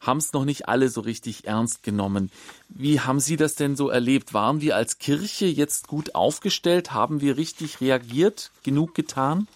haben 0.00 0.18
es 0.18 0.32
noch 0.32 0.44
nicht 0.44 0.68
alle 0.68 0.88
so 0.88 1.02
richtig 1.02 1.46
ernst 1.46 1.82
genommen. 1.82 2.30
Wie 2.68 3.00
haben 3.00 3.20
Sie 3.20 3.36
das 3.36 3.54
denn 3.54 3.76
so 3.76 3.88
erlebt? 3.88 4.34
Waren 4.34 4.60
wir 4.60 4.76
als 4.76 4.98
Kirche 4.98 5.46
jetzt 5.46 5.88
gut 5.88 6.14
aufgestellt? 6.14 6.92
Haben 6.92 7.20
wir 7.20 7.36
richtig 7.36 7.80
reagiert? 7.80 8.50
Genug 8.62 8.94
getan? 8.94 9.46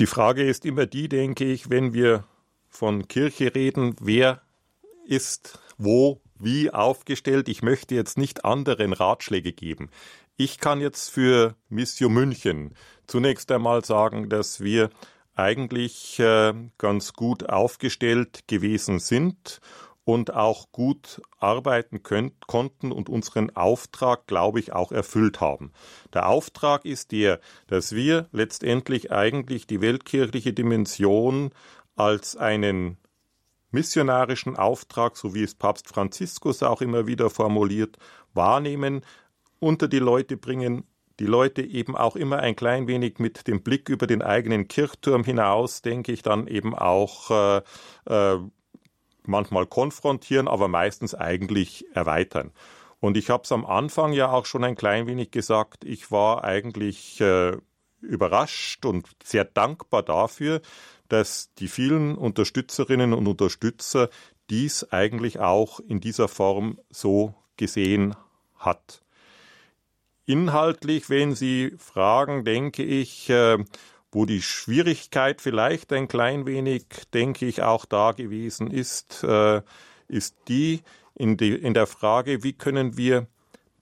Die 0.00 0.06
Frage 0.06 0.42
ist 0.42 0.64
immer 0.64 0.86
die, 0.86 1.08
denke 1.08 1.44
ich, 1.44 1.70
wenn 1.70 1.92
wir 1.92 2.24
von 2.74 3.08
Kirche 3.08 3.54
reden, 3.54 3.96
wer 4.00 4.42
ist 5.06 5.58
wo 5.78 6.20
wie 6.38 6.70
aufgestellt. 6.70 7.48
Ich 7.48 7.62
möchte 7.62 7.94
jetzt 7.94 8.18
nicht 8.18 8.44
anderen 8.44 8.92
Ratschläge 8.92 9.52
geben. 9.52 9.90
Ich 10.36 10.58
kann 10.58 10.80
jetzt 10.80 11.10
für 11.10 11.54
Missio 11.68 12.08
München 12.08 12.74
zunächst 13.06 13.50
einmal 13.52 13.84
sagen, 13.84 14.28
dass 14.28 14.60
wir 14.60 14.90
eigentlich 15.36 16.18
äh, 16.18 16.52
ganz 16.78 17.12
gut 17.12 17.48
aufgestellt 17.48 18.46
gewesen 18.48 18.98
sind 18.98 19.60
und 20.04 20.34
auch 20.34 20.70
gut 20.70 21.22
arbeiten 21.38 22.02
könnt, 22.02 22.46
konnten 22.46 22.92
und 22.92 23.08
unseren 23.08 23.54
Auftrag, 23.56 24.26
glaube 24.26 24.60
ich, 24.60 24.72
auch 24.72 24.92
erfüllt 24.92 25.40
haben. 25.40 25.72
Der 26.12 26.28
Auftrag 26.28 26.84
ist 26.84 27.12
der, 27.12 27.40
dass 27.68 27.92
wir 27.92 28.28
letztendlich 28.32 29.12
eigentlich 29.12 29.66
die 29.66 29.80
weltkirchliche 29.80 30.52
Dimension 30.52 31.52
als 31.96 32.36
einen 32.36 32.98
missionarischen 33.70 34.56
Auftrag, 34.56 35.16
so 35.16 35.34
wie 35.34 35.42
es 35.42 35.54
Papst 35.54 35.88
Franziskus 35.88 36.62
auch 36.62 36.80
immer 36.80 37.06
wieder 37.06 37.28
formuliert, 37.28 37.98
wahrnehmen, 38.32 39.04
unter 39.58 39.88
die 39.88 39.98
Leute 39.98 40.36
bringen, 40.36 40.84
die 41.20 41.26
Leute 41.26 41.62
eben 41.62 41.96
auch 41.96 42.16
immer 42.16 42.38
ein 42.38 42.56
klein 42.56 42.86
wenig 42.86 43.18
mit 43.18 43.46
dem 43.46 43.62
Blick 43.62 43.88
über 43.88 44.06
den 44.06 44.22
eigenen 44.22 44.68
Kirchturm 44.68 45.24
hinaus, 45.24 45.82
denke 45.82 46.12
ich, 46.12 46.22
dann 46.22 46.46
eben 46.46 46.74
auch 46.74 47.30
äh, 47.30 47.62
äh, 48.06 48.38
manchmal 49.26 49.66
konfrontieren, 49.66 50.48
aber 50.48 50.68
meistens 50.68 51.14
eigentlich 51.14 51.86
erweitern. 51.94 52.52
Und 53.00 53.16
ich 53.16 53.30
habe 53.30 53.44
es 53.44 53.52
am 53.52 53.64
Anfang 53.66 54.12
ja 54.12 54.30
auch 54.30 54.46
schon 54.46 54.64
ein 54.64 54.76
klein 54.76 55.06
wenig 55.06 55.30
gesagt, 55.30 55.84
ich 55.84 56.10
war 56.10 56.42
eigentlich 56.42 57.20
äh, 57.20 57.56
überrascht 58.04 58.84
und 58.84 59.08
sehr 59.22 59.44
dankbar 59.44 60.02
dafür, 60.02 60.60
dass 61.08 61.52
die 61.54 61.68
vielen 61.68 62.16
Unterstützerinnen 62.16 63.12
und 63.12 63.26
Unterstützer 63.26 64.08
dies 64.50 64.84
eigentlich 64.90 65.38
auch 65.38 65.80
in 65.80 66.00
dieser 66.00 66.28
Form 66.28 66.78
so 66.90 67.34
gesehen 67.56 68.14
hat. 68.56 69.02
Inhaltlich, 70.26 71.10
wenn 71.10 71.34
Sie 71.34 71.74
fragen, 71.78 72.44
denke 72.44 72.82
ich, 72.82 73.28
äh, 73.28 73.58
wo 74.10 74.24
die 74.24 74.42
Schwierigkeit 74.42 75.40
vielleicht 75.40 75.92
ein 75.92 76.08
klein 76.08 76.46
wenig, 76.46 76.86
denke 77.12 77.46
ich, 77.46 77.62
auch 77.62 77.84
da 77.84 78.12
gewesen 78.12 78.70
ist, 78.70 79.22
äh, 79.24 79.60
ist 80.08 80.36
die 80.48 80.82
in, 81.14 81.36
die 81.36 81.54
in 81.54 81.74
der 81.74 81.86
Frage, 81.86 82.42
wie 82.42 82.54
können 82.54 82.96
wir 82.96 83.26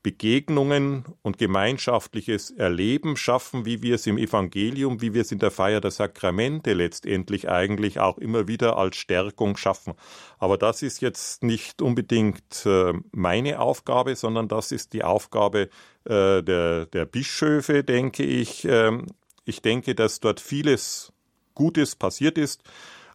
Begegnungen 0.03 1.05
und 1.23 1.39
gemeinschaftliches 1.39 2.51
Erleben 2.51 3.17
schaffen, 3.17 3.65
wie 3.65 3.83
wir 3.83 3.95
es 3.95 4.07
im 4.07 4.19
Evangelium, 4.19 5.01
wie 5.01 5.15
wir 5.15 5.21
es 5.23 5.31
in 5.31 5.39
der 5.39 5.53
Feier 5.53 5.81
der 5.81 5.93
Sakramente 5.93 6.73
letztendlich 6.73 7.49
eigentlich 7.49 8.01
auch 8.01 8.19
immer 8.19 8.49
wieder 8.49 8.77
als 8.77 8.97
Stärkung 8.97 9.57
schaffen. 9.57 9.95
Aber 10.39 10.59
das 10.59 10.83
ist 10.83 11.01
jetzt 11.01 11.45
nicht 11.45 11.83
unbedingt 11.83 12.67
äh, 12.67 12.95
meine 13.13 13.61
Aufgabe, 13.61 14.17
sondern 14.17 14.49
das 14.49 14.73
ist 14.73 14.93
die 14.93 15.05
Aufgabe 15.05 15.69
äh, 16.05 16.43
der, 16.43 16.87
der 16.87 17.07
Bischöfe, 17.07 17.85
denke 17.85 18.25
ich. 18.25 18.65
Ähm, 18.65 19.07
ich 19.45 19.63
denke, 19.63 19.95
dass 19.95 20.19
dort 20.19 20.41
vieles 20.41 21.13
Gutes 21.55 21.95
passiert 21.95 22.39
ist. 22.39 22.63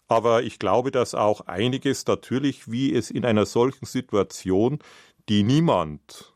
Aber 0.07 0.43
ich 0.43 0.57
glaube, 0.57 0.91
dass 0.91 1.15
auch 1.15 1.41
einiges 1.41 2.05
natürlich, 2.07 2.71
wie 2.71 2.93
es 2.93 3.11
in 3.11 3.25
einer 3.25 3.45
solchen 3.45 3.85
Situation, 3.85 4.79
die 5.27 5.43
niemand 5.43 6.33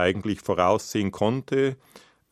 eigentlich 0.00 0.40
voraussehen 0.40 1.12
konnte, 1.12 1.76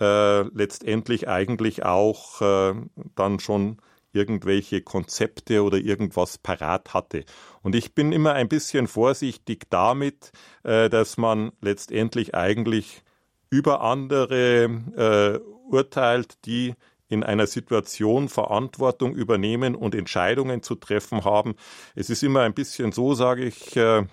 äh, 0.00 0.42
letztendlich 0.42 1.28
eigentlich 1.28 1.84
auch 1.84 2.40
äh, 2.40 2.74
dann 3.14 3.40
schon 3.40 3.78
irgendwelche 4.12 4.80
Konzepte 4.80 5.62
oder 5.62 5.78
irgendwas 5.78 6.38
parat 6.38 6.94
hatte. 6.94 7.24
Und 7.62 7.74
ich 7.74 7.94
bin 7.94 8.12
immer 8.12 8.32
ein 8.32 8.48
bisschen 8.48 8.86
vorsichtig 8.86 9.66
damit, 9.70 10.32
äh, 10.64 10.88
dass 10.88 11.16
man 11.16 11.52
letztendlich 11.60 12.34
eigentlich 12.34 13.02
über 13.50 13.80
andere 13.82 14.64
äh, 14.96 15.38
urteilt, 15.70 16.44
die 16.46 16.74
in 17.08 17.24
einer 17.24 17.46
Situation 17.46 18.28
Verantwortung 18.28 19.14
übernehmen 19.14 19.74
und 19.74 19.94
Entscheidungen 19.94 20.62
zu 20.62 20.74
treffen 20.74 21.24
haben. 21.24 21.54
Es 21.94 22.10
ist 22.10 22.22
immer 22.22 22.42
ein 22.42 22.54
bisschen 22.54 22.92
so, 22.92 23.14
sage 23.14 23.44
ich, 23.44 23.76
äh, 23.76 24.04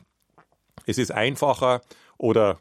es 0.86 0.98
ist 0.98 1.12
einfacher 1.12 1.82
oder 2.18 2.60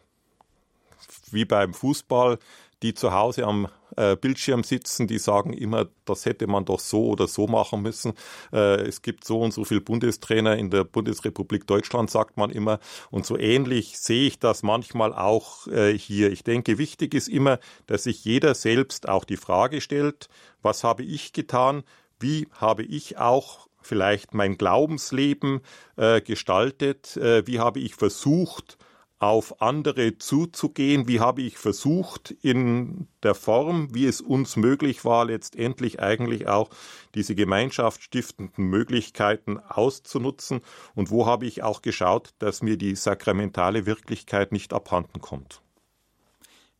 wie 1.34 1.44
beim 1.44 1.74
Fußball, 1.74 2.38
die 2.82 2.94
zu 2.94 3.12
Hause 3.12 3.44
am 3.44 3.68
äh, 3.96 4.16
Bildschirm 4.16 4.62
sitzen, 4.62 5.06
die 5.06 5.18
sagen 5.18 5.52
immer, 5.52 5.86
das 6.04 6.26
hätte 6.26 6.46
man 6.46 6.64
doch 6.64 6.80
so 6.80 7.06
oder 7.06 7.28
so 7.28 7.46
machen 7.46 7.82
müssen. 7.82 8.12
Äh, 8.52 8.82
es 8.82 9.02
gibt 9.02 9.24
so 9.24 9.40
und 9.40 9.54
so 9.54 9.64
viele 9.64 9.80
Bundestrainer 9.80 10.56
in 10.56 10.70
der 10.70 10.84
Bundesrepublik 10.84 11.66
Deutschland, 11.66 12.10
sagt 12.10 12.36
man 12.36 12.50
immer. 12.50 12.80
Und 13.10 13.24
so 13.24 13.38
ähnlich 13.38 13.98
sehe 13.98 14.26
ich 14.26 14.38
das 14.38 14.62
manchmal 14.62 15.14
auch 15.14 15.66
äh, 15.68 15.96
hier. 15.96 16.30
Ich 16.30 16.44
denke, 16.44 16.78
wichtig 16.78 17.14
ist 17.14 17.28
immer, 17.28 17.58
dass 17.86 18.04
sich 18.04 18.24
jeder 18.24 18.54
selbst 18.54 19.08
auch 19.08 19.24
die 19.24 19.36
Frage 19.36 19.80
stellt, 19.80 20.28
was 20.62 20.84
habe 20.84 21.04
ich 21.04 21.32
getan? 21.32 21.84
Wie 22.20 22.48
habe 22.52 22.82
ich 22.82 23.18
auch 23.18 23.68
vielleicht 23.80 24.34
mein 24.34 24.56
Glaubensleben 24.58 25.60
äh, 25.96 26.20
gestaltet? 26.20 27.16
Äh, 27.16 27.46
wie 27.46 27.60
habe 27.60 27.80
ich 27.80 27.94
versucht, 27.94 28.78
auf 29.24 29.62
andere 29.62 30.18
zuzugehen? 30.18 31.08
Wie 31.08 31.18
habe 31.18 31.40
ich 31.40 31.56
versucht, 31.56 32.30
in 32.42 33.08
der 33.22 33.34
Form, 33.34 33.94
wie 33.94 34.04
es 34.04 34.20
uns 34.20 34.56
möglich 34.56 35.06
war, 35.06 35.24
letztendlich 35.24 35.98
eigentlich 35.98 36.46
auch 36.46 36.68
diese 37.14 37.34
gemeinschaftsstiftenden 37.34 38.66
Möglichkeiten 38.66 39.58
auszunutzen? 39.58 40.60
Und 40.94 41.10
wo 41.10 41.24
habe 41.24 41.46
ich 41.46 41.62
auch 41.62 41.80
geschaut, 41.80 42.34
dass 42.38 42.60
mir 42.60 42.76
die 42.76 42.96
sakramentale 42.96 43.86
Wirklichkeit 43.86 44.52
nicht 44.52 44.74
abhanden 44.74 45.22
kommt? 45.22 45.62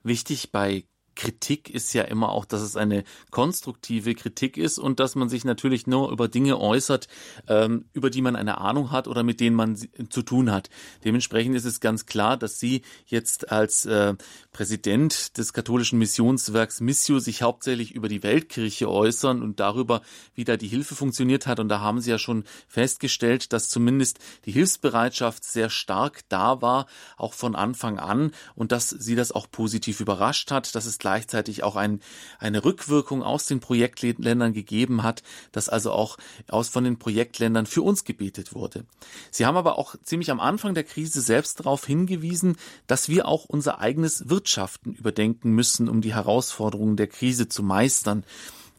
Wichtig 0.02 0.52
bei 0.52 0.84
Kritik 1.14 1.70
ist 1.70 1.92
ja 1.92 2.02
immer 2.02 2.30
auch, 2.30 2.44
dass 2.44 2.60
es 2.60 2.76
eine 2.76 3.04
konstruktive 3.30 4.14
Kritik 4.14 4.56
ist 4.56 4.78
und 4.78 5.00
dass 5.00 5.14
man 5.14 5.28
sich 5.28 5.44
natürlich 5.44 5.86
nur 5.86 6.10
über 6.10 6.28
Dinge 6.28 6.58
äußert, 6.58 7.08
ähm, 7.48 7.86
über 7.92 8.10
die 8.10 8.22
man 8.22 8.36
eine 8.36 8.58
Ahnung 8.58 8.90
hat 8.90 9.08
oder 9.08 9.22
mit 9.22 9.40
denen 9.40 9.56
man 9.56 9.76
zu 9.76 10.22
tun 10.22 10.50
hat. 10.50 10.70
Dementsprechend 11.04 11.56
ist 11.56 11.64
es 11.64 11.80
ganz 11.80 12.06
klar, 12.06 12.36
dass 12.36 12.58
Sie 12.58 12.82
jetzt 13.06 13.50
als 13.50 13.86
äh, 13.86 14.14
Präsident 14.52 15.38
des 15.38 15.52
katholischen 15.52 15.98
Missionswerks 15.98 16.80
Missio 16.80 17.18
sich 17.18 17.42
hauptsächlich 17.42 17.94
über 17.94 18.08
die 18.08 18.22
Weltkirche 18.22 18.90
äußern 18.90 19.42
und 19.42 19.60
darüber, 19.60 20.02
wie 20.34 20.44
da 20.44 20.56
die 20.56 20.68
Hilfe 20.68 20.94
funktioniert 20.94 21.46
hat. 21.46 21.60
Und 21.60 21.68
da 21.68 21.80
haben 21.80 22.00
Sie 22.00 22.10
ja 22.10 22.18
schon 22.18 22.44
festgestellt, 22.68 23.52
dass 23.52 23.68
zumindest 23.68 24.18
die 24.46 24.52
Hilfsbereitschaft 24.52 25.44
sehr 25.44 25.70
stark 25.70 26.22
da 26.28 26.62
war, 26.62 26.86
auch 27.16 27.34
von 27.34 27.54
Anfang 27.54 27.98
an 27.98 28.32
und 28.54 28.72
dass 28.72 28.90
Sie 28.90 29.14
das 29.14 29.32
auch 29.32 29.50
positiv 29.50 30.00
überrascht 30.00 30.50
hat, 30.50 30.74
dass 30.74 30.86
es 30.86 30.98
gleichzeitig 31.04 31.62
auch 31.62 31.76
ein, 31.76 32.00
eine 32.38 32.64
Rückwirkung 32.64 33.22
aus 33.22 33.44
den 33.44 33.60
Projektländern 33.60 34.54
gegeben 34.54 35.02
hat, 35.02 35.22
dass 35.52 35.68
also 35.68 35.92
auch 35.92 36.16
aus 36.48 36.70
von 36.70 36.82
den 36.82 36.98
Projektländern 36.98 37.66
für 37.66 37.82
uns 37.82 38.04
gebetet 38.04 38.54
wurde. 38.54 38.86
Sie 39.30 39.44
haben 39.44 39.58
aber 39.58 39.78
auch 39.78 39.96
ziemlich 40.02 40.30
am 40.30 40.40
Anfang 40.40 40.72
der 40.72 40.84
Krise 40.84 41.20
selbst 41.20 41.60
darauf 41.60 41.84
hingewiesen, 41.84 42.56
dass 42.86 43.10
wir 43.10 43.28
auch 43.28 43.44
unser 43.44 43.80
eigenes 43.80 44.30
Wirtschaften 44.30 44.94
überdenken 44.94 45.50
müssen, 45.50 45.90
um 45.90 46.00
die 46.00 46.14
Herausforderungen 46.14 46.96
der 46.96 47.08
Krise 47.08 47.50
zu 47.50 47.62
meistern. 47.62 48.24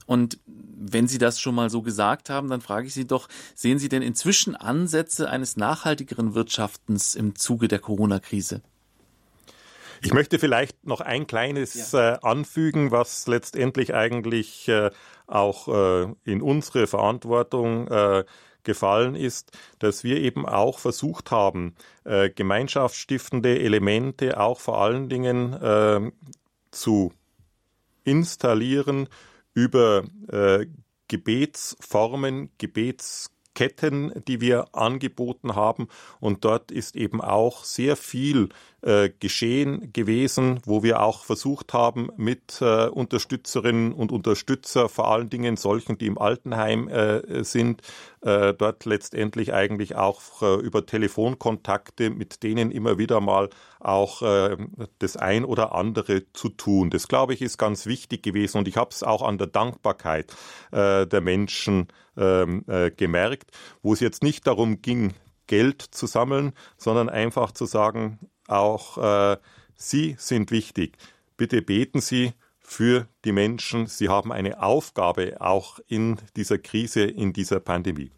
Und 0.08 0.40
wenn 0.48 1.08
Sie 1.08 1.20
das 1.20 1.40
schon 1.40 1.54
mal 1.54 1.70
so 1.70 1.84
gesagt 1.84 2.32
haben, 2.32 2.50
dann 2.50 2.62
frage 2.62 2.88
ich 2.88 2.96
Sie 2.96 3.06
doch, 3.06 3.30
sehen 3.54 3.78
Sie 3.78 3.90
denn 3.90 4.02
inzwischen 4.02 4.56
Ansätze 4.56 5.30
eines 5.30 5.58
nachhaltigeren 5.58 6.34
Wirtschaftens 6.34 7.14
im 7.14 7.36
Zuge 7.36 7.68
der 7.68 7.80
Corona-Krise? 7.80 8.64
Ich 10.02 10.14
möchte 10.14 10.40
vielleicht 10.40 10.86
noch 10.86 11.02
ein 11.02 11.28
kleines 11.28 11.92
ja. 11.92 12.14
äh, 12.14 12.18
anfügen, 12.22 12.92
was 12.92 13.28
letztendlich 13.28 13.94
eigentlich 13.94 14.68
äh, 14.68 14.92
auch 15.28 15.68
äh, 15.68 16.08
in 16.24 16.42
unsere 16.42 16.88
Verantwortung 16.88 17.88
äh, 17.88 18.26
gefallen 18.64 19.16
ist, 19.16 19.52
dass 19.80 20.04
wir 20.04 20.18
eben 20.18 20.46
auch 20.46 20.80
versucht 20.80 21.32
haben, 21.32 21.76
äh, 22.04 22.30
gemeinschaftsstiftende 22.30 23.60
Elemente 23.60 24.40
auch 24.40 24.60
vor 24.60 24.82
allen 24.82 25.08
Dingen 25.10 25.54
äh, 25.54 26.12
zu 26.72 27.14
installieren 28.04 29.08
über 29.54 30.04
Gebetsformen, 31.08 32.50
Gebets 32.58 33.32
Ketten, 33.56 34.12
die 34.28 34.42
wir 34.42 34.76
angeboten 34.76 35.56
haben. 35.56 35.88
Und 36.20 36.46
dort 36.46 36.72
ist 36.72 36.96
eben 36.96 37.22
auch 37.22 37.64
sehr 37.64 37.96
viel 37.96 38.50
äh, 38.86 39.10
geschehen 39.20 39.92
gewesen, 39.94 40.60
wo 40.64 40.84
wir 40.84 41.02
auch 41.02 41.24
versucht 41.24 41.74
haben, 41.74 42.10
mit 42.18 42.62
äh, 42.62 42.86
Unterstützerinnen 42.86 43.92
und 43.92 44.12
Unterstützer, 44.12 44.90
vor 44.90 45.12
allen 45.12 45.28
Dingen 45.28 45.58
solchen, 45.58 45.98
die 45.98 46.06
im 46.06 46.20
Altenheim 46.20 46.88
äh, 46.88 47.44
sind, 47.44 47.82
äh, 48.22 48.54
dort 48.54 48.86
letztendlich 48.86 49.54
eigentlich 49.54 49.96
auch 49.96 50.44
äh, 50.44 50.56
über 50.62 50.86
Telefonkontakte 50.86 52.12
mit 52.12 52.44
denen 52.44 52.70
immer 52.70 53.00
wieder 53.00 53.22
mal 53.22 53.50
auch 53.80 54.22
das 54.98 55.16
ein 55.16 55.46
oder 55.46 55.76
andere 55.76 56.32
zu 56.34 56.50
tun. 56.50 56.90
Das 56.90 57.08
glaube 57.08 57.36
ich 57.36 57.42
ist 57.44 57.60
ganz 57.60 57.86
wichtig 57.86 58.24
gewesen 58.24 58.58
und 58.58 58.68
ich 58.68 58.78
habe 58.78 58.90
es 58.90 59.04
auch 59.04 59.22
an 59.22 59.38
der 59.38 59.46
Dankbarkeit 59.46 60.34
der 60.72 61.22
Menschen 61.22 61.88
ähm, 62.18 62.66
gemerkt, 62.98 63.52
wo 63.84 63.94
es 63.94 64.00
jetzt 64.00 64.24
nicht 64.24 64.48
darum 64.48 64.82
ging, 64.82 65.14
Geld 65.46 65.84
zu 65.84 66.08
sammeln, 66.08 66.54
sondern 66.78 67.10
einfach 67.10 67.52
zu 67.52 67.66
sagen, 67.66 68.20
auch 68.48 68.98
äh, 68.98 69.38
Sie 69.76 70.16
sind 70.18 70.52
wichtig. 70.52 70.98
Bitte 71.38 71.62
beten 71.62 72.02
Sie 72.02 72.34
für 72.60 73.08
die 73.26 73.32
Menschen. 73.32 73.88
Sie 73.88 74.10
haben 74.10 74.32
eine 74.32 74.62
Aufgabe 74.62 75.38
auch 75.40 75.80
in 75.88 76.18
dieser 76.36 76.58
Krise, 76.58 77.04
in 77.04 77.34
dieser 77.34 77.60
Pandemie. 77.60 78.12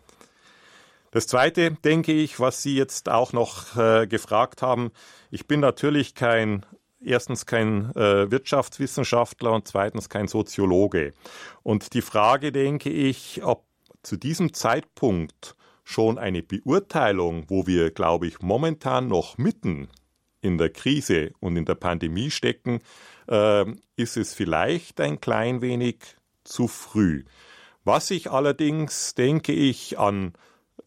Das 1.12 1.28
Zweite, 1.28 1.72
denke 1.72 2.14
ich, 2.14 2.40
was 2.40 2.62
Sie 2.62 2.76
jetzt 2.76 3.10
auch 3.10 3.34
noch 3.34 3.76
äh, 3.76 4.08
gefragt 4.08 4.62
haben, 4.62 4.92
ich 5.32 5.48
bin 5.48 5.60
natürlich 5.60 6.16
kein 6.16 6.66
erstens 7.00 7.46
kein 7.46 7.96
äh, 7.96 8.30
Wirtschaftswissenschaftler 8.32 9.52
und 9.52 9.68
zweitens 9.68 10.10
kein 10.10 10.28
Soziologe. 10.28 11.14
Und 11.64 11.94
die 11.94 12.02
Frage, 12.02 12.52
denke 12.52 12.90
ich, 12.90 13.44
ob 13.44 13.66
zu 14.04 14.18
diesem 14.18 14.54
Zeitpunkt 14.54 15.56
schon 15.84 16.18
eine 16.18 16.44
Beurteilung, 16.44 17.46
wo 17.48 17.68
wir, 17.68 17.92
glaube 17.92 18.28
ich, 18.28 18.42
momentan 18.42 19.08
noch 19.08 19.38
mitten 19.38 19.90
in 20.48 20.58
der 20.58 20.70
Krise 20.70 21.32
und 21.40 21.56
in 21.58 21.66
der 21.66 21.76
Pandemie 21.76 22.32
stecken, 22.32 22.80
äh, 23.28 23.66
ist 23.96 24.18
es 24.18 24.34
vielleicht 24.34 25.00
ein 25.00 25.22
klein 25.22 25.62
wenig 25.62 25.98
zu 26.44 26.68
früh. 26.68 27.26
Was 27.84 28.12
ich 28.12 28.32
allerdings, 28.32 29.14
denke 29.16 29.54
ich, 29.54 30.00
an 30.00 30.34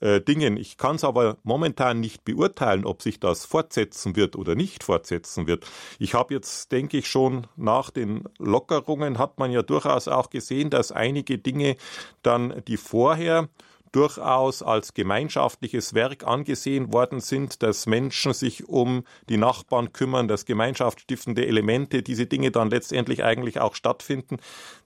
äh, 0.00 0.20
Dingen, 0.20 0.56
ich 0.56 0.76
kann 0.76 0.96
es 0.96 1.04
aber 1.04 1.36
momentan 1.42 2.00
nicht 2.00 2.24
beurteilen, 2.24 2.84
ob 2.84 3.02
sich 3.02 3.20
das 3.20 3.44
fortsetzen 3.44 4.16
wird 4.16 4.36
oder 4.36 4.54
nicht 4.54 4.84
fortsetzen 4.84 5.46
wird. 5.46 5.66
Ich 5.98 6.14
habe 6.14 6.34
jetzt, 6.34 6.72
denke 6.72 6.98
ich, 6.98 7.08
schon 7.08 7.46
nach 7.56 7.90
den 7.90 8.24
Lockerungen 8.38 9.18
hat 9.18 9.38
man 9.38 9.50
ja 9.50 9.62
durchaus 9.62 10.08
auch 10.08 10.30
gesehen, 10.30 10.70
dass 10.70 10.92
einige 10.92 11.38
Dinge 11.38 11.76
dann, 12.22 12.62
die 12.66 12.76
vorher 12.76 13.48
durchaus 13.92 14.62
als 14.62 14.94
gemeinschaftliches 14.94 15.94
Werk 15.94 16.24
angesehen 16.26 16.92
worden 16.92 17.20
sind, 17.20 17.62
dass 17.62 17.86
Menschen 17.86 18.32
sich 18.32 18.68
um 18.68 19.04
die 19.28 19.36
Nachbarn 19.36 19.92
kümmern, 19.92 20.28
dass 20.28 20.44
gemeinschaftsstiftende 20.44 21.46
Elemente, 21.46 22.02
diese 22.02 22.26
Dinge 22.26 22.50
dann 22.50 22.70
letztendlich 22.70 23.24
eigentlich 23.24 23.60
auch 23.60 23.74
stattfinden, 23.74 24.38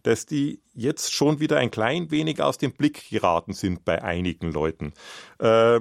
dass 0.03 0.27
die 0.27 0.61
jetzt 0.73 1.13
schon 1.13 1.41
wieder 1.41 1.59
ein 1.59 1.71
klein 1.71 2.11
wenig 2.11 2.43
aus 2.43 2.59
dem 2.59 2.73
Blick 2.73 3.11
geraten 3.11 3.53
sind 3.53 3.85
bei 3.85 4.03
einigen 4.03 4.51
Leuten. 4.53 4.95
Äh, 5.39 5.81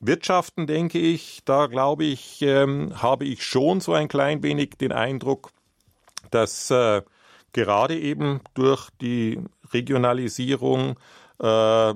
Wirtschaften 0.00 0.66
denke 0.66 0.98
ich, 0.98 1.42
da 1.44 1.66
glaube 1.66 2.04
ich, 2.04 2.40
ähm, 2.40 3.02
habe 3.02 3.26
ich 3.26 3.44
schon 3.44 3.80
so 3.80 3.92
ein 3.92 4.08
klein 4.08 4.42
wenig 4.42 4.70
den 4.80 4.92
Eindruck, 4.92 5.50
dass 6.30 6.70
äh, 6.70 7.02
gerade 7.52 7.98
eben 7.98 8.40
durch 8.54 8.88
die 9.00 9.40
Regionalisierung 9.72 10.98
äh, 11.40 11.94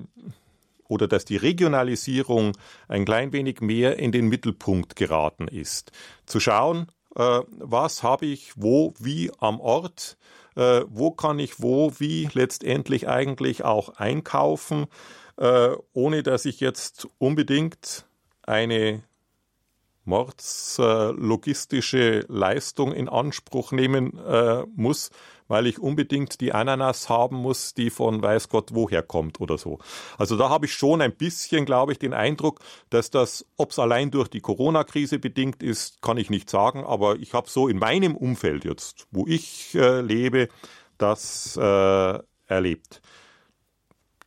oder 0.88 1.08
dass 1.08 1.24
die 1.24 1.36
Regionalisierung 1.36 2.52
ein 2.88 3.04
klein 3.04 3.32
wenig 3.32 3.60
mehr 3.60 3.98
in 3.98 4.12
den 4.12 4.28
Mittelpunkt 4.28 4.96
geraten 4.96 5.48
ist. 5.48 5.92
Zu 6.26 6.40
schauen, 6.40 6.88
äh, 7.16 7.40
was 7.50 8.02
habe 8.02 8.26
ich 8.26 8.52
wo, 8.56 8.94
wie 8.98 9.30
am 9.38 9.60
Ort, 9.60 10.16
äh, 10.56 10.82
wo 10.88 11.10
kann 11.10 11.38
ich 11.38 11.60
wo, 11.60 11.92
wie 11.98 12.28
letztendlich 12.32 13.08
eigentlich 13.08 13.64
auch 13.64 13.96
einkaufen, 13.96 14.86
äh, 15.36 15.70
ohne 15.92 16.22
dass 16.22 16.44
ich 16.44 16.60
jetzt 16.60 17.08
unbedingt 17.18 18.06
eine 18.42 19.02
mordslogistische 20.04 22.24
Leistung 22.28 22.92
in 22.92 23.08
Anspruch 23.08 23.72
nehmen 23.72 24.18
äh, 24.18 24.64
muss, 24.74 25.10
weil 25.48 25.66
ich 25.66 25.78
unbedingt 25.78 26.40
die 26.40 26.52
Ananas 26.52 27.08
haben 27.08 27.36
muss, 27.36 27.74
die 27.74 27.90
von 27.90 28.22
weiß 28.22 28.48
Gott 28.48 28.70
woher 28.72 29.02
kommt 29.02 29.40
oder 29.40 29.58
so. 29.58 29.78
Also 30.18 30.36
da 30.36 30.48
habe 30.48 30.66
ich 30.66 30.72
schon 30.72 31.00
ein 31.00 31.14
bisschen, 31.14 31.64
glaube 31.64 31.92
ich, 31.92 31.98
den 31.98 32.14
Eindruck, 32.14 32.60
dass 32.90 33.10
das, 33.10 33.46
ob 33.56 33.70
es 33.70 33.78
allein 33.78 34.10
durch 34.10 34.28
die 34.28 34.40
Corona-Krise 34.40 35.18
bedingt 35.18 35.62
ist, 35.62 36.02
kann 36.02 36.16
ich 36.16 36.30
nicht 36.30 36.50
sagen, 36.50 36.84
aber 36.84 37.16
ich 37.16 37.34
habe 37.34 37.48
so 37.48 37.68
in 37.68 37.78
meinem 37.78 38.16
Umfeld 38.16 38.64
jetzt, 38.64 39.06
wo 39.10 39.26
ich 39.26 39.74
äh, 39.74 40.00
lebe, 40.00 40.48
das 40.98 41.56
äh, 41.56 42.18
erlebt. 42.46 43.00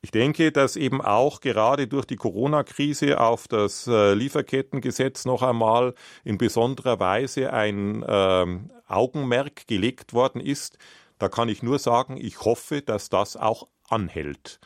Ich 0.01 0.11
denke, 0.11 0.51
dass 0.51 0.75
eben 0.75 1.01
auch 1.01 1.41
gerade 1.41 1.87
durch 1.87 2.05
die 2.05 2.15
Corona-Krise 2.15 3.19
auf 3.19 3.47
das 3.47 3.87
äh, 3.87 4.13
Lieferkettengesetz 4.13 5.25
noch 5.25 5.41
einmal 5.41 5.95
in 6.23 6.37
besonderer 6.37 6.99
Weise 6.99 7.51
ein 7.51 8.03
äh, 8.03 8.45
Augenmerk 8.87 9.67
gelegt 9.67 10.13
worden 10.13 10.39
ist, 10.39 10.77
da 11.19 11.29
kann 11.29 11.49
ich 11.49 11.63
nur 11.63 11.79
sagen, 11.79 12.17
ich 12.17 12.41
hoffe, 12.41 12.81
dass 12.81 13.09
das 13.09 13.37
auch 13.37 13.67
anhält. 13.89 14.59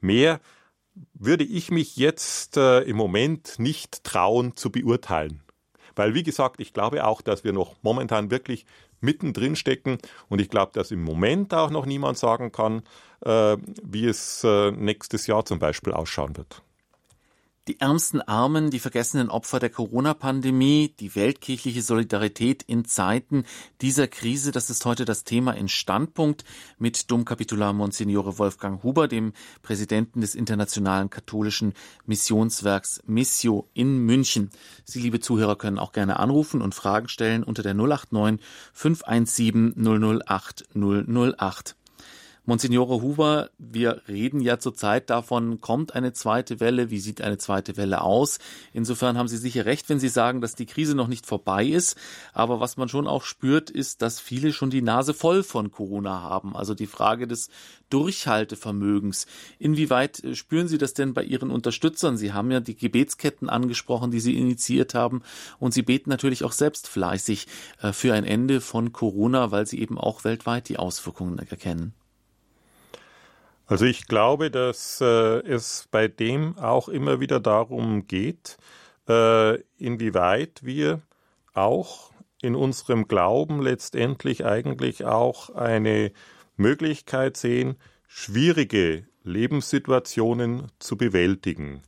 Mehr 0.00 0.40
würde 1.14 1.44
ich 1.44 1.70
mich 1.70 1.96
jetzt 1.96 2.56
äh, 2.56 2.80
im 2.80 2.96
Moment 2.96 3.58
nicht 3.58 4.04
trauen 4.04 4.56
zu 4.56 4.70
beurteilen. 4.70 5.42
Weil, 5.94 6.14
wie 6.14 6.22
gesagt, 6.22 6.60
ich 6.60 6.72
glaube 6.72 7.04
auch, 7.06 7.22
dass 7.22 7.44
wir 7.44 7.52
noch 7.52 7.76
momentan 7.82 8.30
wirklich 8.30 8.66
mittendrin 9.00 9.56
stecken 9.56 9.98
und 10.28 10.40
ich 10.40 10.48
glaube, 10.48 10.72
dass 10.74 10.90
im 10.90 11.02
Moment 11.02 11.52
auch 11.54 11.70
noch 11.70 11.86
niemand 11.86 12.18
sagen 12.18 12.52
kann, 12.52 12.82
äh, 13.24 13.56
wie 13.82 14.06
es 14.06 14.42
äh, 14.44 14.70
nächstes 14.70 15.26
Jahr 15.26 15.44
zum 15.44 15.58
Beispiel 15.58 15.92
ausschauen 15.92 16.36
wird. 16.36 16.62
Die 17.68 17.80
ärmsten 17.80 18.20
Armen, 18.20 18.70
die 18.70 18.78
vergessenen 18.78 19.28
Opfer 19.28 19.58
der 19.58 19.70
Corona-Pandemie, 19.70 20.94
die 21.00 21.16
weltkirchliche 21.16 21.82
Solidarität 21.82 22.62
in 22.62 22.84
Zeiten 22.84 23.42
dieser 23.80 24.06
Krise, 24.06 24.52
das 24.52 24.70
ist 24.70 24.84
heute 24.84 25.04
das 25.04 25.24
Thema 25.24 25.50
in 25.50 25.68
Standpunkt 25.68 26.44
mit 26.78 27.10
Domkapitular 27.10 27.72
Monsignore 27.72 28.38
Wolfgang 28.38 28.84
Huber, 28.84 29.08
dem 29.08 29.32
Präsidenten 29.62 30.20
des 30.20 30.36
Internationalen 30.36 31.10
Katholischen 31.10 31.72
Missionswerks 32.04 33.02
Missio 33.04 33.68
in 33.74 33.98
München. 33.98 34.50
Sie, 34.84 35.00
liebe 35.00 35.18
Zuhörer, 35.18 35.56
können 35.56 35.80
auch 35.80 35.90
gerne 35.90 36.20
anrufen 36.20 36.62
und 36.62 36.72
Fragen 36.72 37.08
stellen 37.08 37.42
unter 37.42 37.64
der 37.64 37.74
089 37.74 38.40
517 38.74 39.74
008 40.24 40.68
008. 40.72 41.74
Monsignore 42.48 43.02
Huber, 43.02 43.50
wir 43.58 44.02
reden 44.06 44.40
ja 44.40 44.60
zurzeit 44.60 45.10
davon, 45.10 45.60
kommt 45.60 45.96
eine 45.96 46.12
zweite 46.12 46.60
Welle, 46.60 46.90
wie 46.90 47.00
sieht 47.00 47.20
eine 47.20 47.38
zweite 47.38 47.76
Welle 47.76 48.02
aus? 48.02 48.38
Insofern 48.72 49.18
haben 49.18 49.26
Sie 49.26 49.36
sicher 49.36 49.66
recht, 49.66 49.88
wenn 49.88 49.98
Sie 49.98 50.08
sagen, 50.08 50.40
dass 50.40 50.54
die 50.54 50.66
Krise 50.66 50.94
noch 50.94 51.08
nicht 51.08 51.26
vorbei 51.26 51.66
ist. 51.66 51.96
Aber 52.32 52.60
was 52.60 52.76
man 52.76 52.88
schon 52.88 53.08
auch 53.08 53.24
spürt, 53.24 53.68
ist, 53.68 54.00
dass 54.00 54.20
viele 54.20 54.52
schon 54.52 54.70
die 54.70 54.80
Nase 54.80 55.12
voll 55.12 55.42
von 55.42 55.72
Corona 55.72 56.22
haben. 56.22 56.54
Also 56.54 56.74
die 56.74 56.86
Frage 56.86 57.26
des 57.26 57.50
Durchhaltevermögens. 57.90 59.26
Inwieweit 59.58 60.22
äh, 60.22 60.36
spüren 60.36 60.68
Sie 60.68 60.78
das 60.78 60.94
denn 60.94 61.14
bei 61.14 61.24
Ihren 61.24 61.50
Unterstützern? 61.50 62.16
Sie 62.16 62.32
haben 62.32 62.52
ja 62.52 62.60
die 62.60 62.76
Gebetsketten 62.76 63.48
angesprochen, 63.48 64.12
die 64.12 64.20
Sie 64.20 64.36
initiiert 64.36 64.94
haben. 64.94 65.22
Und 65.58 65.74
Sie 65.74 65.82
beten 65.82 66.10
natürlich 66.10 66.44
auch 66.44 66.52
selbst 66.52 66.86
fleißig 66.86 67.48
äh, 67.82 67.92
für 67.92 68.14
ein 68.14 68.24
Ende 68.24 68.60
von 68.60 68.92
Corona, 68.92 69.50
weil 69.50 69.66
Sie 69.66 69.80
eben 69.80 69.98
auch 69.98 70.22
weltweit 70.22 70.68
die 70.68 70.78
Auswirkungen 70.78 71.40
erkennen. 71.40 71.92
Also 73.66 73.84
ich 73.84 74.06
glaube, 74.06 74.50
dass 74.52 75.00
äh, 75.00 75.40
es 75.40 75.88
bei 75.90 76.06
dem 76.06 76.56
auch 76.56 76.88
immer 76.88 77.18
wieder 77.18 77.40
darum 77.40 78.06
geht, 78.06 78.58
äh, 79.08 79.60
inwieweit 79.76 80.60
wir 80.62 81.02
auch 81.52 82.12
in 82.40 82.54
unserem 82.54 83.08
Glauben 83.08 83.60
letztendlich 83.60 84.44
eigentlich 84.44 85.04
auch 85.04 85.50
eine 85.50 86.12
Möglichkeit 86.56 87.36
sehen, 87.36 87.76
schwierige 88.06 89.06
Lebenssituationen 89.24 90.70
zu 90.78 90.96
bewältigen. 90.96 91.82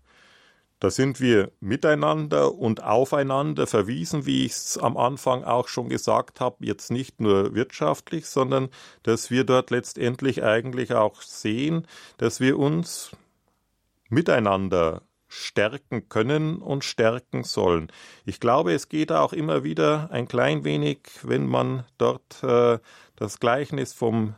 Da 0.80 0.90
sind 0.90 1.20
wir 1.20 1.50
miteinander 1.60 2.54
und 2.54 2.84
aufeinander 2.84 3.66
verwiesen, 3.66 4.26
wie 4.26 4.44
ich 4.44 4.52
es 4.52 4.78
am 4.78 4.96
Anfang 4.96 5.42
auch 5.42 5.66
schon 5.66 5.88
gesagt 5.88 6.40
habe, 6.40 6.64
jetzt 6.64 6.90
nicht 6.90 7.20
nur 7.20 7.54
wirtschaftlich, 7.54 8.26
sondern 8.26 8.68
dass 9.02 9.30
wir 9.30 9.44
dort 9.44 9.70
letztendlich 9.70 10.44
eigentlich 10.44 10.94
auch 10.94 11.22
sehen, 11.22 11.86
dass 12.18 12.38
wir 12.38 12.58
uns 12.58 13.10
miteinander 14.08 15.02
stärken 15.26 16.08
können 16.08 16.56
und 16.56 16.84
stärken 16.84 17.44
sollen. 17.44 17.92
Ich 18.24 18.40
glaube, 18.40 18.72
es 18.72 18.88
geht 18.88 19.12
auch 19.12 19.32
immer 19.32 19.62
wieder 19.62 20.08
ein 20.10 20.26
klein 20.26 20.64
wenig, 20.64 21.00
wenn 21.22 21.46
man 21.46 21.84
dort 21.98 22.42
äh, 22.42 22.78
das 23.16 23.38
Gleichnis 23.40 23.92
vom 23.92 24.34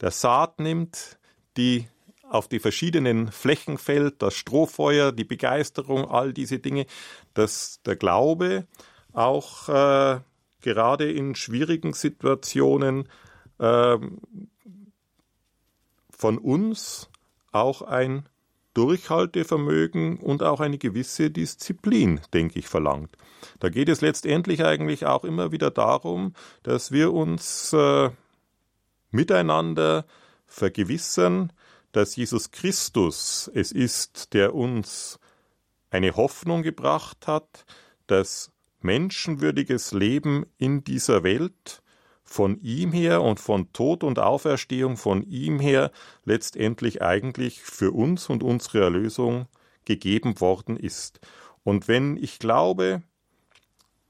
der 0.00 0.12
Saat 0.12 0.60
nimmt, 0.60 1.18
die 1.56 1.88
auf 2.32 2.48
die 2.48 2.60
verschiedenen 2.60 3.30
Flächen 3.30 3.76
fällt, 3.76 4.22
das 4.22 4.34
Strohfeuer, 4.34 5.12
die 5.12 5.24
Begeisterung, 5.24 6.10
all 6.10 6.32
diese 6.32 6.58
Dinge, 6.58 6.86
dass 7.34 7.82
der 7.82 7.96
Glaube 7.96 8.66
auch 9.12 9.68
äh, 9.68 10.20
gerade 10.62 11.12
in 11.12 11.34
schwierigen 11.34 11.92
Situationen 11.92 13.06
äh, 13.58 13.98
von 16.10 16.38
uns 16.38 17.10
auch 17.52 17.82
ein 17.82 18.26
Durchhaltevermögen 18.72 20.16
und 20.16 20.42
auch 20.42 20.60
eine 20.60 20.78
gewisse 20.78 21.30
Disziplin, 21.30 22.22
denke 22.32 22.58
ich, 22.58 22.68
verlangt. 22.68 23.14
Da 23.60 23.68
geht 23.68 23.90
es 23.90 24.00
letztendlich 24.00 24.64
eigentlich 24.64 25.04
auch 25.04 25.24
immer 25.24 25.52
wieder 25.52 25.70
darum, 25.70 26.32
dass 26.62 26.92
wir 26.92 27.12
uns 27.12 27.74
äh, 27.74 28.08
miteinander 29.10 30.06
vergewissern, 30.46 31.52
dass 31.92 32.16
Jesus 32.16 32.50
Christus 32.50 33.50
es 33.54 33.70
ist, 33.70 34.32
der 34.34 34.54
uns 34.54 35.18
eine 35.90 36.16
Hoffnung 36.16 36.62
gebracht 36.62 37.26
hat, 37.26 37.64
dass 38.06 38.50
menschenwürdiges 38.80 39.92
Leben 39.92 40.46
in 40.58 40.84
dieser 40.84 41.22
Welt 41.22 41.82
von 42.24 42.58
ihm 42.60 42.92
her 42.92 43.20
und 43.22 43.40
von 43.40 43.72
Tod 43.72 44.02
und 44.04 44.18
Auferstehung 44.18 44.96
von 44.96 45.22
ihm 45.22 45.60
her 45.60 45.92
letztendlich 46.24 47.02
eigentlich 47.02 47.60
für 47.62 47.92
uns 47.92 48.28
und 48.28 48.42
unsere 48.42 48.80
Erlösung 48.80 49.46
gegeben 49.84 50.40
worden 50.40 50.76
ist. 50.76 51.20
Und 51.62 51.88
wenn 51.88 52.16
ich 52.16 52.38
glaube, 52.38 53.02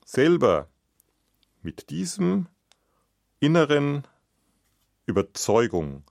selber 0.04 0.68
mit 1.62 1.90
diesem 1.90 2.46
inneren 3.40 4.06
Überzeugung 5.06 6.04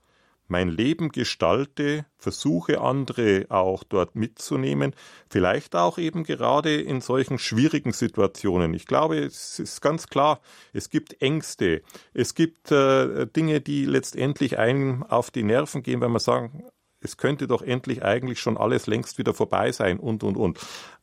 mein 0.52 0.68
Leben 0.68 1.08
gestalte, 1.10 2.04
versuche 2.18 2.80
andere 2.80 3.46
auch 3.48 3.84
dort 3.84 4.14
mitzunehmen, 4.14 4.94
vielleicht 5.30 5.74
auch 5.74 5.96
eben 5.98 6.24
gerade 6.24 6.80
in 6.80 7.00
solchen 7.00 7.38
schwierigen 7.38 7.92
Situationen. 7.92 8.74
Ich 8.74 8.86
glaube, 8.86 9.18
es 9.18 9.58
ist 9.58 9.80
ganz 9.80 10.08
klar, 10.08 10.40
es 10.74 10.90
gibt 10.90 11.20
Ängste, 11.22 11.82
es 12.12 12.34
gibt 12.34 12.70
äh, 12.70 13.26
Dinge, 13.26 13.62
die 13.62 13.86
letztendlich 13.86 14.58
einem 14.58 15.02
auf 15.02 15.30
die 15.30 15.42
Nerven 15.42 15.82
gehen, 15.82 16.02
wenn 16.02 16.12
man 16.12 16.20
sagen, 16.20 16.64
es 17.00 17.16
könnte 17.16 17.46
doch 17.46 17.62
endlich 17.62 18.04
eigentlich 18.04 18.38
schon 18.38 18.58
alles 18.58 18.86
längst 18.86 19.16
wieder 19.16 19.32
vorbei 19.32 19.72
sein 19.72 19.98
und 19.98 20.22
und 20.22 20.36
und. 20.36 20.60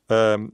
Ähm, 0.10 0.54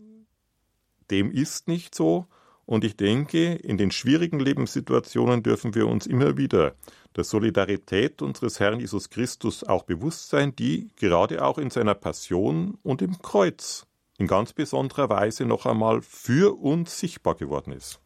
dem 1.12 1.32
ist 1.32 1.68
nicht 1.68 1.94
so. 1.94 2.28
Und 2.66 2.84
ich 2.84 2.98
denke, 2.98 3.54
in 3.54 3.78
den 3.78 3.92
schwierigen 3.92 4.40
Lebenssituationen 4.40 5.44
dürfen 5.44 5.76
wir 5.76 5.88
uns 5.88 6.08
immer 6.08 6.38
wieder 6.38 6.76
der 7.16 7.24
Solidarität 7.24 8.22
unseres 8.22 8.60
Herrn 8.60 8.80
Jesus 8.80 9.10
Christus 9.10 9.64
auch 9.64 9.84
bewusst 9.84 10.30
sein, 10.30 10.56
die 10.56 10.90
gerade 10.96 11.46
auch 11.46 11.58
in 11.58 11.70
seiner 11.70 11.94
Passion 11.94 12.78
und 12.82 13.02
im 13.02 13.20
Kreuz 13.22 13.86
in 14.18 14.28
ganz 14.28 14.54
besonderer 14.54 15.10
Weise 15.10 15.46
noch 15.46 15.66
einmal 15.66 16.02
für 16.02 16.58
uns 16.60 17.00
sichtbar 17.00 17.36
geworden 17.36 17.72
ist. 17.74 18.00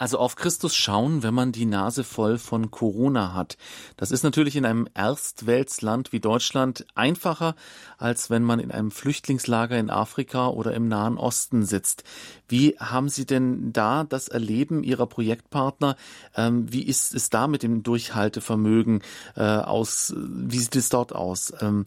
Also 0.00 0.18
auf 0.18 0.34
Christus 0.34 0.74
schauen, 0.74 1.22
wenn 1.22 1.34
man 1.34 1.52
die 1.52 1.66
Nase 1.66 2.04
voll 2.04 2.38
von 2.38 2.70
Corona 2.70 3.34
hat. 3.34 3.58
Das 3.98 4.10
ist 4.10 4.22
natürlich 4.22 4.56
in 4.56 4.64
einem 4.64 4.88
Erstweltsland 4.94 6.10
wie 6.10 6.20
Deutschland 6.20 6.86
einfacher, 6.94 7.54
als 7.98 8.30
wenn 8.30 8.42
man 8.42 8.60
in 8.60 8.70
einem 8.70 8.92
Flüchtlingslager 8.92 9.76
in 9.76 9.90
Afrika 9.90 10.48
oder 10.48 10.72
im 10.72 10.88
Nahen 10.88 11.18
Osten 11.18 11.66
sitzt. 11.66 12.04
Wie 12.48 12.78
haben 12.78 13.10
Sie 13.10 13.26
denn 13.26 13.74
da 13.74 14.04
das 14.04 14.28
Erleben 14.28 14.84
Ihrer 14.84 15.06
Projektpartner? 15.06 15.96
Ähm, 16.34 16.72
wie 16.72 16.82
ist 16.84 17.14
es 17.14 17.28
da 17.28 17.46
mit 17.46 17.62
dem 17.62 17.82
Durchhaltevermögen 17.82 19.02
äh, 19.36 19.42
aus? 19.42 20.14
Wie 20.16 20.60
sieht 20.60 20.76
es 20.76 20.88
dort 20.88 21.14
aus? 21.14 21.52
Ähm, 21.60 21.84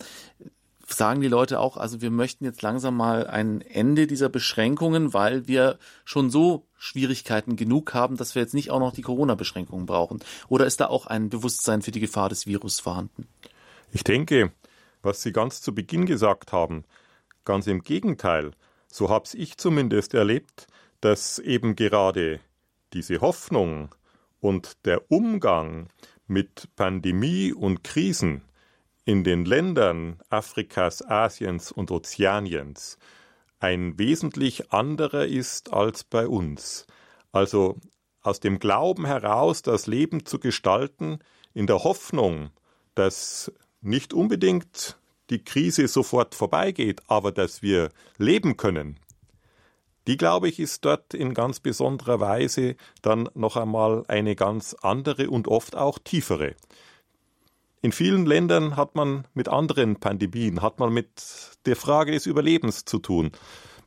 sagen 0.86 1.22
die 1.22 1.28
Leute 1.28 1.60
auch, 1.60 1.78
also 1.78 2.02
wir 2.02 2.12
möchten 2.12 2.46
jetzt 2.46 2.62
langsam 2.62 2.98
mal 2.98 3.28
ein 3.28 3.62
Ende 3.62 4.08
dieser 4.08 4.30
Beschränkungen, 4.30 5.14
weil 5.14 5.48
wir 5.48 5.78
schon 6.06 6.30
so 6.30 6.66
Schwierigkeiten 6.78 7.56
genug 7.56 7.94
haben, 7.94 8.18
dass 8.18 8.36
wir 8.36 8.42
jetzt 8.42 8.54
nicht 8.54 8.72
auch 8.72 8.80
noch 8.80 8.94
die 8.94 9.02
Corona-Beschränkungen 9.02 9.86
brauchen? 9.86 10.20
Oder 10.50 10.66
ist 10.66 10.80
da 10.80 10.88
auch 10.88 11.08
ein 11.08 11.30
Bewusstsein 11.30 11.82
für 11.82 11.92
die 11.92 12.02
Gefahr 12.02 12.30
des 12.30 12.46
Virus 12.46 12.80
vorhanden? 12.80 13.28
Ich 13.92 14.04
denke, 14.04 14.52
was 15.02 15.22
Sie 15.22 15.32
ganz 15.32 15.62
zu 15.62 15.74
Beginn 15.74 16.06
gesagt 16.06 16.52
haben, 16.52 16.84
ganz 17.46 17.68
im 17.68 17.82
Gegenteil. 17.82 18.52
So 18.88 19.10
habe 19.10 19.26
ich 19.34 19.58
zumindest 19.58 20.14
erlebt, 20.14 20.68
dass 21.02 21.40
eben 21.40 21.76
gerade 21.76 22.40
diese 22.94 23.22
Hoffnung 23.22 23.94
und 24.40 24.86
der 24.86 25.12
Umgang 25.12 25.88
mit 26.28 26.70
Pandemie 26.76 27.54
und 27.54 27.84
Krisen 27.84 28.42
in 29.06 29.24
den 29.24 29.46
Ländern 29.46 30.20
Afrikas, 30.30 31.02
Asiens 31.06 31.72
und 31.72 31.92
Ozeaniens 31.92 32.98
ein 33.60 33.98
wesentlich 33.98 34.74
anderer 34.74 35.26
ist 35.26 35.72
als 35.72 36.04
bei 36.04 36.28
uns. 36.28 36.86
Also 37.32 37.78
aus 38.22 38.42
dem 38.42 38.60
Glauben 38.60 39.06
heraus 39.06 39.62
das 39.62 39.88
Leben 39.88 40.26
zu 40.26 40.40
gestalten, 40.40 41.20
in 41.54 41.68
der 41.68 41.84
Hoffnung, 41.84 42.50
dass 42.94 43.52
nicht 43.82 44.14
unbedingt 44.14 44.98
die 45.30 45.44
Krise 45.44 45.88
sofort 45.88 46.36
vorbeigeht, 46.36 47.02
aber 47.08 47.32
dass 47.32 47.62
wir 47.62 47.90
leben 48.18 48.58
können, 48.58 49.00
die, 50.08 50.18
glaube 50.18 50.50
ich, 50.50 50.60
ist 50.60 50.84
dort 50.84 51.14
in 51.14 51.34
ganz 51.34 51.62
besonderer 51.62 52.20
Weise 52.20 52.76
dann 53.02 53.30
noch 53.34 53.56
einmal 53.56 54.04
eine 54.10 54.36
ganz 54.36 54.76
andere 54.82 55.30
und 55.30 55.48
oft 55.48 55.78
auch 55.78 55.98
tiefere. 56.00 56.56
In 57.84 57.92
vielen 57.92 58.26
Ländern 58.26 58.78
hat 58.78 58.96
man 58.96 59.28
mit 59.34 59.50
anderen 59.50 59.98
Pandemien, 59.98 60.62
hat 60.62 60.80
man 60.80 60.94
mit 60.94 61.10
der 61.66 61.76
Frage 61.76 62.14
des 62.14 62.26
Überlebens 62.26 62.86
zu 62.86 62.98
tun. 62.98 63.34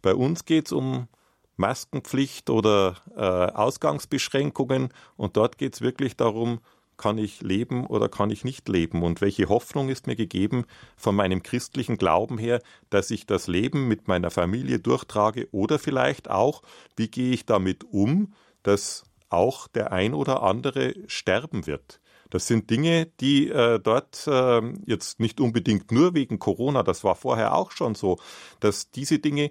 Bei 0.03 0.15
uns 0.15 0.45
geht 0.45 0.67
es 0.67 0.73
um 0.73 1.09
Maskenpflicht 1.57 2.51
oder 2.51 2.97
äh, 3.17 3.23
Ausgangsbeschränkungen 3.23 4.91
und 5.17 5.39
dort 5.39 5.57
geht 5.57 5.77
es 5.77 5.81
wirklich 5.81 6.15
darum, 6.15 6.61
kann 6.99 7.17
ich 7.17 7.41
leben 7.41 7.87
oder 7.87 8.11
kann 8.11 8.29
ich 8.29 8.45
nicht 8.45 8.69
leben? 8.69 9.03
Und 9.03 9.23
welche 9.23 9.49
Hoffnung 9.49 9.89
ist 9.89 10.07
mir 10.07 10.17
gegeben 10.17 10.67
von 10.99 11.17
meinem 11.17 11.43
christlichen 11.43 11.97
Glauben 11.97 12.37
her, 12.37 12.61
dass 12.91 13.11
ich 13.11 13.25
das 13.25 13.47
Leben 13.47 13.89
mit 13.89 14.09
meiner 14.09 14.31
Familie 14.31 14.79
durchtrage 14.79 15.49
oder 15.53 15.79
vielleicht 15.79 16.29
auch, 16.29 16.61
wie 16.97 17.09
gehe 17.09 17.33
ich 17.33 17.47
damit 17.47 17.85
um, 17.85 18.35
dass 18.63 19.05
auch 19.31 19.69
der 19.69 19.91
ein 19.91 20.13
oder 20.13 20.43
andere 20.43 20.95
sterben 21.07 21.67
wird? 21.67 21.99
Das 22.31 22.47
sind 22.47 22.71
Dinge, 22.71 23.07
die 23.21 23.49
äh, 23.49 23.79
dort 23.79 24.27
äh, 24.27 24.61
jetzt 24.85 25.21
nicht 25.21 25.41
unbedingt 25.41 25.93
nur 25.93 26.15
wegen 26.15 26.39
Corona, 26.39 26.83
das 26.83 27.05
war 27.05 27.15
vorher 27.15 27.55
auch 27.55 27.71
schon 27.71 27.95
so, 27.95 28.19
dass 28.61 28.91
diese 28.91 29.19
Dinge 29.19 29.51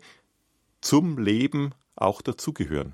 zum 0.82 1.18
Leben 1.18 1.74
auch 1.96 2.22
dazugehören. 2.22 2.94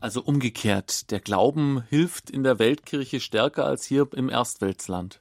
Also 0.00 0.22
umgekehrt, 0.22 1.10
der 1.10 1.20
Glauben 1.20 1.82
hilft 1.88 2.30
in 2.30 2.42
der 2.42 2.58
Weltkirche 2.58 3.20
stärker 3.20 3.64
als 3.64 3.84
hier 3.84 4.08
im 4.14 4.28
Erstweltsland. 4.28 5.20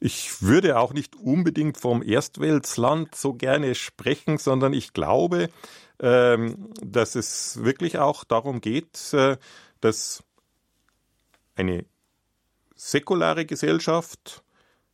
Ich 0.00 0.42
würde 0.42 0.78
auch 0.78 0.92
nicht 0.92 1.14
unbedingt 1.14 1.78
vom 1.78 2.02
Erstweltsland 2.02 3.14
so 3.14 3.34
gerne 3.34 3.76
sprechen, 3.76 4.38
sondern 4.38 4.72
ich 4.72 4.92
glaube, 4.92 5.48
ähm, 6.00 6.72
dass 6.82 7.14
es 7.14 7.62
wirklich 7.62 7.98
auch 7.98 8.24
darum 8.24 8.60
geht, 8.60 9.12
äh, 9.12 9.36
dass 9.80 10.24
eine 11.54 11.84
säkulare 12.84 13.46
Gesellschaft 13.46 14.42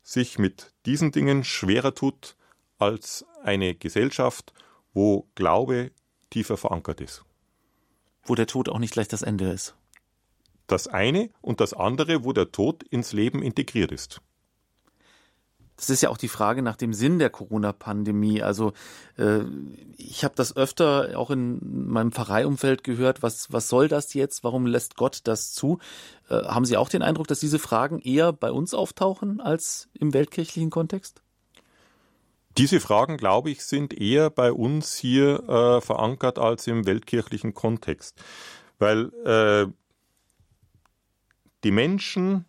sich 0.03 0.39
mit 0.39 0.75
diesen 0.85 1.11
Dingen 1.11 1.43
schwerer 1.43 1.95
tut 1.95 2.37
als 2.77 3.25
eine 3.43 3.75
Gesellschaft, 3.75 4.53
wo 4.93 5.27
Glaube 5.35 5.91
tiefer 6.29 6.59
verankert 6.59 7.01
ist. 7.01 7.25
Wo 8.25 8.35
der 8.35 8.47
Tod 8.47 8.69
auch 8.69 8.79
nicht 8.79 8.93
gleich 8.93 9.09
das 9.09 9.23
Ende 9.23 9.51
ist. 9.51 9.75
Das 10.67 10.87
eine 10.87 11.31
und 11.41 11.61
das 11.61 11.73
andere, 11.73 12.25
wo 12.25 12.35
der 12.35 12.53
Tod 12.53 12.83
ins 12.83 13.15
Leben 13.15 13.43
integriert 13.43 13.91
ist. 13.91 14.21
Das 15.79 15.91
ist 15.91 16.03
ja 16.03 16.09
auch 16.09 16.19
die 16.19 16.29
Frage 16.29 16.61
nach 16.61 16.75
dem 16.75 16.93
Sinn 16.93 17.21
der 17.21 17.31
Corona-Pandemie. 17.31 18.43
Also 18.43 18.73
äh, 19.17 19.43
ich 19.97 20.25
habe 20.25 20.35
das 20.35 20.57
öfter 20.57 21.17
auch 21.17 21.31
in 21.31 21.89
meinem 21.89 22.11
Pfarreiumfeld 22.11 22.83
gehört. 22.83 23.23
Was, 23.23 23.53
was 23.53 23.69
soll 23.69 23.87
das 23.87 24.13
jetzt? 24.13 24.43
Warum 24.43 24.67
lässt 24.67 24.97
Gott 24.97 25.21
das 25.23 25.53
zu? 25.53 25.79
Äh, 26.29 26.35
haben 26.35 26.65
Sie 26.65 26.77
auch 26.77 26.89
den 26.89 27.03
Eindruck, 27.03 27.29
dass 27.29 27.39
diese 27.39 27.61
Fragen 27.61 28.01
eher 28.01 28.33
bei 28.33 28.51
uns 28.51 28.75
auftauchen 28.75 29.41
als 29.41 29.89
im 29.95 30.13
weltkirchlichen 30.13 30.71
Kontext? 30.71 31.23
Diese 32.57 32.81
Fragen, 32.81 33.17
glaube 33.17 33.51
ich, 33.51 33.65
sind 33.65 33.95
eher 33.95 34.31
bei 34.31 34.53
uns 34.53 34.97
hier 34.97 35.49
äh, 35.49 35.81
verankert 35.81 36.41
als 36.41 36.67
im 36.67 36.87
weltkirchlichen 36.87 37.55
Kontext. 37.55 38.21
Weil 38.81 39.13
äh, 39.25 39.73
die 41.63 41.71
Menschen 41.71 42.47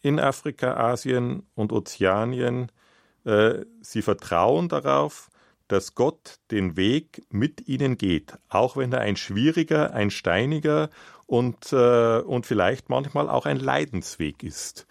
in 0.00 0.20
Afrika, 0.20 0.74
Asien 0.74 1.42
und 1.54 1.72
Ozeanien. 1.72 2.70
Äh, 3.24 3.64
sie 3.80 4.02
vertrauen 4.02 4.68
darauf, 4.68 5.30
dass 5.68 5.94
Gott 5.94 6.38
den 6.50 6.76
Weg 6.76 7.26
mit 7.30 7.68
ihnen 7.68 7.98
geht, 7.98 8.38
auch 8.48 8.76
wenn 8.76 8.92
er 8.92 9.00
ein 9.00 9.16
schwieriger, 9.16 9.92
ein 9.92 10.10
steiniger 10.10 10.88
und, 11.26 11.72
äh, 11.72 12.20
und 12.20 12.46
vielleicht 12.46 12.88
manchmal 12.88 13.28
auch 13.28 13.44
ein 13.44 13.58
Leidensweg 13.58 14.42
ist. 14.42 14.86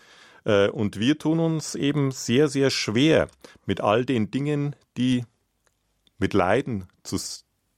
Äh, 0.46 0.70
und 0.70 1.00
wir 1.00 1.18
tun 1.18 1.40
uns 1.40 1.74
eben 1.74 2.12
sehr, 2.12 2.48
sehr 2.48 2.70
schwer 2.70 3.28
mit 3.66 3.82
all 3.82 4.06
den 4.06 4.30
Dingen, 4.30 4.76
die 4.98 5.26
mit 6.20 6.34
Leiden 6.34 6.88
zu, 7.04 7.18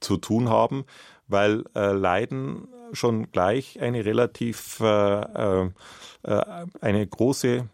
zu 0.01 0.17
tun 0.17 0.49
haben, 0.49 0.85
weil 1.27 1.63
äh, 1.75 1.91
Leiden 1.93 2.67
schon 2.93 3.31
gleich 3.31 3.79
eine 3.79 4.05
relativ 4.05 4.79
äh, 4.81 5.69
äh, 6.23 6.41
eine 6.81 7.07
große 7.07 7.69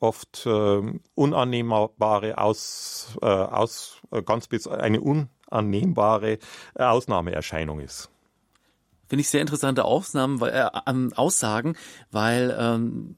oft 0.00 0.46
äh, 0.46 0.82
unannehmbare 1.14 2.38
aus, 2.38 3.16
äh, 3.22 3.26
aus 3.26 4.00
äh, 4.10 4.22
ganz 4.22 4.48
eine 4.68 5.00
unannehmbare 5.00 6.38
Ausnahmeerscheinung 6.74 7.80
ist. 7.80 8.10
Finde 9.08 9.20
ich 9.20 9.28
sehr 9.28 9.42
interessante 9.42 9.84
Ausnahmen, 9.84 10.40
weil, 10.40 10.52
äh, 10.52 11.14
Aussagen, 11.14 11.76
weil 12.10 12.56
ähm, 12.58 13.16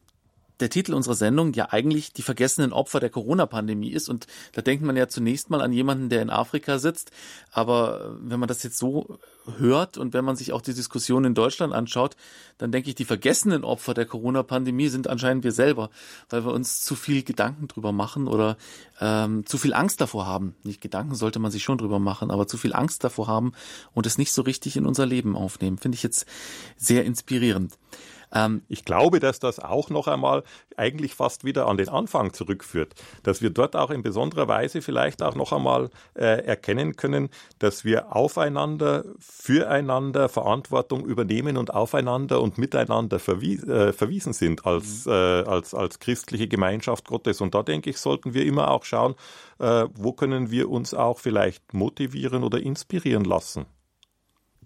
der 0.61 0.71
Titel 0.71 0.95
unserer 0.95 1.15
Sendung 1.15 1.53
ja 1.53 1.73
eigentlich 1.73 2.13
die 2.13 2.23
vergessenen 2.23 2.73
Opfer 2.73 3.01
der 3.01 3.11
Corona-Pandemie 3.11 3.91
ist. 3.91 4.09
Und 4.09 4.27
da 4.53 4.63
denkt 4.63 4.85
man 4.85 4.97
ja 4.97 5.09
zunächst 5.09 5.51
mal 5.51 5.61
an 5.61 5.73
jemanden, 5.73 6.09
der 6.09 6.23
in 6.23 6.31
Afrika 6.31 6.79
sitzt. 6.79 7.11
Aber 7.51 8.17
wenn 8.21 8.39
man 8.39 8.49
das 8.49 8.63
jetzt 8.63 8.79
so 8.79 9.19
hört 9.59 9.99
und 9.99 10.15
wenn 10.15 10.25
man 10.25 10.37
sich 10.37 10.53
auch 10.53 10.63
die 10.63 10.75
Diskussion 10.75 11.25
in 11.25 11.35
Deutschland 11.35 11.73
anschaut, 11.73 12.17
dann 12.59 12.73
denke 12.73 12.89
ich, 12.89 12.95
die 12.95 13.05
vergessenen 13.05 13.65
Opfer 13.65 13.95
der 13.95 14.07
Corona-Pandemie 14.07 14.89
sind 14.89 15.09
anscheinend 15.09 15.45
wir 15.45 15.53
selber, 15.53 15.91
weil 16.31 16.45
wir 16.45 16.53
uns 16.53 16.81
zu 16.81 16.95
viel 16.95 17.23
Gedanken 17.23 17.69
drüber 17.69 17.93
machen 17.93 18.29
oder 18.29 18.57
ähm, 19.01 19.45
zu 19.45 19.59
viel 19.59 19.75
Angst 19.75 20.01
davor 20.01 20.27
haben. 20.27 20.55
Nicht 20.63 20.81
Gedanken 20.81 21.15
sollte 21.15 21.41
man 21.41 21.51
sich 21.51 21.63
schon 21.63 21.79
drüber 21.79 21.99
machen, 21.99 22.31
aber 22.31 22.47
zu 22.47 22.57
viel 22.57 22.75
Angst 22.75 23.05
davor 23.05 23.27
haben 23.27 23.53
und 23.93 24.07
es 24.07 24.19
nicht 24.19 24.33
so 24.33 24.43
richtig 24.43 24.77
in 24.77 24.87
unser 24.87 25.05
Leben 25.05 25.37
aufnehmen. 25.37 25.79
Finde 25.79 25.97
ich 25.97 26.03
jetzt 26.03 26.27
sehr 26.77 27.05
inspirierend. 27.05 27.77
Ähm, 28.35 28.63
ich 28.69 28.85
glaube, 28.85 29.21
dass 29.21 29.39
das 29.39 29.61
auch 29.61 29.91
noch 29.91 30.09
einmal 30.09 30.43
eigentlich 30.77 31.15
fast 31.15 31.45
wieder 31.45 31.67
an 31.67 31.77
den 31.77 31.89
Anfang 31.89 32.33
zurückführt, 32.33 32.95
dass 33.23 33.43
wir 33.43 33.51
dort 33.51 33.77
auch 33.77 33.91
in 33.91 34.03
besonderer 34.03 34.49
Weise 34.49 34.83
vielleicht 34.83 35.23
auch 35.23 35.35
noch 35.35 35.53
einmal 35.53 35.91
äh, 36.15 36.45
erkennen 36.45 36.97
können, 36.97 37.31
dass 37.59 37.85
wir 37.85 38.15
aufeinander, 38.15 39.05
füreinander 39.19 40.29
Verantwortung 40.29 41.05
übernehmen 41.05 41.57
und 41.57 41.73
aufeinander 41.73 42.41
und 42.41 42.59
miteinander 42.59 43.19
verwie 43.19 43.57
äh, 43.57 43.93
verwiesen 43.93 44.33
sind 44.33 44.67
als, 44.67 45.07
mhm. 45.07 45.13
äh, 45.13 45.15
als, 45.15 45.75
als 45.75 45.99
christliche 45.99 46.49
Gemeinschaft 46.49 47.07
Gottes. 47.07 47.41
Und 47.41 47.55
da 47.55 47.63
denke 47.63 47.91
ich, 47.91 47.99
sollten 47.99 48.35
wir 48.35 48.45
immer 48.45 48.71
auch 48.71 48.85
schauen, 48.85 49.15
äh, 49.59 49.87
wo 49.95 50.13
können 50.13 50.51
wir 50.51 50.71
uns 50.71 50.95
auch 50.95 51.19
vielleicht 51.19 51.73
motivieren 51.73 52.43
oder 52.43 52.61
inspirieren 52.61 53.25
lassen 53.25 53.67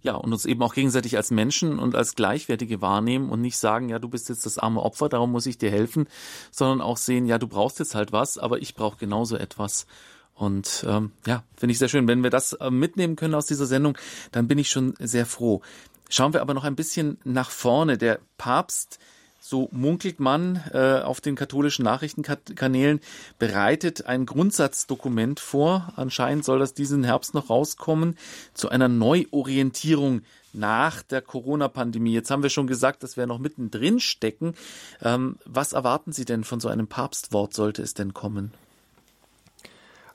ja, 0.02 0.14
und 0.14 0.32
uns 0.32 0.44
eben 0.44 0.62
auch 0.62 0.74
gegenseitig 0.74 1.16
als 1.16 1.30
Menschen 1.30 1.78
und 1.78 1.94
als 1.94 2.14
Gleichwertige 2.14 2.80
wahrnehmen 2.80 3.30
und 3.30 3.40
nicht 3.40 3.58
sagen, 3.58 3.88
ja, 3.88 3.98
du 3.98 4.08
bist 4.08 4.28
jetzt 4.28 4.46
das 4.46 4.58
arme 4.58 4.82
Opfer, 4.82 5.08
darum 5.08 5.32
muss 5.32 5.46
ich 5.46 5.58
dir 5.58 5.70
helfen, 5.70 6.06
sondern 6.50 6.80
auch 6.80 6.96
sehen, 6.96 7.26
ja, 7.26 7.38
du 7.38 7.48
brauchst 7.48 7.78
jetzt 7.78 7.94
halt 7.94 8.12
was, 8.12 8.38
aber 8.38 8.60
ich 8.60 8.74
brauche 8.74 8.98
genauso 8.98 9.36
etwas. 9.36 9.86
Und 10.34 10.84
ähm, 10.88 11.10
ja, 11.26 11.42
finde 11.56 11.72
ich 11.72 11.78
sehr 11.78 11.88
schön. 11.88 12.06
Wenn 12.06 12.22
wir 12.22 12.30
das 12.30 12.52
äh, 12.52 12.70
mitnehmen 12.70 13.16
können 13.16 13.34
aus 13.34 13.46
dieser 13.46 13.66
Sendung, 13.66 13.98
dann 14.30 14.46
bin 14.46 14.58
ich 14.58 14.70
schon 14.70 14.94
sehr 15.00 15.26
froh. 15.26 15.62
Schauen 16.08 16.32
wir 16.32 16.42
aber 16.42 16.54
noch 16.54 16.64
ein 16.64 16.76
bisschen 16.76 17.18
nach 17.24 17.50
vorne. 17.50 17.98
Der 17.98 18.20
Papst, 18.38 18.98
so 19.40 19.68
munkelt 19.72 20.20
man 20.20 20.62
äh, 20.72 21.00
auf 21.00 21.20
den 21.20 21.36
katholischen 21.36 21.84
Nachrichtenkanälen, 21.84 23.00
bereitet 23.38 24.06
ein 24.06 24.26
Grundsatzdokument 24.26 25.40
vor. 25.40 25.92
Anscheinend 25.96 26.44
soll 26.44 26.58
das 26.58 26.74
diesen 26.74 27.04
Herbst 27.04 27.34
noch 27.34 27.50
rauskommen 27.50 28.16
zu 28.54 28.68
einer 28.68 28.88
Neuorientierung 28.88 30.22
nach 30.52 31.02
der 31.02 31.22
Corona-Pandemie. 31.22 32.12
Jetzt 32.12 32.30
haben 32.30 32.42
wir 32.42 32.50
schon 32.50 32.66
gesagt, 32.66 33.02
dass 33.02 33.16
wir 33.16 33.26
noch 33.26 33.38
mittendrin 33.38 34.00
stecken. 34.00 34.54
Ähm, 35.02 35.36
was 35.44 35.72
erwarten 35.72 36.12
Sie 36.12 36.24
denn 36.24 36.44
von 36.44 36.60
so 36.60 36.68
einem 36.68 36.88
Papstwort, 36.88 37.54
sollte 37.54 37.82
es 37.82 37.94
denn 37.94 38.14
kommen? 38.14 38.52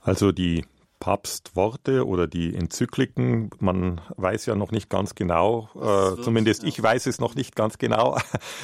Also 0.02 0.32
die 0.32 0.66
Papstworte 1.04 2.08
oder 2.08 2.28
die 2.28 2.56
Enzykliken, 2.56 3.50
man 3.60 4.00
weiß 4.16 4.46
ja 4.46 4.56
noch 4.56 4.72
nicht 4.72 4.90
ganz 4.90 5.16
genau, 5.16 5.68
äh, 5.76 6.22
zumindest 6.22 6.64
ich 6.64 6.82
weiß 6.82 7.08
es 7.08 7.20
noch 7.20 7.36
nicht 7.36 7.58
ganz 7.58 7.78
genau. 7.78 8.18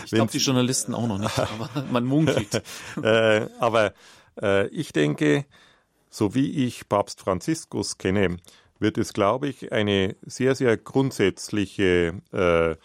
Ich 0.06 0.12
glaube, 0.12 0.32
die 0.32 0.38
Journalisten 0.38 0.94
auch 0.96 1.06
noch 1.06 1.18
nicht, 1.18 1.38
aber 1.38 1.70
man 1.92 2.06
munkelt. 2.06 2.64
äh, 3.04 3.46
aber 3.60 3.94
äh, 4.42 4.68
ich 4.70 4.94
denke, 4.94 5.44
so 6.10 6.34
wie 6.34 6.66
ich 6.66 6.88
Papst 6.88 7.20
Franziskus 7.20 7.98
kenne, 7.98 8.38
wird 8.80 8.98
es, 8.98 9.12
glaube 9.12 9.50
ich, 9.50 9.74
eine 9.74 10.16
sehr, 10.22 10.56
sehr 10.56 10.78
grundsätzliche 10.78 12.22
äh, 12.32 12.78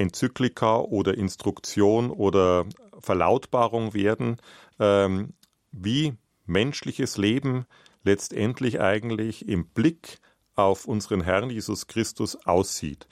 Enzyklika 0.00 0.76
oder 0.76 1.18
Instruktion 1.18 2.12
oder 2.12 2.66
Verlautbarung 3.00 3.94
werden, 3.94 4.36
ähm, 4.78 5.30
wie 5.72 6.14
menschliches 6.46 7.16
Leben 7.16 7.66
letztendlich 8.06 8.80
eigentlich 8.80 9.46
im 9.46 9.66
Blick 9.68 10.18
auf 10.54 10.86
unseren 10.86 11.20
Herrn 11.20 11.50
Jesus 11.50 11.86
Christus 11.86 12.36
aussieht 12.46 13.06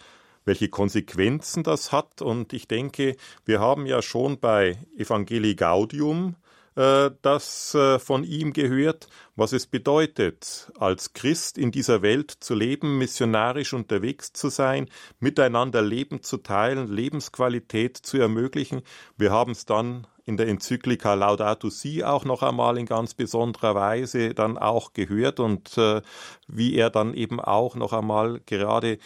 welche 0.45 0.69
Konsequenzen 0.69 1.63
das 1.63 1.93
hat. 1.93 2.23
Und 2.23 2.53
ich 2.53 2.69
denke, 2.69 3.17
wir 3.45 3.61
haben 3.61 3.87
ja 3.87 4.03
schon 4.03 4.39
bei 4.39 4.79
Evangelii 4.97 5.55
Gaudium 5.55 6.37
äh, 6.77 7.11
das 7.23 7.75
äh, 7.75 7.99
von 7.99 8.25
ihm 8.25 8.53
gehört, 8.53 9.09
was 9.37 9.53
es 9.53 9.67
bedeutet, 9.67 10.73
als 10.79 11.13
Christ 11.13 11.59
in 11.59 11.71
dieser 11.71 12.03
Welt 12.03 12.31
zu 12.31 12.55
leben, 12.55 12.99
missionarisch 12.99 13.73
unterwegs 13.73 14.33
zu 14.33 14.49
sein, 14.49 14.89
miteinander 15.21 15.83
Leben 15.83 16.23
zu 16.23 16.39
teilen, 16.39 16.89
Lebensqualität 16.89 17.97
zu 17.97 18.19
ermöglichen. 18.19 18.83
Wir 19.17 19.31
haben 19.31 19.53
es 19.53 19.67
dann 19.67 20.07
in 20.25 20.37
der 20.37 20.49
Enzyklika 20.49 21.15
Laudato 21.15 21.69
Si 21.69 22.03
auch 22.03 22.25
noch 22.25 22.43
einmal 22.43 22.79
in 22.79 22.87
ganz 22.87 23.15
besonderer 23.15 23.75
Weise 23.75 24.35
dann 24.35 24.57
auch 24.57 24.95
gehört 24.95 25.39
und 25.39 25.77
äh, 25.77 26.01
wie 26.49 26.75
er 26.77 26.91
dann 26.91 27.15
eben 27.15 27.41
auch 27.41 27.77
noch 27.77 27.93
einmal 27.93 28.41
gerade 28.47 28.99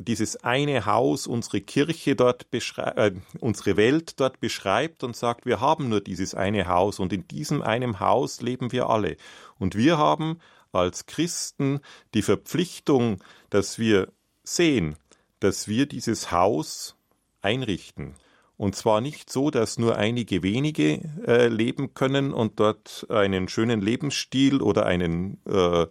dieses 0.00 0.36
eine 0.38 0.86
Haus, 0.86 1.26
unsere 1.26 1.60
Kirche 1.60 2.16
dort 2.16 2.46
äh, 2.52 3.12
unsere 3.40 3.76
Welt 3.76 4.18
dort 4.18 4.40
beschreibt 4.40 5.04
und 5.04 5.14
sagt, 5.14 5.46
wir 5.46 5.60
haben 5.60 5.88
nur 5.88 6.00
dieses 6.00 6.34
eine 6.34 6.66
Haus 6.66 6.98
und 6.98 7.12
in 7.12 7.28
diesem 7.28 7.62
einem 7.62 8.00
Haus 8.00 8.40
leben 8.40 8.72
wir 8.72 8.88
alle. 8.88 9.16
Und 9.58 9.76
wir 9.76 9.98
haben 9.98 10.40
als 10.72 11.06
Christen 11.06 11.80
die 12.14 12.22
Verpflichtung, 12.22 13.22
dass 13.50 13.78
wir 13.78 14.12
sehen, 14.42 14.96
dass 15.40 15.68
wir 15.68 15.86
dieses 15.86 16.32
Haus 16.32 16.96
einrichten. 17.42 18.14
Und 18.60 18.76
zwar 18.76 19.00
nicht 19.00 19.30
so, 19.32 19.50
dass 19.50 19.78
nur 19.78 19.96
einige 19.96 20.42
wenige 20.42 21.00
äh, 21.26 21.48
leben 21.48 21.94
können 21.94 22.34
und 22.34 22.60
dort 22.60 23.06
einen 23.08 23.48
schönen 23.48 23.80
Lebensstil 23.80 24.60
oder 24.60 24.84
einen 24.84 25.40
äh, 25.46 25.86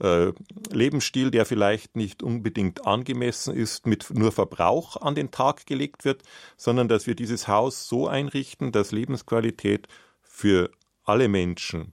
äh, 0.00 0.32
Lebensstil, 0.68 1.30
der 1.30 1.46
vielleicht 1.46 1.94
nicht 1.94 2.24
unbedingt 2.24 2.84
angemessen 2.88 3.54
ist, 3.54 3.86
mit 3.86 4.10
nur 4.10 4.32
Verbrauch 4.32 4.96
an 5.00 5.14
den 5.14 5.30
Tag 5.30 5.64
gelegt 5.64 6.04
wird, 6.04 6.24
sondern 6.56 6.88
dass 6.88 7.06
wir 7.06 7.14
dieses 7.14 7.46
Haus 7.46 7.88
so 7.88 8.08
einrichten, 8.08 8.72
dass 8.72 8.90
Lebensqualität 8.90 9.86
für 10.20 10.72
alle 11.04 11.28
Menschen 11.28 11.92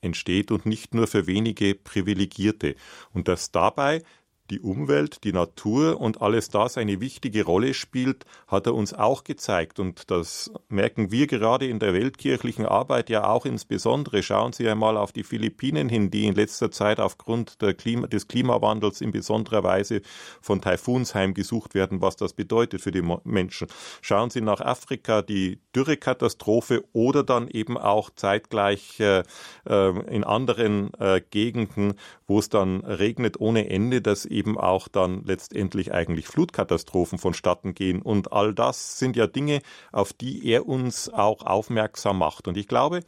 entsteht 0.00 0.50
und 0.50 0.66
nicht 0.66 0.94
nur 0.94 1.06
für 1.06 1.28
wenige 1.28 1.76
Privilegierte. 1.76 2.74
Und 3.12 3.28
dass 3.28 3.52
dabei 3.52 4.02
die 4.50 4.60
Umwelt, 4.60 5.22
die 5.24 5.32
Natur 5.32 6.00
und 6.00 6.20
alles 6.22 6.48
das 6.50 6.76
eine 6.76 7.00
wichtige 7.00 7.44
Rolle 7.44 7.72
spielt, 7.74 8.24
hat 8.48 8.66
er 8.66 8.74
uns 8.74 8.92
auch 8.92 9.24
gezeigt. 9.24 9.78
Und 9.78 10.10
das 10.10 10.50
merken 10.68 11.10
wir 11.10 11.26
gerade 11.26 11.66
in 11.66 11.78
der 11.78 11.94
weltkirchlichen 11.94 12.66
Arbeit 12.66 13.10
ja 13.10 13.28
auch 13.28 13.46
insbesondere. 13.46 14.22
Schauen 14.22 14.52
Sie 14.52 14.68
einmal 14.68 14.96
auf 14.96 15.12
die 15.12 15.22
Philippinen 15.22 15.88
hin, 15.88 16.10
die 16.10 16.26
in 16.26 16.34
letzter 16.34 16.70
Zeit 16.70 16.98
aufgrund 16.98 17.58
Klima, 17.78 18.08
des 18.08 18.26
Klimawandels 18.26 19.00
in 19.00 19.12
besonderer 19.12 19.62
Weise 19.62 20.02
von 20.40 20.60
Taifuns 20.60 21.14
heimgesucht 21.14 21.74
werden, 21.74 22.00
was 22.00 22.16
das 22.16 22.32
bedeutet 22.32 22.80
für 22.80 22.92
die 22.92 23.04
Menschen. 23.24 23.68
Schauen 24.02 24.30
Sie 24.30 24.40
nach 24.40 24.60
Afrika, 24.60 25.22
die 25.22 25.60
Dürrekatastrophe 25.76 26.84
oder 26.92 27.22
dann 27.22 27.48
eben 27.48 27.78
auch 27.78 28.10
zeitgleich 28.10 28.98
äh, 29.00 29.22
äh 29.68 29.90
in 30.10 30.24
anderen 30.24 30.92
äh, 30.94 31.20
Gegenden, 31.30 31.94
wo 32.26 32.38
es 32.38 32.48
dann 32.48 32.80
regnet 32.84 33.40
ohne 33.40 33.70
Ende, 33.70 34.00
dass 34.00 34.24
eben 34.24 34.39
auch 34.46 34.88
dann 34.88 35.24
letztendlich 35.24 35.92
eigentlich 35.92 36.26
Flutkatastrophen 36.26 37.18
vonstatten 37.18 37.74
gehen. 37.74 38.02
Und 38.02 38.32
all 38.32 38.54
das 38.54 38.98
sind 38.98 39.16
ja 39.16 39.26
Dinge, 39.26 39.60
auf 39.92 40.12
die 40.12 40.46
er 40.46 40.66
uns 40.66 41.08
auch 41.08 41.46
aufmerksam 41.46 42.18
macht. 42.18 42.48
Und 42.48 42.56
ich 42.56 42.68
glaube, 42.68 43.00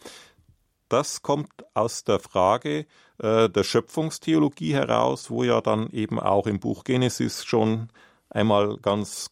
das 0.89 1.23
kommt 1.23 1.51
aus 1.75 2.05
der 2.05 2.19
Frage 2.19 2.87
äh, 3.19 3.49
der 3.49 3.65
Schöpfungstheologie 3.65 4.75
heraus, 4.75 5.31
wo 5.31 5.43
ja 5.43 5.61
dann 5.61 5.89
eben 5.91 6.21
auch 6.21 6.47
im 6.47 6.61
Buch 6.61 6.85
Genesis 6.85 7.45
schon 7.45 7.89
einmal 8.29 8.77
ganz 8.79 9.31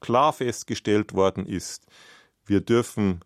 klar 0.00 0.32
festgestellt 0.32 1.14
worden 1.14 1.46
ist, 1.46 1.86
wir 2.46 2.60
dürfen, 2.60 3.20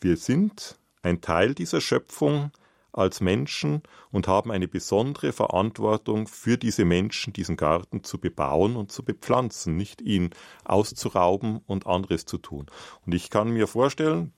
wir 0.00 0.16
sind 0.16 0.78
ein 1.02 1.20
Teil 1.20 1.54
dieser 1.54 1.80
Schöpfung, 1.80 2.50
als 2.92 3.20
Menschen 3.20 3.82
und 4.10 4.28
haben 4.28 4.50
eine 4.50 4.68
besondere 4.68 5.32
Verantwortung 5.32 6.28
für 6.28 6.58
diese 6.58 6.84
Menschen, 6.84 7.32
diesen 7.32 7.56
Garten 7.56 8.04
zu 8.04 8.18
bebauen 8.18 8.76
und 8.76 8.92
zu 8.92 9.04
bepflanzen, 9.04 9.76
nicht 9.76 10.02
ihn 10.02 10.30
auszurauben 10.64 11.60
und 11.66 11.86
anderes 11.86 12.26
zu 12.26 12.38
tun. 12.38 12.66
Und 13.06 13.14
ich 13.14 13.30
kann 13.30 13.50
mir 13.50 13.66
vorstellen, 13.66 14.32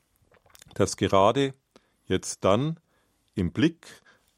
dass 0.75 0.97
gerade 0.97 1.55
jetzt 2.07 2.45
dann 2.45 2.79
im 3.35 3.53
Blick 3.53 3.87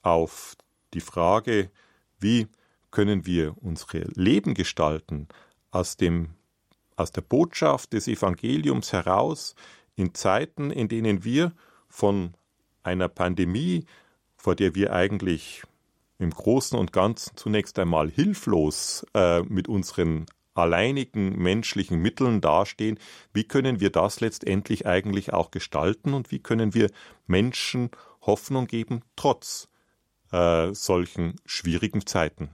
auf 0.03 0.57
die 0.95 1.01
Frage, 1.01 1.71
wie 2.19 2.49
können 2.91 3.27
wir 3.27 3.55
unsere 3.61 4.07
Leben 4.14 4.55
gestalten, 4.55 5.29
aus 5.71 5.97
dem 5.97 6.31
aus 6.97 7.12
der 7.12 7.21
Botschaft 7.21 7.93
des 7.93 8.09
Evangeliums 8.09 8.93
heraus 8.95 9.55
in 9.97 10.14
Zeiten, 10.14 10.71
in 10.71 10.89
denen 10.89 11.25
wir 11.25 11.53
von 11.89 12.33
einer 12.83 13.09
Pandemie 13.09 13.85
vor 14.47 14.55
der 14.55 14.76
wir 14.76 14.92
eigentlich 14.92 15.64
im 16.20 16.30
Großen 16.30 16.78
und 16.78 16.92
Ganzen 16.92 17.36
zunächst 17.36 17.80
einmal 17.80 18.09
hilflos 18.09 19.05
äh, 19.12 19.42
mit 19.42 19.66
unseren 19.66 20.26
alleinigen 20.55 21.36
menschlichen 21.36 22.01
Mitteln 22.01 22.40
dastehen, 22.40 22.97
wie 23.32 23.42
können 23.42 23.80
wir 23.80 23.90
das 23.90 24.20
letztendlich 24.20 24.86
eigentlich 24.86 25.32
auch 25.32 25.51
gestalten 25.51 26.14
und 26.14 26.30
wie 26.30 26.38
können 26.38 26.74
wir 26.74 26.92
Menschen 27.26 27.90
Hoffnung 28.22 28.68
geben, 28.68 29.03
trotz 29.16 29.68
äh, 30.30 30.72
solchen 30.72 31.34
schwierigen 31.44 32.07
Zeiten. 32.07 32.51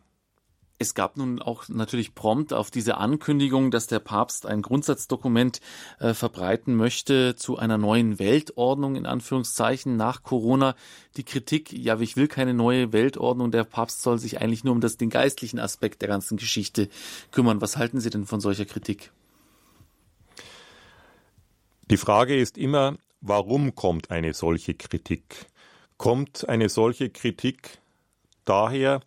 Es 0.83 0.95
gab 0.95 1.16
nun 1.16 1.41
auch 1.41 1.68
natürlich 1.68 2.12
prompt 2.12 2.53
auf 2.53 2.72
diese 2.72 2.97
Ankündigung, 2.97 3.70
dass 3.70 3.87
der 3.87 4.01
Papst 4.01 4.47
ein 4.47 4.62
Grundsatzdokument 4.62 5.61
äh, 6.01 6.12
verbreiten 6.12 6.74
möchte 6.74 7.37
zu 7.37 7.57
einer 7.57 7.78
neuen 7.78 8.18
Weltordnung 8.18 8.97
in 8.97 9.07
Anführungszeichen 9.07 9.97
nach 9.97 10.24
Corona 10.24 10.74
die 11.16 11.22
Kritik, 11.22 11.72
ja, 11.72 12.01
ich 12.01 12.16
will 12.16 12.26
keine 12.26 12.53
neue 12.53 12.93
Weltordnung, 12.93 13.53
der 13.53 13.62
Papst 13.62 14.03
soll 14.03 14.18
sich 14.18 14.41
eigentlich 14.41 14.64
nur 14.64 14.74
um 14.74 14.80
das, 14.80 14.97
den 14.97 15.09
geistlichen 15.09 15.61
Aspekt 15.61 16.03
der 16.03 16.09
ganzen 16.09 16.37
Geschichte 16.37 16.89
kümmern. 17.30 17.61
Was 17.61 17.76
halten 17.76 18.01
Sie 18.01 18.11
denn 18.11 18.26
von 18.26 18.41
solcher 18.41 18.64
Kritik? 18.64 19.12
Die 21.93 21.97
Frage 21.97 22.37
ist 22.37 22.59
immer, 22.59 22.97
warum 23.20 23.76
kommt 23.76 24.11
eine 24.11 24.35
solche 24.35 24.74
Kritik? 24.74 25.47
Kommt 25.97 26.49
eine 26.49 26.68
solche 26.68 27.09
Kritik 27.09 27.78
daher, 28.45 29.01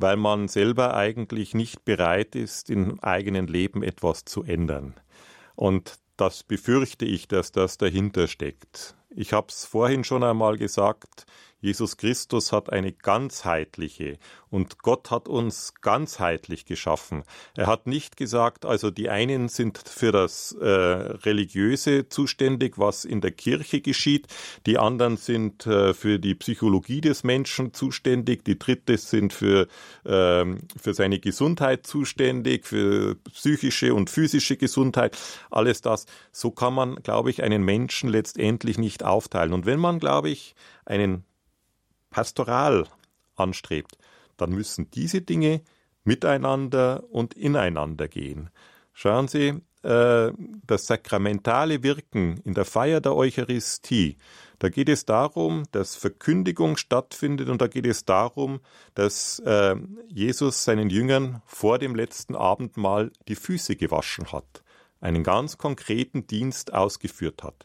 weil 0.00 0.16
man 0.16 0.48
selber 0.48 0.94
eigentlich 0.94 1.54
nicht 1.54 1.84
bereit 1.84 2.34
ist, 2.34 2.70
im 2.70 2.98
eigenen 3.00 3.46
Leben 3.46 3.82
etwas 3.82 4.24
zu 4.24 4.42
ändern. 4.42 4.94
Und 5.54 5.98
das 6.16 6.42
befürchte 6.42 7.04
ich, 7.04 7.28
dass 7.28 7.52
das 7.52 7.78
dahinter 7.78 8.26
steckt. 8.26 8.96
Ich 9.10 9.32
habe 9.32 9.48
es 9.50 9.64
vorhin 9.64 10.04
schon 10.04 10.22
einmal 10.22 10.56
gesagt, 10.56 11.24
Jesus 11.60 11.96
Christus 11.96 12.52
hat 12.52 12.72
eine 12.72 12.92
ganzheitliche 12.92 14.18
und 14.48 14.78
Gott 14.78 15.10
hat 15.10 15.28
uns 15.28 15.74
ganzheitlich 15.80 16.64
geschaffen. 16.64 17.22
Er 17.56 17.66
hat 17.66 17.86
nicht 17.86 18.16
gesagt, 18.16 18.64
also 18.64 18.90
die 18.90 19.10
einen 19.10 19.48
sind 19.48 19.78
für 19.78 20.10
das 20.10 20.52
äh, 20.52 20.66
Religiöse 20.66 22.08
zuständig, 22.08 22.78
was 22.78 23.04
in 23.04 23.20
der 23.20 23.30
Kirche 23.30 23.80
geschieht, 23.80 24.26
die 24.66 24.78
anderen 24.78 25.16
sind 25.16 25.66
äh, 25.66 25.94
für 25.94 26.18
die 26.18 26.34
Psychologie 26.34 27.00
des 27.00 27.24
Menschen 27.24 27.74
zuständig, 27.74 28.44
die 28.44 28.58
dritte 28.58 28.96
sind 28.96 29.32
für, 29.32 29.68
äh, 30.04 30.44
für 30.80 30.94
seine 30.94 31.20
Gesundheit 31.20 31.86
zuständig, 31.86 32.66
für 32.66 33.16
psychische 33.32 33.94
und 33.94 34.10
physische 34.10 34.56
Gesundheit, 34.56 35.16
alles 35.50 35.82
das. 35.82 36.06
So 36.32 36.50
kann 36.50 36.74
man, 36.74 36.96
glaube 36.96 37.30
ich, 37.30 37.42
einen 37.42 37.62
Menschen 37.62 38.08
letztendlich 38.08 38.78
nicht 38.78 39.04
aufteilen. 39.04 39.52
Und 39.52 39.66
wenn 39.66 39.78
man, 39.78 40.00
glaube 40.00 40.30
ich, 40.30 40.54
einen 40.84 41.24
Pastoral 42.10 42.86
anstrebt, 43.36 43.96
dann 44.36 44.50
müssen 44.50 44.90
diese 44.90 45.22
Dinge 45.22 45.62
miteinander 46.04 47.04
und 47.10 47.34
ineinander 47.34 48.08
gehen. 48.08 48.50
Schauen 48.92 49.28
Sie, 49.28 49.60
äh, 49.82 50.32
das 50.66 50.86
sakramentale 50.86 51.82
Wirken 51.82 52.40
in 52.44 52.54
der 52.54 52.64
Feier 52.64 53.00
der 53.00 53.14
Eucharistie, 53.14 54.18
da 54.58 54.68
geht 54.68 54.90
es 54.90 55.06
darum, 55.06 55.62
dass 55.72 55.96
Verkündigung 55.96 56.76
stattfindet 56.76 57.48
und 57.48 57.62
da 57.62 57.66
geht 57.66 57.86
es 57.86 58.04
darum, 58.04 58.60
dass 58.94 59.38
äh, 59.40 59.74
Jesus 60.08 60.64
seinen 60.64 60.90
Jüngern 60.90 61.40
vor 61.46 61.78
dem 61.78 61.94
letzten 61.94 62.36
Abendmahl 62.36 63.10
die 63.26 63.36
Füße 63.36 63.76
gewaschen 63.76 64.32
hat, 64.32 64.62
einen 65.00 65.24
ganz 65.24 65.56
konkreten 65.56 66.26
Dienst 66.26 66.74
ausgeführt 66.74 67.42
hat. 67.42 67.64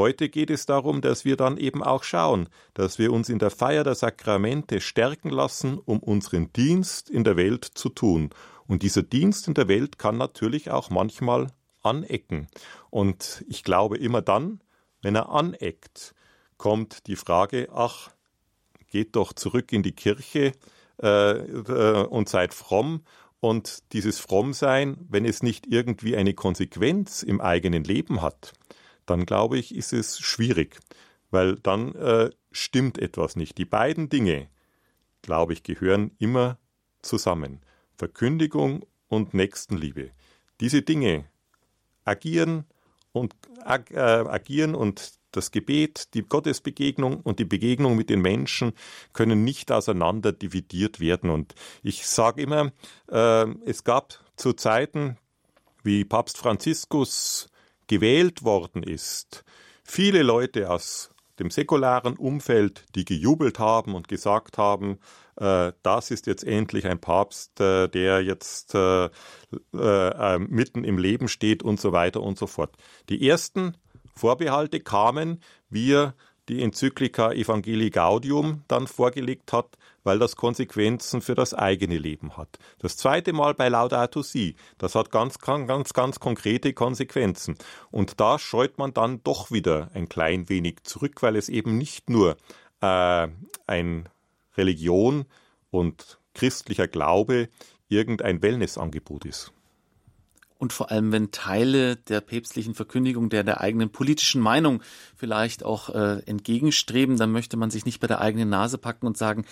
Heute 0.00 0.30
geht 0.30 0.48
es 0.48 0.64
darum, 0.64 1.02
dass 1.02 1.26
wir 1.26 1.36
dann 1.36 1.58
eben 1.58 1.82
auch 1.82 2.04
schauen, 2.04 2.48
dass 2.72 2.98
wir 2.98 3.12
uns 3.12 3.28
in 3.28 3.38
der 3.38 3.50
Feier 3.50 3.84
der 3.84 3.94
Sakramente 3.94 4.80
stärken 4.80 5.28
lassen, 5.28 5.76
um 5.76 5.98
unseren 5.98 6.50
Dienst 6.54 7.10
in 7.10 7.22
der 7.22 7.36
Welt 7.36 7.66
zu 7.66 7.90
tun. 7.90 8.30
Und 8.66 8.82
dieser 8.82 9.02
Dienst 9.02 9.46
in 9.46 9.52
der 9.52 9.68
Welt 9.68 9.98
kann 9.98 10.16
natürlich 10.16 10.70
auch 10.70 10.88
manchmal 10.88 11.48
anecken. 11.82 12.46
Und 12.88 13.44
ich 13.46 13.62
glaube 13.62 13.98
immer 13.98 14.22
dann, 14.22 14.62
wenn 15.02 15.16
er 15.16 15.28
aneckt, 15.28 16.14
kommt 16.56 17.06
die 17.06 17.16
Frage, 17.16 17.68
ach, 17.70 18.10
geht 18.88 19.16
doch 19.16 19.34
zurück 19.34 19.70
in 19.70 19.82
die 19.82 19.92
Kirche 19.92 20.52
äh, 21.02 21.32
äh, 21.32 22.06
und 22.06 22.30
seid 22.30 22.54
fromm. 22.54 23.02
Und 23.40 23.92
dieses 23.92 24.18
Frommsein, 24.18 24.96
wenn 25.10 25.26
es 25.26 25.42
nicht 25.42 25.66
irgendwie 25.66 26.16
eine 26.16 26.32
Konsequenz 26.32 27.22
im 27.22 27.42
eigenen 27.42 27.84
Leben 27.84 28.22
hat, 28.22 28.54
dann 29.06 29.26
glaube 29.26 29.58
ich, 29.58 29.74
ist 29.74 29.92
es 29.92 30.18
schwierig, 30.20 30.78
weil 31.30 31.56
dann 31.56 31.94
äh, 31.94 32.30
stimmt 32.52 32.98
etwas 32.98 33.36
nicht. 33.36 33.58
Die 33.58 33.64
beiden 33.64 34.08
Dinge, 34.08 34.48
glaube 35.22 35.52
ich, 35.52 35.62
gehören 35.62 36.12
immer 36.18 36.58
zusammen. 37.02 37.60
Verkündigung 37.96 38.84
und 39.08 39.34
Nächstenliebe. 39.34 40.10
Diese 40.60 40.82
Dinge 40.82 41.24
agieren 42.04 42.64
und 43.12 43.34
ag, 43.64 43.90
äh, 43.90 43.98
agieren 43.98 44.74
und 44.74 45.18
das 45.32 45.50
Gebet, 45.52 46.14
die 46.14 46.22
Gottesbegegnung 46.22 47.20
und 47.20 47.38
die 47.38 47.44
Begegnung 47.44 47.96
mit 47.96 48.10
den 48.10 48.20
Menschen 48.20 48.72
können 49.12 49.44
nicht 49.44 49.70
auseinander 49.70 50.32
dividiert 50.32 51.00
werden. 51.00 51.30
Und 51.30 51.54
ich 51.82 52.06
sage 52.06 52.42
immer, 52.42 52.72
äh, 53.10 53.46
es 53.64 53.84
gab 53.84 54.18
zu 54.36 54.52
Zeiten, 54.52 55.18
wie 55.82 56.04
Papst 56.04 56.36
Franziskus 56.38 57.48
gewählt 57.90 58.44
worden 58.44 58.84
ist, 58.84 59.44
viele 59.82 60.22
Leute 60.22 60.70
aus 60.70 61.10
dem 61.40 61.50
säkularen 61.50 62.16
Umfeld, 62.16 62.84
die 62.94 63.04
gejubelt 63.04 63.58
haben 63.58 63.96
und 63.96 64.06
gesagt 64.06 64.58
haben, 64.58 65.00
äh, 65.36 65.72
das 65.82 66.12
ist 66.12 66.28
jetzt 66.28 66.44
endlich 66.44 66.86
ein 66.86 67.00
Papst, 67.00 67.60
äh, 67.60 67.88
der 67.88 68.22
jetzt 68.22 68.76
äh, 68.76 69.06
äh, 69.06 69.08
äh 69.74 70.38
mitten 70.38 70.84
im 70.84 70.98
Leben 70.98 71.26
steht 71.26 71.64
und 71.64 71.80
so 71.80 71.90
weiter 71.92 72.22
und 72.22 72.38
so 72.38 72.46
fort. 72.46 72.76
Die 73.08 73.28
ersten 73.28 73.76
Vorbehalte 74.14 74.78
kamen, 74.78 75.42
wir 75.68 76.14
die 76.50 76.62
Enzyklika 76.62 77.32
Evangelii 77.32 77.90
Gaudium 77.90 78.64
dann 78.68 78.86
vorgelegt 78.86 79.52
hat, 79.52 79.78
weil 80.02 80.18
das 80.18 80.36
Konsequenzen 80.36 81.22
für 81.22 81.34
das 81.34 81.54
eigene 81.54 81.96
Leben 81.96 82.36
hat. 82.36 82.58
Das 82.78 82.96
zweite 82.96 83.32
Mal 83.32 83.54
bei 83.54 83.68
Laudato 83.68 84.22
Si, 84.22 84.56
das 84.78 84.94
hat 84.94 85.10
ganz, 85.10 85.38
ganz, 85.38 85.92
ganz 85.92 86.20
konkrete 86.20 86.72
Konsequenzen. 86.72 87.56
Und 87.90 88.20
da 88.20 88.38
scheut 88.38 88.78
man 88.78 88.92
dann 88.92 89.22
doch 89.22 89.50
wieder 89.50 89.90
ein 89.94 90.08
klein 90.08 90.48
wenig 90.48 90.82
zurück, 90.82 91.22
weil 91.22 91.36
es 91.36 91.48
eben 91.48 91.78
nicht 91.78 92.10
nur 92.10 92.36
äh, 92.80 93.28
ein 93.66 94.08
Religion 94.56 95.26
und 95.70 96.18
christlicher 96.34 96.88
Glaube 96.88 97.48
irgendein 97.88 98.42
Wellnessangebot 98.42 99.24
ist 99.24 99.52
und 100.60 100.74
vor 100.74 100.90
allem, 100.90 101.10
wenn 101.10 101.30
Teile 101.30 101.96
der 101.96 102.20
päpstlichen 102.20 102.74
Verkündigung 102.74 103.30
der 103.30 103.44
der 103.44 103.62
eigenen 103.62 103.88
politischen 103.88 104.42
Meinung 104.42 104.82
vielleicht 105.16 105.64
auch 105.64 105.88
äh, 105.88 106.22
entgegenstreben, 106.26 107.16
dann 107.16 107.32
möchte 107.32 107.56
man 107.56 107.70
sich 107.70 107.86
nicht 107.86 107.98
bei 107.98 108.06
der 108.06 108.20
eigenen 108.20 108.50
Nase 108.50 108.76
packen 108.76 109.06
und 109.06 109.16
sagen, 109.16 109.46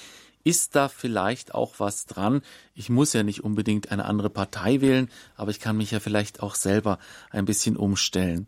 ist 0.44 0.76
da 0.76 0.88
vielleicht 0.88 1.54
auch 1.54 1.76
was 1.78 2.04
dran? 2.04 2.42
Ich 2.74 2.90
muss 2.90 3.14
ja 3.14 3.22
nicht 3.22 3.42
unbedingt 3.42 3.90
eine 3.90 4.04
andere 4.04 4.28
Partei 4.28 4.82
wählen, 4.82 5.08
aber 5.34 5.50
ich 5.50 5.60
kann 5.60 5.78
mich 5.78 5.92
ja 5.92 6.00
vielleicht 6.00 6.42
auch 6.42 6.54
selber 6.54 6.98
ein 7.30 7.46
bisschen 7.46 7.78
umstellen. 7.78 8.46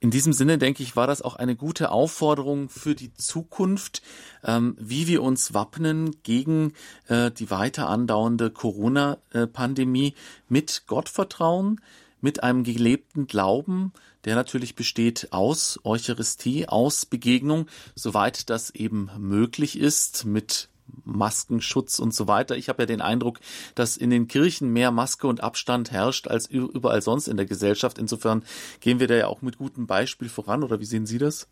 In 0.00 0.10
diesem 0.10 0.32
Sinne, 0.32 0.58
denke 0.58 0.82
ich, 0.82 0.96
war 0.96 1.06
das 1.06 1.22
auch 1.22 1.36
eine 1.36 1.56
gute 1.56 1.90
Aufforderung 1.90 2.68
für 2.68 2.94
die 2.94 3.14
Zukunft, 3.14 4.02
ähm, 4.44 4.76
wie 4.78 5.06
wir 5.06 5.22
uns 5.22 5.54
wappnen 5.54 6.22
gegen 6.22 6.74
äh, 7.08 7.30
die 7.30 7.50
weiter 7.50 7.88
andauernde 7.88 8.50
Corona-Pandemie 8.50 10.14
mit 10.48 10.82
Gottvertrauen, 10.86 11.80
mit 12.20 12.42
einem 12.42 12.64
gelebten 12.64 13.26
Glauben, 13.26 13.92
der 14.24 14.34
natürlich 14.34 14.74
besteht 14.74 15.28
aus 15.32 15.78
Eucharistie, 15.84 16.68
aus 16.68 17.06
Begegnung, 17.06 17.66
soweit 17.94 18.50
das 18.50 18.70
eben 18.70 19.10
möglich 19.18 19.78
ist, 19.78 20.24
mit 20.24 20.68
Maskenschutz 21.04 21.98
und 21.98 22.14
so 22.14 22.28
weiter. 22.28 22.56
Ich 22.56 22.68
habe 22.68 22.82
ja 22.82 22.86
den 22.86 23.00
Eindruck, 23.00 23.40
dass 23.74 23.96
in 23.96 24.10
den 24.10 24.28
Kirchen 24.28 24.72
mehr 24.72 24.90
Maske 24.90 25.26
und 25.26 25.42
Abstand 25.42 25.90
herrscht 25.90 26.28
als 26.28 26.46
überall 26.46 27.02
sonst 27.02 27.28
in 27.28 27.36
der 27.36 27.46
Gesellschaft. 27.46 27.98
Insofern 27.98 28.44
gehen 28.80 29.00
wir 29.00 29.06
da 29.06 29.14
ja 29.14 29.26
auch 29.26 29.42
mit 29.42 29.58
gutem 29.58 29.86
Beispiel 29.86 30.28
voran. 30.28 30.62
Oder 30.62 30.80
wie 30.80 30.84
sehen 30.84 31.06
Sie 31.06 31.18
das? 31.18 31.48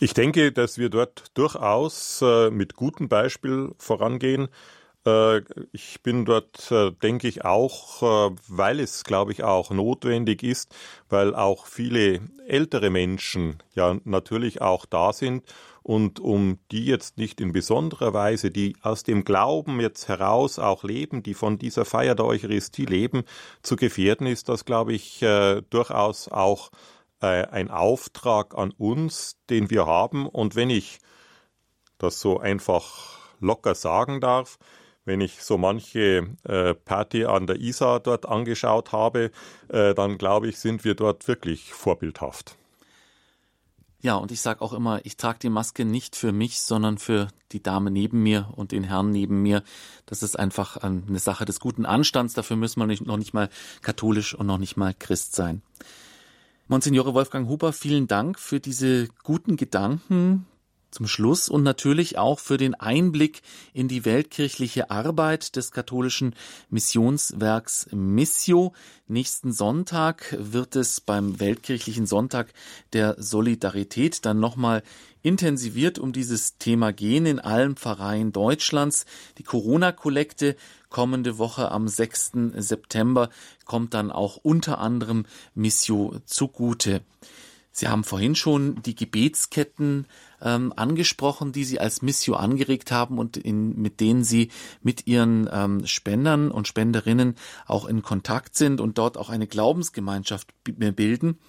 Ich 0.00 0.12
denke, 0.12 0.52
dass 0.52 0.78
wir 0.78 0.90
dort 0.90 1.24
durchaus 1.34 2.20
äh, 2.22 2.50
mit 2.50 2.74
gutem 2.74 3.08
Beispiel 3.08 3.70
vorangehen. 3.78 4.48
Äh, 5.06 5.42
ich 5.72 6.02
bin 6.02 6.24
dort, 6.24 6.70
äh, 6.70 6.92
denke 6.92 7.28
ich, 7.28 7.44
auch, 7.44 8.02
äh, 8.30 8.36
weil 8.48 8.80
es, 8.80 9.04
glaube 9.04 9.32
ich, 9.32 9.44
auch 9.44 9.70
notwendig 9.70 10.42
ist, 10.42 10.74
weil 11.08 11.34
auch 11.34 11.66
viele 11.66 12.20
ältere 12.46 12.90
Menschen 12.90 13.62
ja 13.74 13.96
natürlich 14.04 14.62
auch 14.62 14.86
da 14.86 15.12
sind 15.12 15.44
und 15.82 16.20
um 16.20 16.58
die 16.70 16.86
jetzt 16.86 17.18
nicht 17.18 17.40
in 17.40 17.52
besonderer 17.52 18.14
Weise, 18.14 18.50
die 18.50 18.76
aus 18.80 19.02
dem 19.02 19.24
Glauben 19.24 19.80
jetzt 19.80 20.08
heraus 20.08 20.58
auch 20.58 20.82
leben, 20.84 21.22
die 21.22 21.34
von 21.34 21.58
dieser 21.58 21.84
Feier 21.84 22.14
der 22.14 22.24
Eucharistie 22.24 22.86
leben, 22.86 23.24
zu 23.62 23.76
gefährden, 23.76 24.26
ist 24.26 24.48
das, 24.48 24.64
glaube 24.64 24.94
ich, 24.94 25.22
durchaus 25.68 26.28
auch 26.28 26.70
ein 27.20 27.70
Auftrag 27.70 28.56
an 28.56 28.72
uns, 28.78 29.36
den 29.50 29.68
wir 29.68 29.84
haben. 29.84 30.26
Und 30.26 30.56
wenn 30.56 30.70
ich 30.70 31.00
das 31.98 32.18
so 32.18 32.38
einfach 32.38 33.18
locker 33.40 33.74
sagen 33.74 34.22
darf, 34.22 34.58
wenn 35.04 35.20
ich 35.20 35.42
so 35.42 35.58
manche 35.58 36.28
äh, 36.44 36.74
Party 36.74 37.24
an 37.24 37.46
der 37.46 37.60
Isar 37.60 38.00
dort 38.00 38.26
angeschaut 38.26 38.92
habe, 38.92 39.30
äh, 39.68 39.94
dann 39.94 40.18
glaube 40.18 40.48
ich, 40.48 40.58
sind 40.58 40.84
wir 40.84 40.94
dort 40.94 41.28
wirklich 41.28 41.72
vorbildhaft. 41.72 42.56
Ja, 44.04 44.16
und 44.16 44.30
ich 44.30 44.42
sage 44.42 44.60
auch 44.60 44.74
immer, 44.74 45.00
ich 45.04 45.16
trage 45.16 45.38
die 45.38 45.48
Maske 45.48 45.86
nicht 45.86 46.14
für 46.14 46.30
mich, 46.30 46.60
sondern 46.60 46.98
für 46.98 47.28
die 47.52 47.62
Dame 47.62 47.90
neben 47.90 48.22
mir 48.22 48.50
und 48.54 48.72
den 48.72 48.84
Herrn 48.84 49.10
neben 49.10 49.40
mir. 49.40 49.62
Das 50.04 50.22
ist 50.22 50.38
einfach 50.38 50.84
ähm, 50.84 51.04
eine 51.08 51.18
Sache 51.18 51.46
des 51.46 51.58
guten 51.58 51.86
Anstands. 51.86 52.34
Dafür 52.34 52.56
muss 52.56 52.76
man 52.76 52.88
nicht, 52.88 53.06
noch 53.06 53.16
nicht 53.16 53.32
mal 53.32 53.48
katholisch 53.80 54.34
und 54.34 54.46
noch 54.46 54.58
nicht 54.58 54.76
mal 54.76 54.92
Christ 54.92 55.34
sein. 55.34 55.62
Monsignore 56.68 57.14
Wolfgang 57.14 57.48
Huber, 57.48 57.72
vielen 57.72 58.06
Dank 58.06 58.38
für 58.38 58.60
diese 58.60 59.08
guten 59.22 59.56
Gedanken, 59.56 60.46
zum 60.94 61.08
Schluss 61.08 61.48
und 61.48 61.64
natürlich 61.64 62.18
auch 62.18 62.38
für 62.38 62.56
den 62.56 62.74
Einblick 62.74 63.42
in 63.72 63.88
die 63.88 64.04
weltkirchliche 64.04 64.90
Arbeit 64.90 65.56
des 65.56 65.72
katholischen 65.72 66.34
Missionswerks 66.70 67.88
Missio. 67.90 68.72
Nächsten 69.08 69.52
Sonntag 69.52 70.36
wird 70.38 70.76
es 70.76 71.00
beim 71.00 71.40
Weltkirchlichen 71.40 72.06
Sonntag 72.06 72.54
der 72.92 73.16
Solidarität 73.18 74.24
dann 74.24 74.38
nochmal 74.38 74.82
intensiviert 75.22 75.98
um 75.98 76.12
dieses 76.12 76.58
Thema 76.58 76.92
gehen 76.92 77.26
in 77.26 77.40
allen 77.40 77.76
Pfarreien 77.76 78.30
Deutschlands. 78.30 79.04
Die 79.38 79.42
Corona-Kollekte 79.42 80.54
kommende 80.90 81.38
Woche 81.38 81.72
am 81.72 81.88
6. 81.88 82.32
September 82.56 83.30
kommt 83.64 83.94
dann 83.94 84.12
auch 84.12 84.36
unter 84.36 84.78
anderem 84.78 85.26
Missio 85.54 86.20
zugute. 86.24 87.00
Sie 87.76 87.88
haben 87.88 88.04
vorhin 88.04 88.36
schon 88.36 88.80
die 88.82 88.94
Gebetsketten 88.94 90.06
ähm, 90.40 90.72
angesprochen, 90.76 91.50
die 91.50 91.64
Sie 91.64 91.80
als 91.80 92.02
Missio 92.02 92.36
angeregt 92.36 92.92
haben 92.92 93.18
und 93.18 93.36
in, 93.36 93.76
mit 93.82 93.98
denen 93.98 94.22
Sie 94.22 94.52
mit 94.80 95.08
Ihren 95.08 95.50
ähm, 95.52 95.84
Spendern 95.84 96.52
und 96.52 96.68
Spenderinnen 96.68 97.34
auch 97.66 97.86
in 97.86 98.02
Kontakt 98.02 98.56
sind 98.56 98.80
und 98.80 98.96
dort 98.96 99.18
auch 99.18 99.28
eine 99.28 99.48
Glaubensgemeinschaft 99.48 100.54
bilden. 100.62 101.40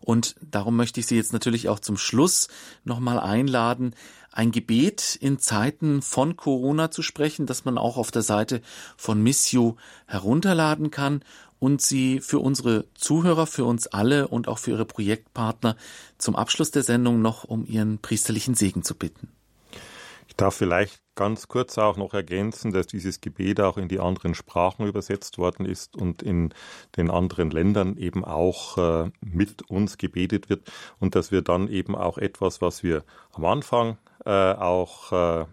Und 0.00 0.36
darum 0.40 0.74
möchte 0.76 1.00
ich 1.00 1.06
Sie 1.06 1.16
jetzt 1.16 1.34
natürlich 1.34 1.68
auch 1.68 1.80
zum 1.80 1.98
Schluss 1.98 2.48
nochmal 2.84 3.20
einladen, 3.20 3.94
ein 4.32 4.52
Gebet 4.52 5.18
in 5.20 5.38
Zeiten 5.38 6.00
von 6.00 6.36
Corona 6.36 6.90
zu 6.90 7.02
sprechen, 7.02 7.44
das 7.44 7.66
man 7.66 7.76
auch 7.76 7.98
auf 7.98 8.10
der 8.10 8.22
Seite 8.22 8.62
von 8.96 9.22
Missio 9.22 9.76
herunterladen 10.06 10.90
kann 10.90 11.22
und 11.60 11.80
Sie 11.80 12.20
für 12.20 12.40
unsere 12.40 12.86
Zuhörer, 12.94 13.46
für 13.46 13.64
uns 13.64 13.86
alle 13.86 14.26
und 14.26 14.48
auch 14.48 14.58
für 14.58 14.72
Ihre 14.72 14.86
Projektpartner 14.86 15.76
zum 16.18 16.34
Abschluss 16.34 16.72
der 16.72 16.82
Sendung 16.82 17.22
noch 17.22 17.44
um 17.44 17.64
Ihren 17.64 17.98
priesterlichen 17.98 18.54
Segen 18.54 18.82
zu 18.82 18.96
bitten. 18.96 19.28
Ich 20.26 20.36
darf 20.36 20.54
vielleicht 20.54 21.02
ganz 21.16 21.48
kurz 21.48 21.76
auch 21.76 21.96
noch 21.96 22.14
ergänzen, 22.14 22.72
dass 22.72 22.86
dieses 22.86 23.20
Gebet 23.20 23.60
auch 23.60 23.76
in 23.76 23.88
die 23.88 24.00
anderen 24.00 24.34
Sprachen 24.34 24.86
übersetzt 24.86 25.38
worden 25.38 25.66
ist 25.66 25.96
und 25.96 26.22
in 26.22 26.54
den 26.96 27.10
anderen 27.10 27.50
Ländern 27.50 27.96
eben 27.96 28.24
auch 28.24 28.78
äh, 28.78 29.10
mit 29.20 29.68
uns 29.68 29.98
gebetet 29.98 30.48
wird 30.48 30.70
und 30.98 31.14
dass 31.14 31.30
wir 31.30 31.42
dann 31.42 31.68
eben 31.68 31.94
auch 31.94 32.16
etwas, 32.16 32.62
was 32.62 32.82
wir 32.82 33.04
am 33.32 33.44
Anfang 33.44 33.98
äh, 34.24 34.30
auch 34.30 35.12
äh, 35.42 35.46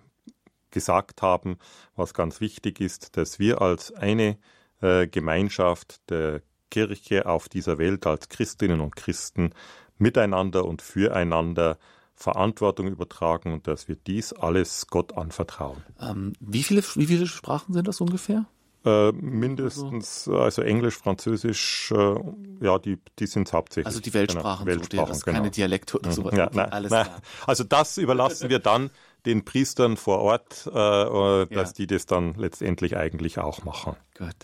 gesagt 0.71 1.21
haben, 1.21 1.57
was 1.95 2.13
ganz 2.13 2.39
wichtig 2.39 2.79
ist, 2.79 3.17
dass 3.17 3.39
wir 3.39 3.61
als 3.61 3.91
eine 3.93 4.37
äh, 4.81 5.07
Gemeinschaft 5.07 6.01
der 6.09 6.41
Kirche 6.69 7.25
auf 7.25 7.49
dieser 7.49 7.77
Welt 7.77 8.05
als 8.05 8.29
Christinnen 8.29 8.81
und 8.81 8.95
Christen 8.95 9.51
miteinander 9.97 10.65
und 10.65 10.81
füreinander 10.81 11.77
Verantwortung 12.13 12.87
übertragen 12.87 13.53
und 13.53 13.67
dass 13.67 13.87
wir 13.87 13.95
dies 13.95 14.33
alles 14.33 14.87
Gott 14.87 15.15
anvertrauen. 15.17 15.83
Ähm, 16.01 16.33
wie, 16.39 16.63
viele, 16.63 16.81
wie 16.95 17.05
viele 17.05 17.27
Sprachen 17.27 17.73
sind 17.73 17.87
das 17.87 18.01
ungefähr? 18.01 18.45
Äh, 18.85 19.11
mindestens, 19.11 20.27
also 20.27 20.61
Englisch, 20.61 20.95
Französisch, 20.95 21.91
äh, 21.91 22.15
ja, 22.61 22.79
die, 22.79 22.97
die 23.19 23.27
sind 23.27 23.51
hauptsächlich. 23.53 23.87
Also 23.87 23.99
die 23.99 24.13
Weltsprachen, 24.13 24.65
genau, 24.65 24.77
Weltsprachen 24.77 25.13
so, 25.13 25.25
genau. 25.25 25.37
keine 25.37 25.51
Dialekte 25.51 25.99
oder 25.99 26.11
sowas. 26.11 26.35
Ja, 26.35 26.49
nein, 26.53 26.71
alles 26.71 26.91
nein. 26.91 27.05
Klar. 27.05 27.21
Also 27.45 27.63
das 27.63 27.97
überlassen 27.97 28.49
wir 28.49 28.59
dann 28.59 28.89
den 29.25 29.43
Priestern 29.43 29.97
vor 29.97 30.19
Ort, 30.19 30.69
äh, 30.73 30.79
äh, 30.79 31.45
dass 31.47 31.69
ja. 31.69 31.73
die 31.77 31.87
das 31.87 32.05
dann 32.05 32.35
letztendlich 32.35 32.95
eigentlich 32.97 33.39
auch 33.39 33.63
machen. 33.63 33.95
Gut. 34.17 34.35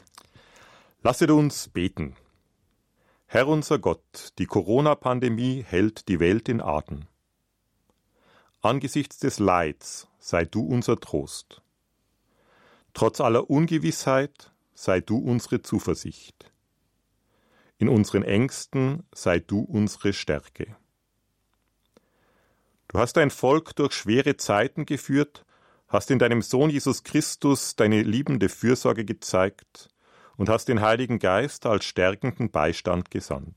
Lasset 1.05 1.31
uns 1.31 1.67
beten. 1.67 2.15
Herr 3.25 3.49
unser 3.49 3.77
Gott, 3.77 4.29
die 4.39 4.45
Corona-Pandemie 4.45 5.61
hält 5.61 6.07
die 6.07 6.21
Welt 6.21 6.47
in 6.47 6.61
Atem. 6.61 7.07
Angesichts 8.61 9.17
des 9.17 9.37
Leids 9.37 10.07
sei 10.19 10.45
du 10.45 10.65
unser 10.65 10.97
Trost. 11.01 11.61
Trotz 12.93 13.19
aller 13.19 13.49
Ungewissheit 13.49 14.53
sei 14.75 15.01
du 15.01 15.17
unsere 15.17 15.61
Zuversicht. 15.61 16.53
In 17.77 17.89
unseren 17.89 18.23
Ängsten 18.23 19.03
sei 19.13 19.39
du 19.39 19.59
unsere 19.59 20.13
Stärke. 20.13 20.73
Du 22.87 22.97
hast 22.97 23.17
dein 23.17 23.29
Volk 23.29 23.75
durch 23.75 23.91
schwere 23.91 24.37
Zeiten 24.37 24.85
geführt, 24.85 25.45
hast 25.89 26.11
in 26.11 26.19
deinem 26.19 26.41
Sohn 26.41 26.69
Jesus 26.69 27.03
Christus 27.03 27.75
deine 27.75 28.03
liebende 28.03 28.47
Fürsorge 28.47 29.03
gezeigt 29.03 29.89
und 30.37 30.49
hast 30.49 30.67
den 30.67 30.81
Heiligen 30.81 31.19
Geist 31.19 31.65
als 31.65 31.85
stärkenden 31.85 32.51
Beistand 32.51 33.11
gesandt. 33.11 33.55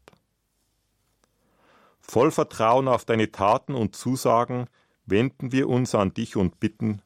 Voll 2.00 2.30
Vertrauen 2.30 2.88
auf 2.88 3.04
deine 3.04 3.32
Taten 3.32 3.74
und 3.74 3.96
Zusagen 3.96 4.66
wenden 5.06 5.52
wir 5.52 5.68
uns 5.68 5.94
an 5.94 6.14
dich 6.14 6.36
und 6.36 6.60
bitten, 6.60 7.02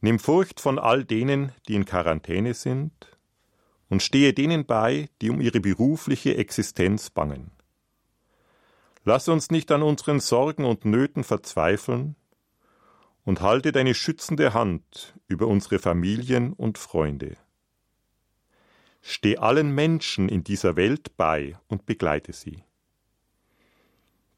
nimm 0.00 0.18
Furcht 0.18 0.60
von 0.60 0.78
all 0.78 1.04
denen, 1.04 1.52
die 1.66 1.74
in 1.74 1.84
Quarantäne 1.84 2.54
sind, 2.54 2.92
und 3.88 4.02
stehe 4.02 4.32
denen 4.32 4.64
bei, 4.66 5.08
die 5.20 5.30
um 5.30 5.40
ihre 5.40 5.60
berufliche 5.60 6.36
Existenz 6.36 7.10
bangen. 7.10 7.50
Lass 9.04 9.28
uns 9.28 9.50
nicht 9.50 9.70
an 9.70 9.82
unseren 9.82 10.20
Sorgen 10.20 10.64
und 10.64 10.84
Nöten 10.84 11.24
verzweifeln 11.24 12.16
und 13.24 13.40
halte 13.40 13.72
deine 13.72 13.94
schützende 13.94 14.54
Hand 14.54 15.14
über 15.26 15.46
unsere 15.46 15.78
Familien 15.78 16.52
und 16.52 16.78
Freunde. 16.78 17.36
Steh 19.06 19.36
allen 19.36 19.74
Menschen 19.74 20.30
in 20.30 20.44
dieser 20.44 20.76
Welt 20.76 21.14
bei 21.18 21.58
und 21.68 21.84
begleite 21.84 22.32
sie. 22.32 22.64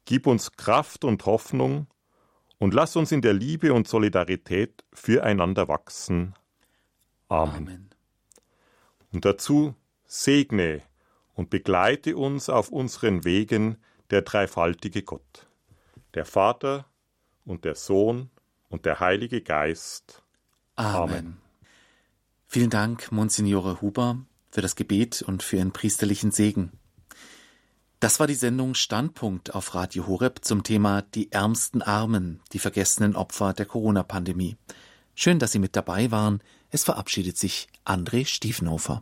Gib 0.03 0.27
uns 0.27 0.51
Kraft 0.57 1.05
und 1.05 1.25
Hoffnung, 1.25 1.87
und 2.59 2.73
lass 2.73 2.95
uns 2.95 3.11
in 3.11 3.21
der 3.21 3.33
Liebe 3.33 3.73
und 3.73 3.87
Solidarität 3.87 4.83
füreinander 4.91 5.67
wachsen. 5.67 6.33
Amen. 7.29 7.55
Amen. 7.55 7.89
Und 9.11 9.25
dazu 9.25 9.75
segne 10.05 10.81
und 11.33 11.49
begleite 11.49 12.17
uns 12.17 12.49
auf 12.49 12.69
unseren 12.69 13.23
Wegen 13.23 13.77
der 14.09 14.23
dreifaltige 14.23 15.03
Gott, 15.03 15.47
der 16.13 16.25
Vater 16.25 16.85
und 17.45 17.63
der 17.63 17.75
Sohn 17.75 18.29
und 18.69 18.85
der 18.85 18.99
Heilige 18.99 19.41
Geist. 19.41 20.23
Amen. 20.75 20.95
Amen. 20.95 21.37
Vielen 22.47 22.69
Dank, 22.69 23.11
Monsignore 23.11 23.81
Huber, 23.81 24.25
für 24.49 24.61
das 24.61 24.75
Gebet 24.75 25.21
und 25.21 25.43
für 25.43 25.57
Ihren 25.57 25.71
priesterlichen 25.71 26.31
Segen. 26.31 26.71
Das 27.99 28.19
war 28.19 28.27
die 28.27 28.35
Sendung 28.35 28.75
Standpunkt 28.75 29.55
auf 29.55 29.73
Radio 29.73 30.05
Horeb 30.05 30.45
zum 30.45 30.63
Thema 30.63 31.01
Die 31.01 31.31
ärmsten 31.31 31.81
Armen, 31.81 32.41
die 32.53 32.59
vergessenen 32.59 33.15
Opfer 33.15 33.53
der 33.53 33.65
Corona-Pandemie. 33.65 34.55
Schön, 35.15 35.39
dass 35.39 35.51
Sie 35.51 35.59
mit 35.59 35.75
dabei 35.75 36.11
waren. 36.11 36.41
Es 36.69 36.83
verabschiedet 36.83 37.37
sich 37.37 37.67
André 37.85 38.27
Stiefenhofer. 38.27 39.01